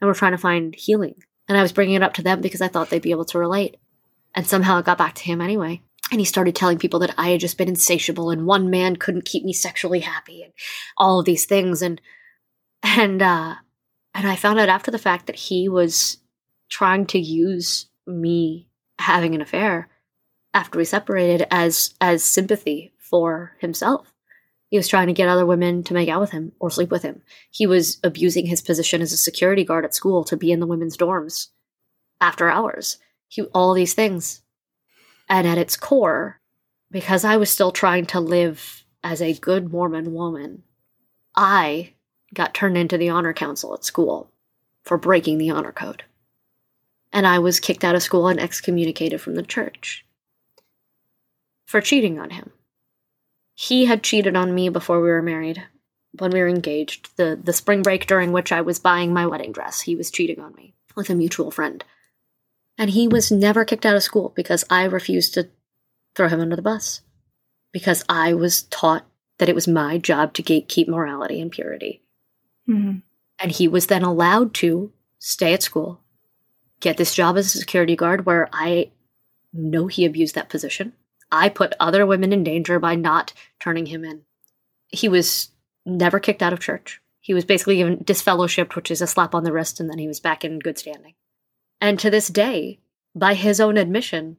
[0.00, 1.16] and were trying to find healing.
[1.48, 3.38] And I was bringing it up to them because I thought they'd be able to
[3.38, 3.76] relate.
[4.34, 5.82] And somehow it got back to him anyway.
[6.10, 9.24] And he started telling people that I had just been insatiable and one man couldn't
[9.24, 10.52] keep me sexually happy and
[10.96, 11.82] all of these things.
[11.82, 12.00] And,
[12.82, 13.54] and, uh,
[14.14, 16.18] and I found out after the fact that he was
[16.68, 18.68] trying to use me
[18.98, 19.88] having an affair
[20.54, 24.14] after we separated as as sympathy for himself.
[24.70, 27.02] He was trying to get other women to make out with him or sleep with
[27.02, 27.22] him.
[27.50, 30.66] He was abusing his position as a security guard at school to be in the
[30.66, 31.48] women's dorms
[32.20, 32.98] after hours.
[33.28, 34.42] He all these things.
[35.28, 36.40] And at its core,
[36.90, 40.62] because I was still trying to live as a good Mormon woman,
[41.34, 41.94] I
[42.32, 44.30] got turned into the honor council at school
[44.82, 46.04] for breaking the honor code.
[47.12, 50.04] And I was kicked out of school and excommunicated from the church
[51.64, 52.50] for cheating on him.
[53.54, 55.62] He had cheated on me before we were married,
[56.18, 57.16] when we were engaged.
[57.16, 60.40] The, the spring break during which I was buying my wedding dress, he was cheating
[60.40, 61.84] on me with a mutual friend.
[62.76, 65.48] And he was never kicked out of school because I refused to
[66.16, 67.02] throw him under the bus.
[67.72, 69.06] Because I was taught
[69.38, 72.02] that it was my job to gatekeep morality and purity.
[72.68, 72.98] Mm-hmm.
[73.38, 76.00] And he was then allowed to stay at school,
[76.80, 78.92] get this job as a security guard where I
[79.52, 80.92] know he abused that position.
[81.34, 84.22] I put other women in danger by not turning him in.
[84.88, 85.50] He was
[85.84, 87.00] never kicked out of church.
[87.20, 90.06] He was basically given disfellowshipped, which is a slap on the wrist, and then he
[90.06, 91.14] was back in good standing.
[91.80, 92.78] And to this day,
[93.14, 94.36] by his own admission,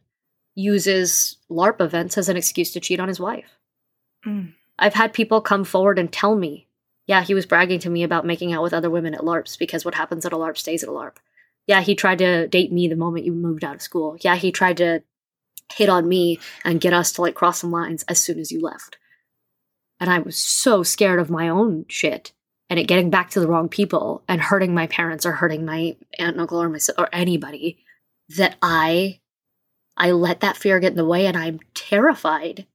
[0.56, 3.60] uses LARP events as an excuse to cheat on his wife.
[4.26, 4.54] Mm.
[4.80, 6.68] I've had people come forward and tell me,
[7.08, 9.84] yeah, he was bragging to me about making out with other women at LARPs because
[9.84, 11.18] what happens at a LARP stays at a LARP.
[11.68, 14.18] Yeah, he tried to date me the moment you moved out of school.
[14.22, 15.04] Yeah, he tried to
[15.74, 18.62] hit on me and get us to like cross some lines as soon as you
[18.62, 18.98] left.
[20.00, 22.34] And I was so scared of my own shit
[22.70, 25.96] and it getting back to the wrong people and hurting my parents or hurting my
[26.20, 27.80] aunt and uncle or my or anybody
[28.30, 29.20] that I
[29.98, 32.66] I let that fear get in the way and I'm terrified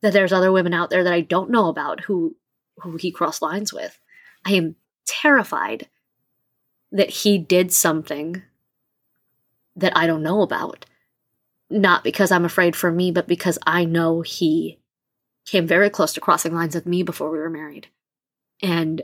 [0.00, 2.36] that there's other women out there that I don't know about who
[2.82, 3.98] who he crossed lines with.
[4.46, 4.76] I am
[5.06, 5.88] terrified
[6.92, 8.42] that he did something
[9.76, 10.86] that I don't know about.
[11.70, 14.78] Not because I'm afraid for me, but because I know he
[15.46, 17.88] came very close to crossing lines with me before we were married.
[18.62, 19.02] And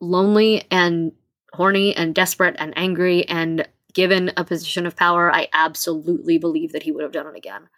[0.00, 1.12] lonely and
[1.52, 6.82] horny and desperate and angry and given a position of power, I absolutely believe that
[6.82, 7.68] he would have done it again.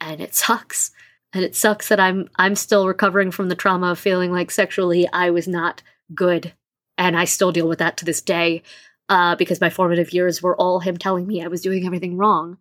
[0.00, 0.90] And it sucks.
[1.32, 5.08] And it sucks that I'm I'm still recovering from the trauma of feeling like sexually
[5.12, 5.82] I was not
[6.14, 6.54] good.
[6.96, 8.62] And I still deal with that to this day.
[9.10, 12.56] Uh, because my formative years were all him telling me I was doing everything wrong.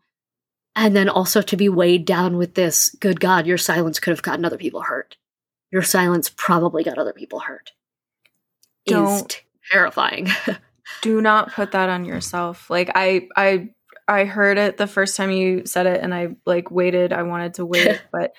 [0.76, 4.24] And then also to be weighed down with this, good God, your silence could have
[4.24, 5.18] gotten other people hurt.
[5.72, 7.72] Your silence probably got other people hurt.
[8.86, 9.42] Don't is
[9.72, 10.30] terrifying.
[11.02, 12.70] do not put that on yourself.
[12.70, 13.70] Like I I
[14.08, 17.14] I heard it the first time you said it and I like waited.
[17.14, 18.36] I wanted to wait, but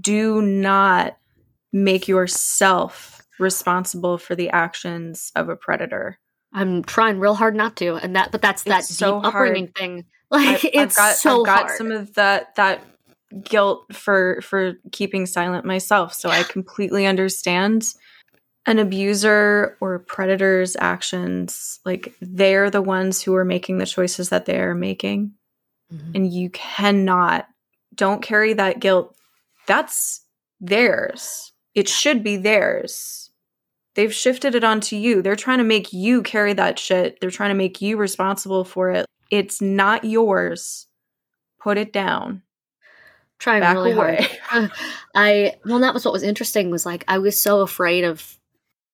[0.00, 1.16] do not
[1.72, 6.18] make yourself responsible for the actions of a predator.
[6.52, 9.68] I'm trying real hard not to, and that but that's it's that so deep upbringing
[9.68, 10.06] thing.
[10.30, 11.78] Like I've, it's got, so I've got hard.
[11.78, 12.84] some of that that
[13.44, 17.84] guilt for for keeping silent myself, so I completely understand
[18.68, 24.44] an abuser or predator's actions, like they're the ones who are making the choices that
[24.44, 25.32] they are making.
[25.90, 26.10] Mm-hmm.
[26.14, 27.46] And you cannot,
[27.94, 29.16] don't carry that guilt.
[29.66, 30.22] That's
[30.60, 31.50] theirs.
[31.74, 33.30] It should be theirs.
[33.94, 35.22] They've shifted it onto you.
[35.22, 37.18] They're trying to make you carry that shit.
[37.20, 39.06] They're trying to make you responsible for it.
[39.30, 40.86] It's not yours.
[41.60, 42.42] Put it down
[43.38, 44.28] trying Back really away.
[44.42, 44.70] hard.
[45.14, 46.70] I well, that was what was interesting.
[46.70, 48.38] Was like I was so afraid of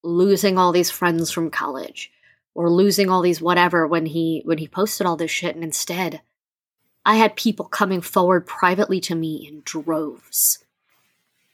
[0.02, 2.12] losing all these friends from college
[2.54, 6.20] or losing all these whatever when he when he posted all this shit and instead
[7.06, 10.64] I had people coming forward privately to me in droves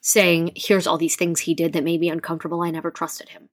[0.01, 2.63] saying, Here's all these things he did that made me uncomfortable.
[2.63, 3.49] I never trusted him.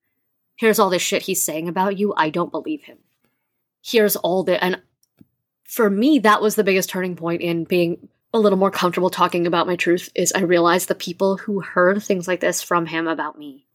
[0.56, 2.14] Here's all this shit he's saying about you.
[2.16, 3.00] I don't believe him.
[3.84, 4.64] Here's all the.
[4.64, 4.82] And
[5.68, 9.46] for me, that was the biggest turning point in being a little more comfortable talking
[9.46, 10.10] about my truth.
[10.16, 13.68] Is I realized the people who heard things like this from him about me,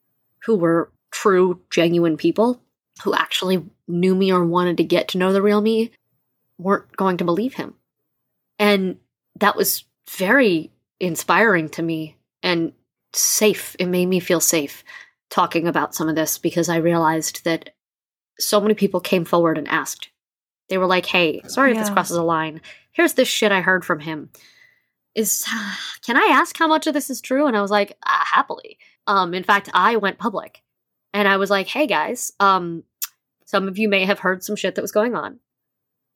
[0.44, 2.60] who were true, genuine people
[3.04, 5.90] who actually knew me or wanted to get to know the real me
[6.58, 7.74] weren't going to believe him.
[8.58, 8.98] And
[9.40, 10.70] that was very
[11.00, 12.72] inspiring to me and
[13.14, 13.76] safe.
[13.78, 14.84] It made me feel safe
[15.30, 17.70] talking about some of this because I realized that
[18.38, 20.11] so many people came forward and asked.
[20.72, 21.80] They were like, "Hey, sorry yeah.
[21.80, 22.62] if this crosses a line.
[22.92, 24.30] Here's this shit I heard from him.
[25.14, 25.44] Is
[26.06, 28.78] can I ask how much of this is true?" And I was like, uh, "Happily."
[29.06, 30.62] Um, in fact, I went public
[31.12, 32.84] and I was like, "Hey guys, um,
[33.44, 35.40] some of you may have heard some shit that was going on.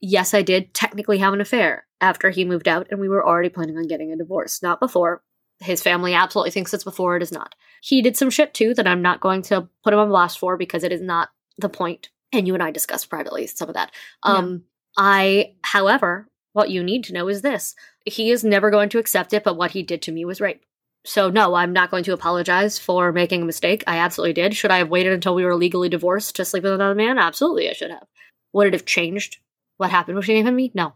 [0.00, 3.50] Yes, I did technically have an affair after he moved out, and we were already
[3.50, 5.22] planning on getting a divorce, not before.
[5.60, 7.14] His family absolutely thinks it's before.
[7.14, 7.54] It is not.
[7.82, 10.56] He did some shit too that I'm not going to put him on blast for
[10.56, 11.28] because it is not
[11.58, 12.08] the point.
[12.32, 13.92] And you and I discussed privately some of that.
[14.22, 14.64] Um,
[14.98, 15.04] yeah.
[15.04, 17.74] I, however, what you need to know is this:
[18.04, 19.44] he is never going to accept it.
[19.44, 20.64] But what he did to me was rape.
[21.04, 23.84] So, no, I'm not going to apologize for making a mistake.
[23.86, 24.56] I absolutely did.
[24.56, 27.16] Should I have waited until we were legally divorced to sleep with another man?
[27.16, 28.08] Absolutely, I should have.
[28.52, 29.38] Would it have changed
[29.76, 30.72] what happened between him and me?
[30.74, 30.94] No.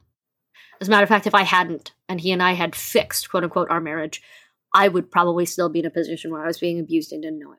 [0.80, 3.44] As a matter of fact, if I hadn't and he and I had fixed, quote
[3.44, 4.20] unquote, our marriage,
[4.74, 7.38] I would probably still be in a position where I was being abused and didn't
[7.38, 7.58] know it.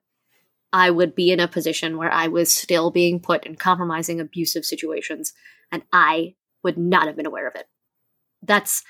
[0.73, 4.65] I would be in a position where I was still being put in compromising, abusive
[4.65, 5.33] situations,
[5.71, 7.67] and I would not have been aware of it.
[8.41, 8.83] That's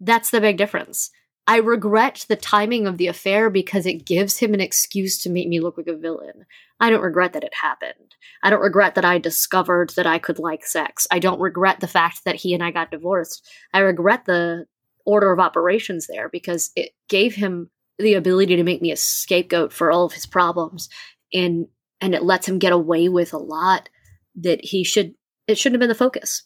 [0.00, 1.10] that's the big difference.
[1.46, 5.48] I regret the timing of the affair because it gives him an excuse to make
[5.48, 6.44] me look like a villain.
[6.78, 8.16] I don't regret that it happened.
[8.42, 11.06] I don't regret that I discovered that I could like sex.
[11.10, 13.48] I don't regret the fact that he and I got divorced.
[13.72, 14.66] I regret the
[15.06, 19.72] order of operations there because it gave him the ability to make me a scapegoat
[19.72, 20.90] for all of his problems
[21.32, 21.68] and
[22.00, 23.88] and it lets him get away with a lot
[24.36, 25.14] that he should
[25.46, 26.44] it shouldn't have been the focus.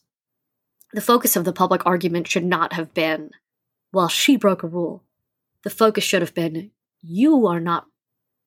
[0.93, 3.31] The focus of the public argument should not have been
[3.93, 5.03] well, she broke a rule.
[5.63, 6.71] The focus should have been
[7.03, 7.87] you are not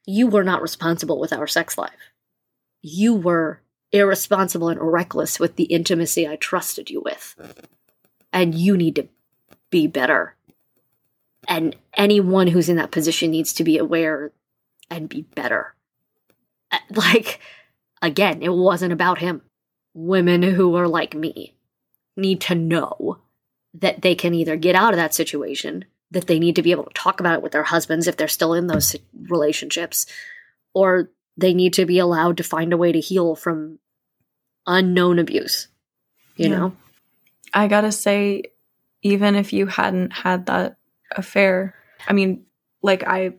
[0.05, 1.91] you were not responsible with our sex life.
[2.81, 7.35] you were irresponsible and reckless with the intimacy I trusted you with.
[8.33, 9.07] And you need to
[9.69, 10.35] be better.
[11.47, 14.31] And anyone who's in that position needs to be aware
[14.89, 15.74] and be better.
[16.95, 17.39] Like,
[18.01, 19.41] again, it wasn't about him.
[19.93, 21.55] Women who are like me
[22.15, 23.19] need to know
[23.73, 26.85] that they can either get out of that situation, that they need to be able
[26.85, 28.95] to talk about it with their husbands if they're still in those
[29.29, 30.05] relationships,
[30.73, 33.79] or they need to be allowed to find a way to heal from
[34.65, 35.67] unknown abuse.
[36.35, 36.55] You yeah.
[36.57, 36.75] know?
[37.53, 38.43] I gotta say,
[39.01, 40.77] even if you hadn't had that
[41.11, 41.75] affair,
[42.07, 42.45] I mean,
[42.81, 43.33] like I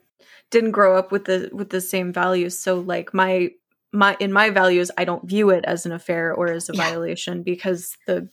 [0.50, 2.58] didn't grow up with the with the same values.
[2.58, 3.50] So like my
[3.92, 6.88] my in my values, I don't view it as an affair or as a yeah.
[6.88, 8.28] violation because the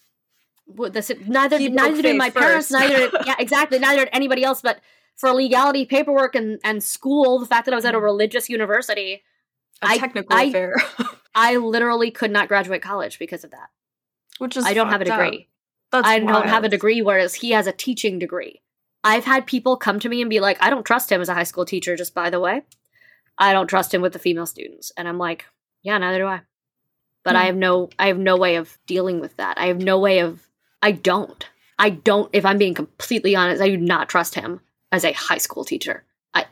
[0.65, 4.61] well, this, neither neither did my parents, neither yeah exactly neither did anybody else.
[4.61, 4.79] But
[5.15, 8.03] for legality, paperwork, and and school, the fact that I was at a mm.
[8.03, 9.23] religious university,
[9.81, 10.75] a I, technical I, affair.
[11.35, 13.69] I literally could not graduate college because of that.
[14.37, 15.49] Which is I don't have a degree.
[15.91, 16.27] I wild.
[16.27, 18.61] don't have a degree, whereas he has a teaching degree.
[19.03, 21.33] I've had people come to me and be like, I don't trust him as a
[21.33, 22.61] high school teacher, just by the way.
[23.37, 24.91] I don't trust him with the female students.
[24.95, 25.45] And I'm like,
[25.81, 26.41] yeah, neither do I.
[27.23, 27.37] But mm.
[27.37, 27.45] I hmm.
[27.47, 29.57] have no I have no way of dealing with that.
[29.57, 30.47] I have no way of
[30.81, 31.47] I don't.
[31.79, 34.61] I don't if I'm being completely honest, I do not trust him
[34.91, 36.03] as a high school teacher.
[36.33, 36.45] I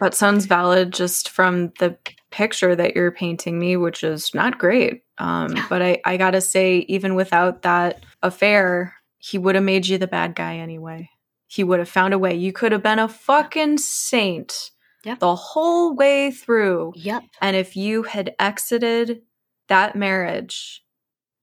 [0.00, 1.96] That sounds valid just from the
[2.30, 5.02] picture that you're painting me, which is not great.
[5.18, 5.66] Um, yeah.
[5.68, 10.06] but I, I gotta say, even without that affair, he would have made you the
[10.06, 11.10] bad guy anyway
[11.50, 12.32] he would have found a way.
[12.32, 14.70] You could have been a fucking saint
[15.04, 15.18] yep.
[15.18, 16.92] the whole way through.
[16.94, 17.24] Yep.
[17.40, 19.22] And if you had exited
[19.66, 20.84] that marriage,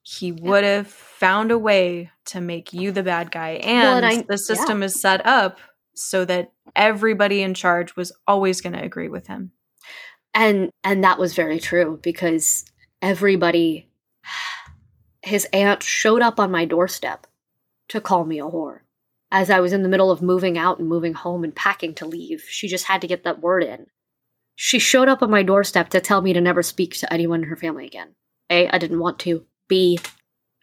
[0.04, 0.40] he yep.
[0.40, 3.56] would have found a way to make you the bad guy.
[3.56, 4.86] And, well, and I, the system yeah.
[4.86, 5.60] is set up
[5.94, 9.52] so that everybody in charge was always going to agree with him.
[10.34, 12.64] And and that was very true because
[13.02, 13.90] everybody
[15.22, 17.28] his aunt showed up on my doorstep
[17.90, 18.82] to call me a whore
[19.32, 22.06] as I was in the middle of moving out and moving home and packing to
[22.06, 22.46] leave.
[22.48, 23.88] She just had to get that word in.
[24.56, 27.50] She showed up on my doorstep to tell me to never speak to anyone in
[27.50, 28.16] her family again.
[28.50, 29.46] A, I didn't want to.
[29.68, 30.00] B,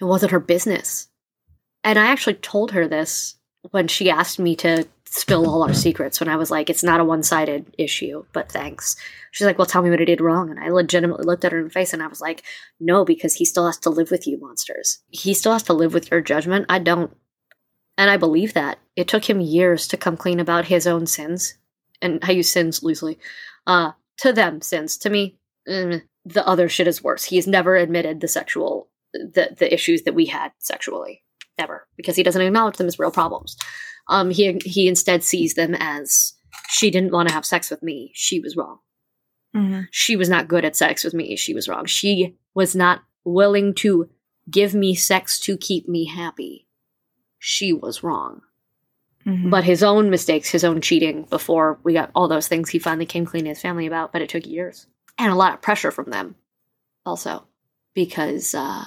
[0.01, 1.09] it wasn't her business.
[1.85, 3.36] And I actually told her this
[3.70, 6.99] when she asked me to spill all our secrets when I was like, it's not
[6.99, 8.97] a one sided issue, but thanks.
[9.31, 10.51] She's like, well, tell me what I did wrong.
[10.51, 12.43] And I legitimately looked at her in the face and I was like,
[12.81, 14.99] no, because he still has to live with you, monsters.
[15.11, 16.66] He still has to live with your judgment.
[16.69, 17.16] I don't.
[17.97, 18.79] And I believe that.
[18.97, 21.55] It took him years to come clean about his own sins.
[22.03, 23.19] And I use sins loosely.
[23.66, 24.97] Uh, to them, sins.
[24.99, 25.39] To me,
[25.69, 27.25] mm, the other shit is worse.
[27.25, 31.23] He's never admitted the sexual, the, the issues that we had sexually.
[31.59, 31.87] Never.
[31.97, 33.57] Because he doesn't acknowledge them as real problems.
[34.09, 36.35] Um, he, he instead sees them as
[36.69, 38.11] she didn't want to have sex with me.
[38.15, 38.79] She was wrong.
[39.57, 39.83] Mm-hmm.
[39.93, 41.37] She was not good at sex with me.
[41.37, 41.87] She was wrong.
[41.87, 44.11] She was not willing to
[44.51, 46.65] give me sex to keep me happy
[47.47, 48.41] she was wrong.
[49.27, 49.51] Mm-hmm.
[49.51, 53.05] But his own mistakes, his own cheating before we got all those things he finally
[53.05, 54.87] came clean to his family about, but it took years.
[55.19, 56.37] And a lot of pressure from them
[57.05, 57.47] also.
[57.95, 58.85] Because uh,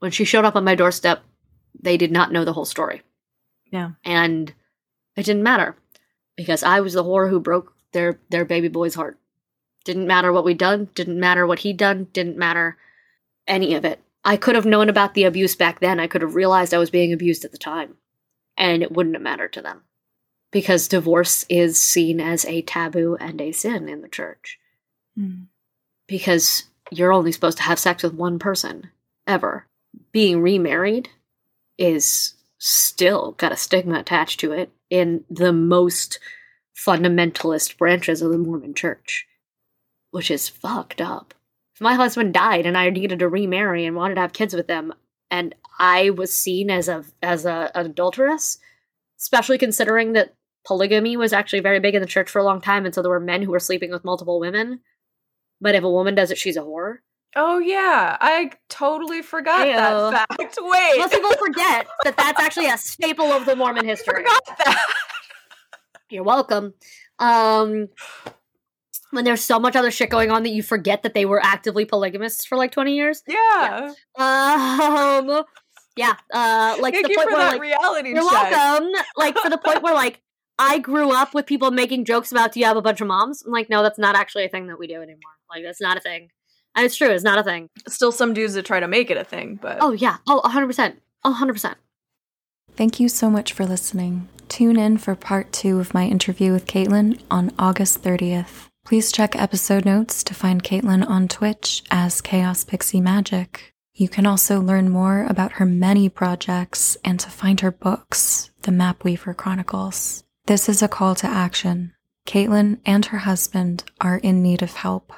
[0.00, 1.22] when she showed up on my doorstep,
[1.80, 3.00] they did not know the whole story.
[3.72, 3.92] Yeah.
[4.04, 4.52] And
[5.16, 5.74] it didn't matter
[6.36, 9.18] because I was the whore who broke their their baby boy's heart.
[9.84, 12.76] Didn't matter what we'd done, didn't matter what he'd done, didn't matter
[13.46, 14.02] any of it.
[14.24, 16.00] I could have known about the abuse back then.
[16.00, 17.96] I could have realized I was being abused at the time,
[18.56, 19.82] and it wouldn't have mattered to them.
[20.50, 24.58] Because divorce is seen as a taboo and a sin in the church.
[25.18, 25.46] Mm.
[26.06, 28.90] Because you're only supposed to have sex with one person,
[29.26, 29.66] ever.
[30.12, 31.10] Being remarried
[31.76, 36.18] is still got a stigma attached to it in the most
[36.74, 39.26] fundamentalist branches of the Mormon church,
[40.10, 41.34] which is fucked up
[41.74, 44.68] if my husband died and I needed to remarry and wanted to have kids with
[44.68, 44.92] them,
[45.30, 48.58] and I was seen as a as a, an adulteress,
[49.18, 50.34] especially considering that
[50.64, 53.10] polygamy was actually very big in the church for a long time, and so there
[53.10, 54.80] were men who were sleeping with multiple women.
[55.60, 56.98] But if a woman does it, she's a whore.
[57.36, 59.74] Oh yeah, I totally forgot Ew.
[59.74, 60.58] that fact.
[60.60, 64.24] Wait, most people forget that that's actually a staple of the Mormon history.
[64.24, 64.86] I forgot that.
[66.10, 66.74] You're welcome.
[67.18, 67.88] Um,
[69.14, 71.84] when there's so much other shit going on that you forget that they were actively
[71.84, 73.22] polygamists for like 20 years.
[73.26, 73.92] Yeah.
[74.18, 75.16] yeah.
[75.18, 75.44] Um
[75.96, 78.50] yeah, uh like Thank the point where like reality You're check.
[78.50, 78.90] welcome.
[79.16, 80.20] like for the point where like
[80.58, 83.42] I grew up with people making jokes about do you have a bunch of moms?
[83.44, 85.18] I'm like, no, that's not actually a thing that we do anymore.
[85.50, 86.30] Like that's not a thing.
[86.76, 87.70] And it's true, it's not a thing.
[87.88, 90.18] Still some dudes that try to make it a thing, but Oh yeah.
[90.26, 90.96] Oh 100%.
[91.24, 91.74] 100%.
[92.76, 94.28] Thank you so much for listening.
[94.48, 98.68] Tune in for part 2 of my interview with Caitlin on August 30th.
[98.84, 103.72] Please check episode notes to find Caitlin on Twitch as Chaos Pixie Magic.
[103.94, 108.72] You can also learn more about her many projects and to find her books, The
[108.72, 110.24] Mapweaver Chronicles.
[110.44, 111.94] This is a call to action.
[112.26, 115.14] Caitlin and her husband are in need of help.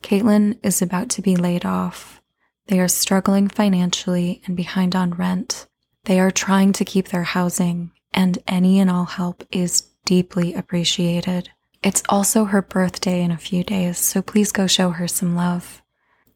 [0.00, 2.22] Caitlin is about to be laid off.
[2.68, 5.66] They are struggling financially and behind on rent.
[6.04, 11.50] They are trying to keep their housing, and any and all help is deeply appreciated.
[11.82, 15.82] It's also her birthday in a few days, so please go show her some love.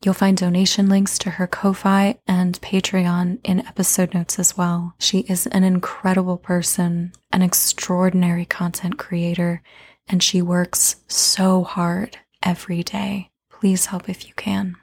[0.03, 4.95] You'll find donation links to her Ko-fi and Patreon in episode notes as well.
[4.99, 9.63] She is an incredible person, an extraordinary content creator,
[10.09, 13.31] and she works so hard every day.
[13.51, 14.77] Please help if you can.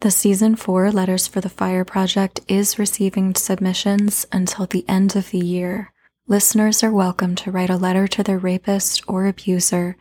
[0.00, 5.30] The season four Letters for the Fire project is receiving submissions until the end of
[5.30, 5.92] the year.
[6.30, 9.96] Listeners are welcome to write a letter to their rapist or abuser,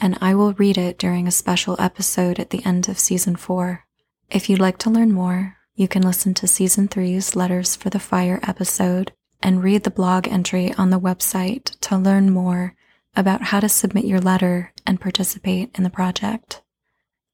[0.00, 3.84] and I will read it during a special episode at the end of season four.
[4.30, 7.98] If you'd like to learn more, you can listen to season three's Letters for the
[7.98, 9.12] Fire episode
[9.42, 12.74] and read the blog entry on the website to learn more
[13.14, 16.62] about how to submit your letter and participate in the project.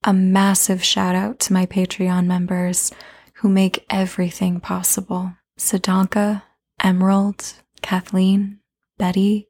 [0.02, 2.90] A massive shout out to my Patreon members
[3.34, 5.34] who make everything possible.
[5.56, 6.42] Sadanka,
[6.82, 8.60] Emerald, Kathleen,
[8.98, 9.48] Betty,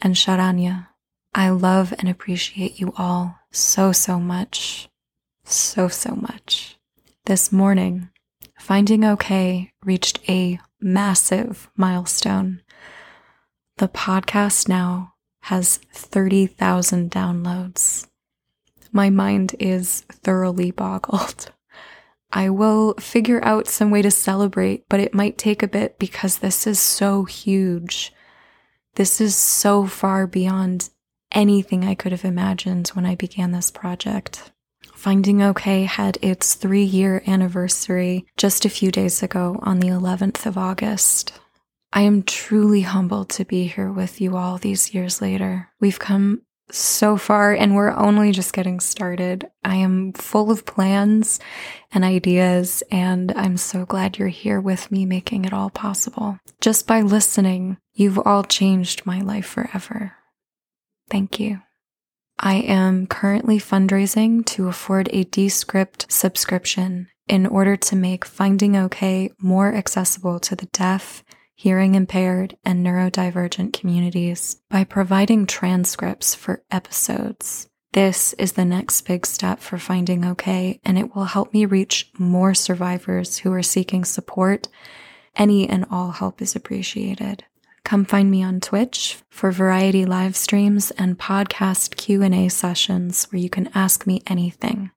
[0.00, 0.88] and Sharanya.
[1.34, 4.88] I love and appreciate you all so, so much.
[5.44, 6.78] So, so much.
[7.26, 8.10] This morning,
[8.62, 12.62] Finding OK reached a massive milestone.
[13.78, 18.06] The podcast now has 30,000 downloads.
[18.92, 21.51] My mind is thoroughly boggled.
[22.32, 26.38] I will figure out some way to celebrate, but it might take a bit because
[26.38, 28.12] this is so huge.
[28.94, 30.88] This is so far beyond
[31.30, 34.50] anything I could have imagined when I began this project.
[34.94, 40.46] Finding OK had its three year anniversary just a few days ago on the 11th
[40.46, 41.32] of August.
[41.92, 45.68] I am truly humbled to be here with you all these years later.
[45.80, 46.42] We've come
[46.74, 49.50] so far, and we're only just getting started.
[49.64, 51.38] I am full of plans
[51.92, 56.38] and ideas, and I'm so glad you're here with me making it all possible.
[56.60, 60.14] Just by listening, you've all changed my life forever.
[61.10, 61.60] Thank you.
[62.38, 69.30] I am currently fundraising to afford a Descript subscription in order to make Finding OK
[69.38, 71.22] more accessible to the deaf
[71.62, 77.68] hearing impaired, and neurodivergent communities by providing transcripts for episodes.
[77.92, 82.10] This is the next big step for Finding OK, and it will help me reach
[82.18, 84.66] more survivors who are seeking support.
[85.36, 87.44] Any and all help is appreciated.
[87.84, 93.48] Come find me on Twitch for variety live streams and podcast Q&A sessions where you
[93.48, 94.90] can ask me anything.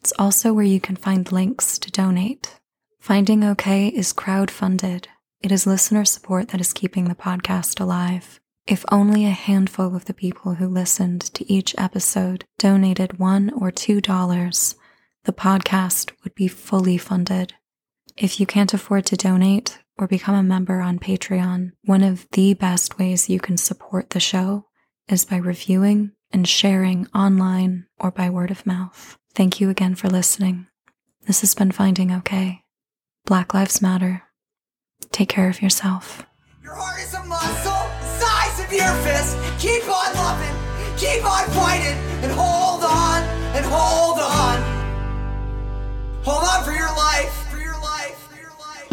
[0.05, 2.60] it's also where you can find links to donate.
[3.01, 5.09] Finding OK is crowd funded.
[5.40, 8.39] It is listener support that is keeping the podcast alive.
[8.66, 13.70] If only a handful of the people who listened to each episode donated one or
[13.70, 14.74] two dollars,
[15.24, 17.55] the podcast would be fully funded.
[18.14, 22.52] If you can't afford to donate or become a member on Patreon, one of the
[22.52, 24.66] best ways you can support the show
[25.09, 29.16] is by reviewing and sharing online or by word of mouth.
[29.35, 30.66] Thank you again for listening.
[31.27, 32.62] This has been Finding Okay.
[33.27, 34.23] Black Lives Matter.
[35.11, 36.24] Take care of yourself.
[36.62, 37.85] Your heart is a muscle,
[38.20, 39.36] size of your fist.
[39.59, 40.55] Keep on loving,
[40.97, 43.23] keep on fighting, and hold on,
[43.56, 44.56] and hold on.
[46.23, 48.89] Hold on for your life, for your life, for your life.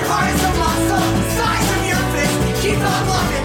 [0.00, 1.04] Your heart is a muscle,
[1.36, 2.62] size of your fist.
[2.62, 3.43] Keep on loving.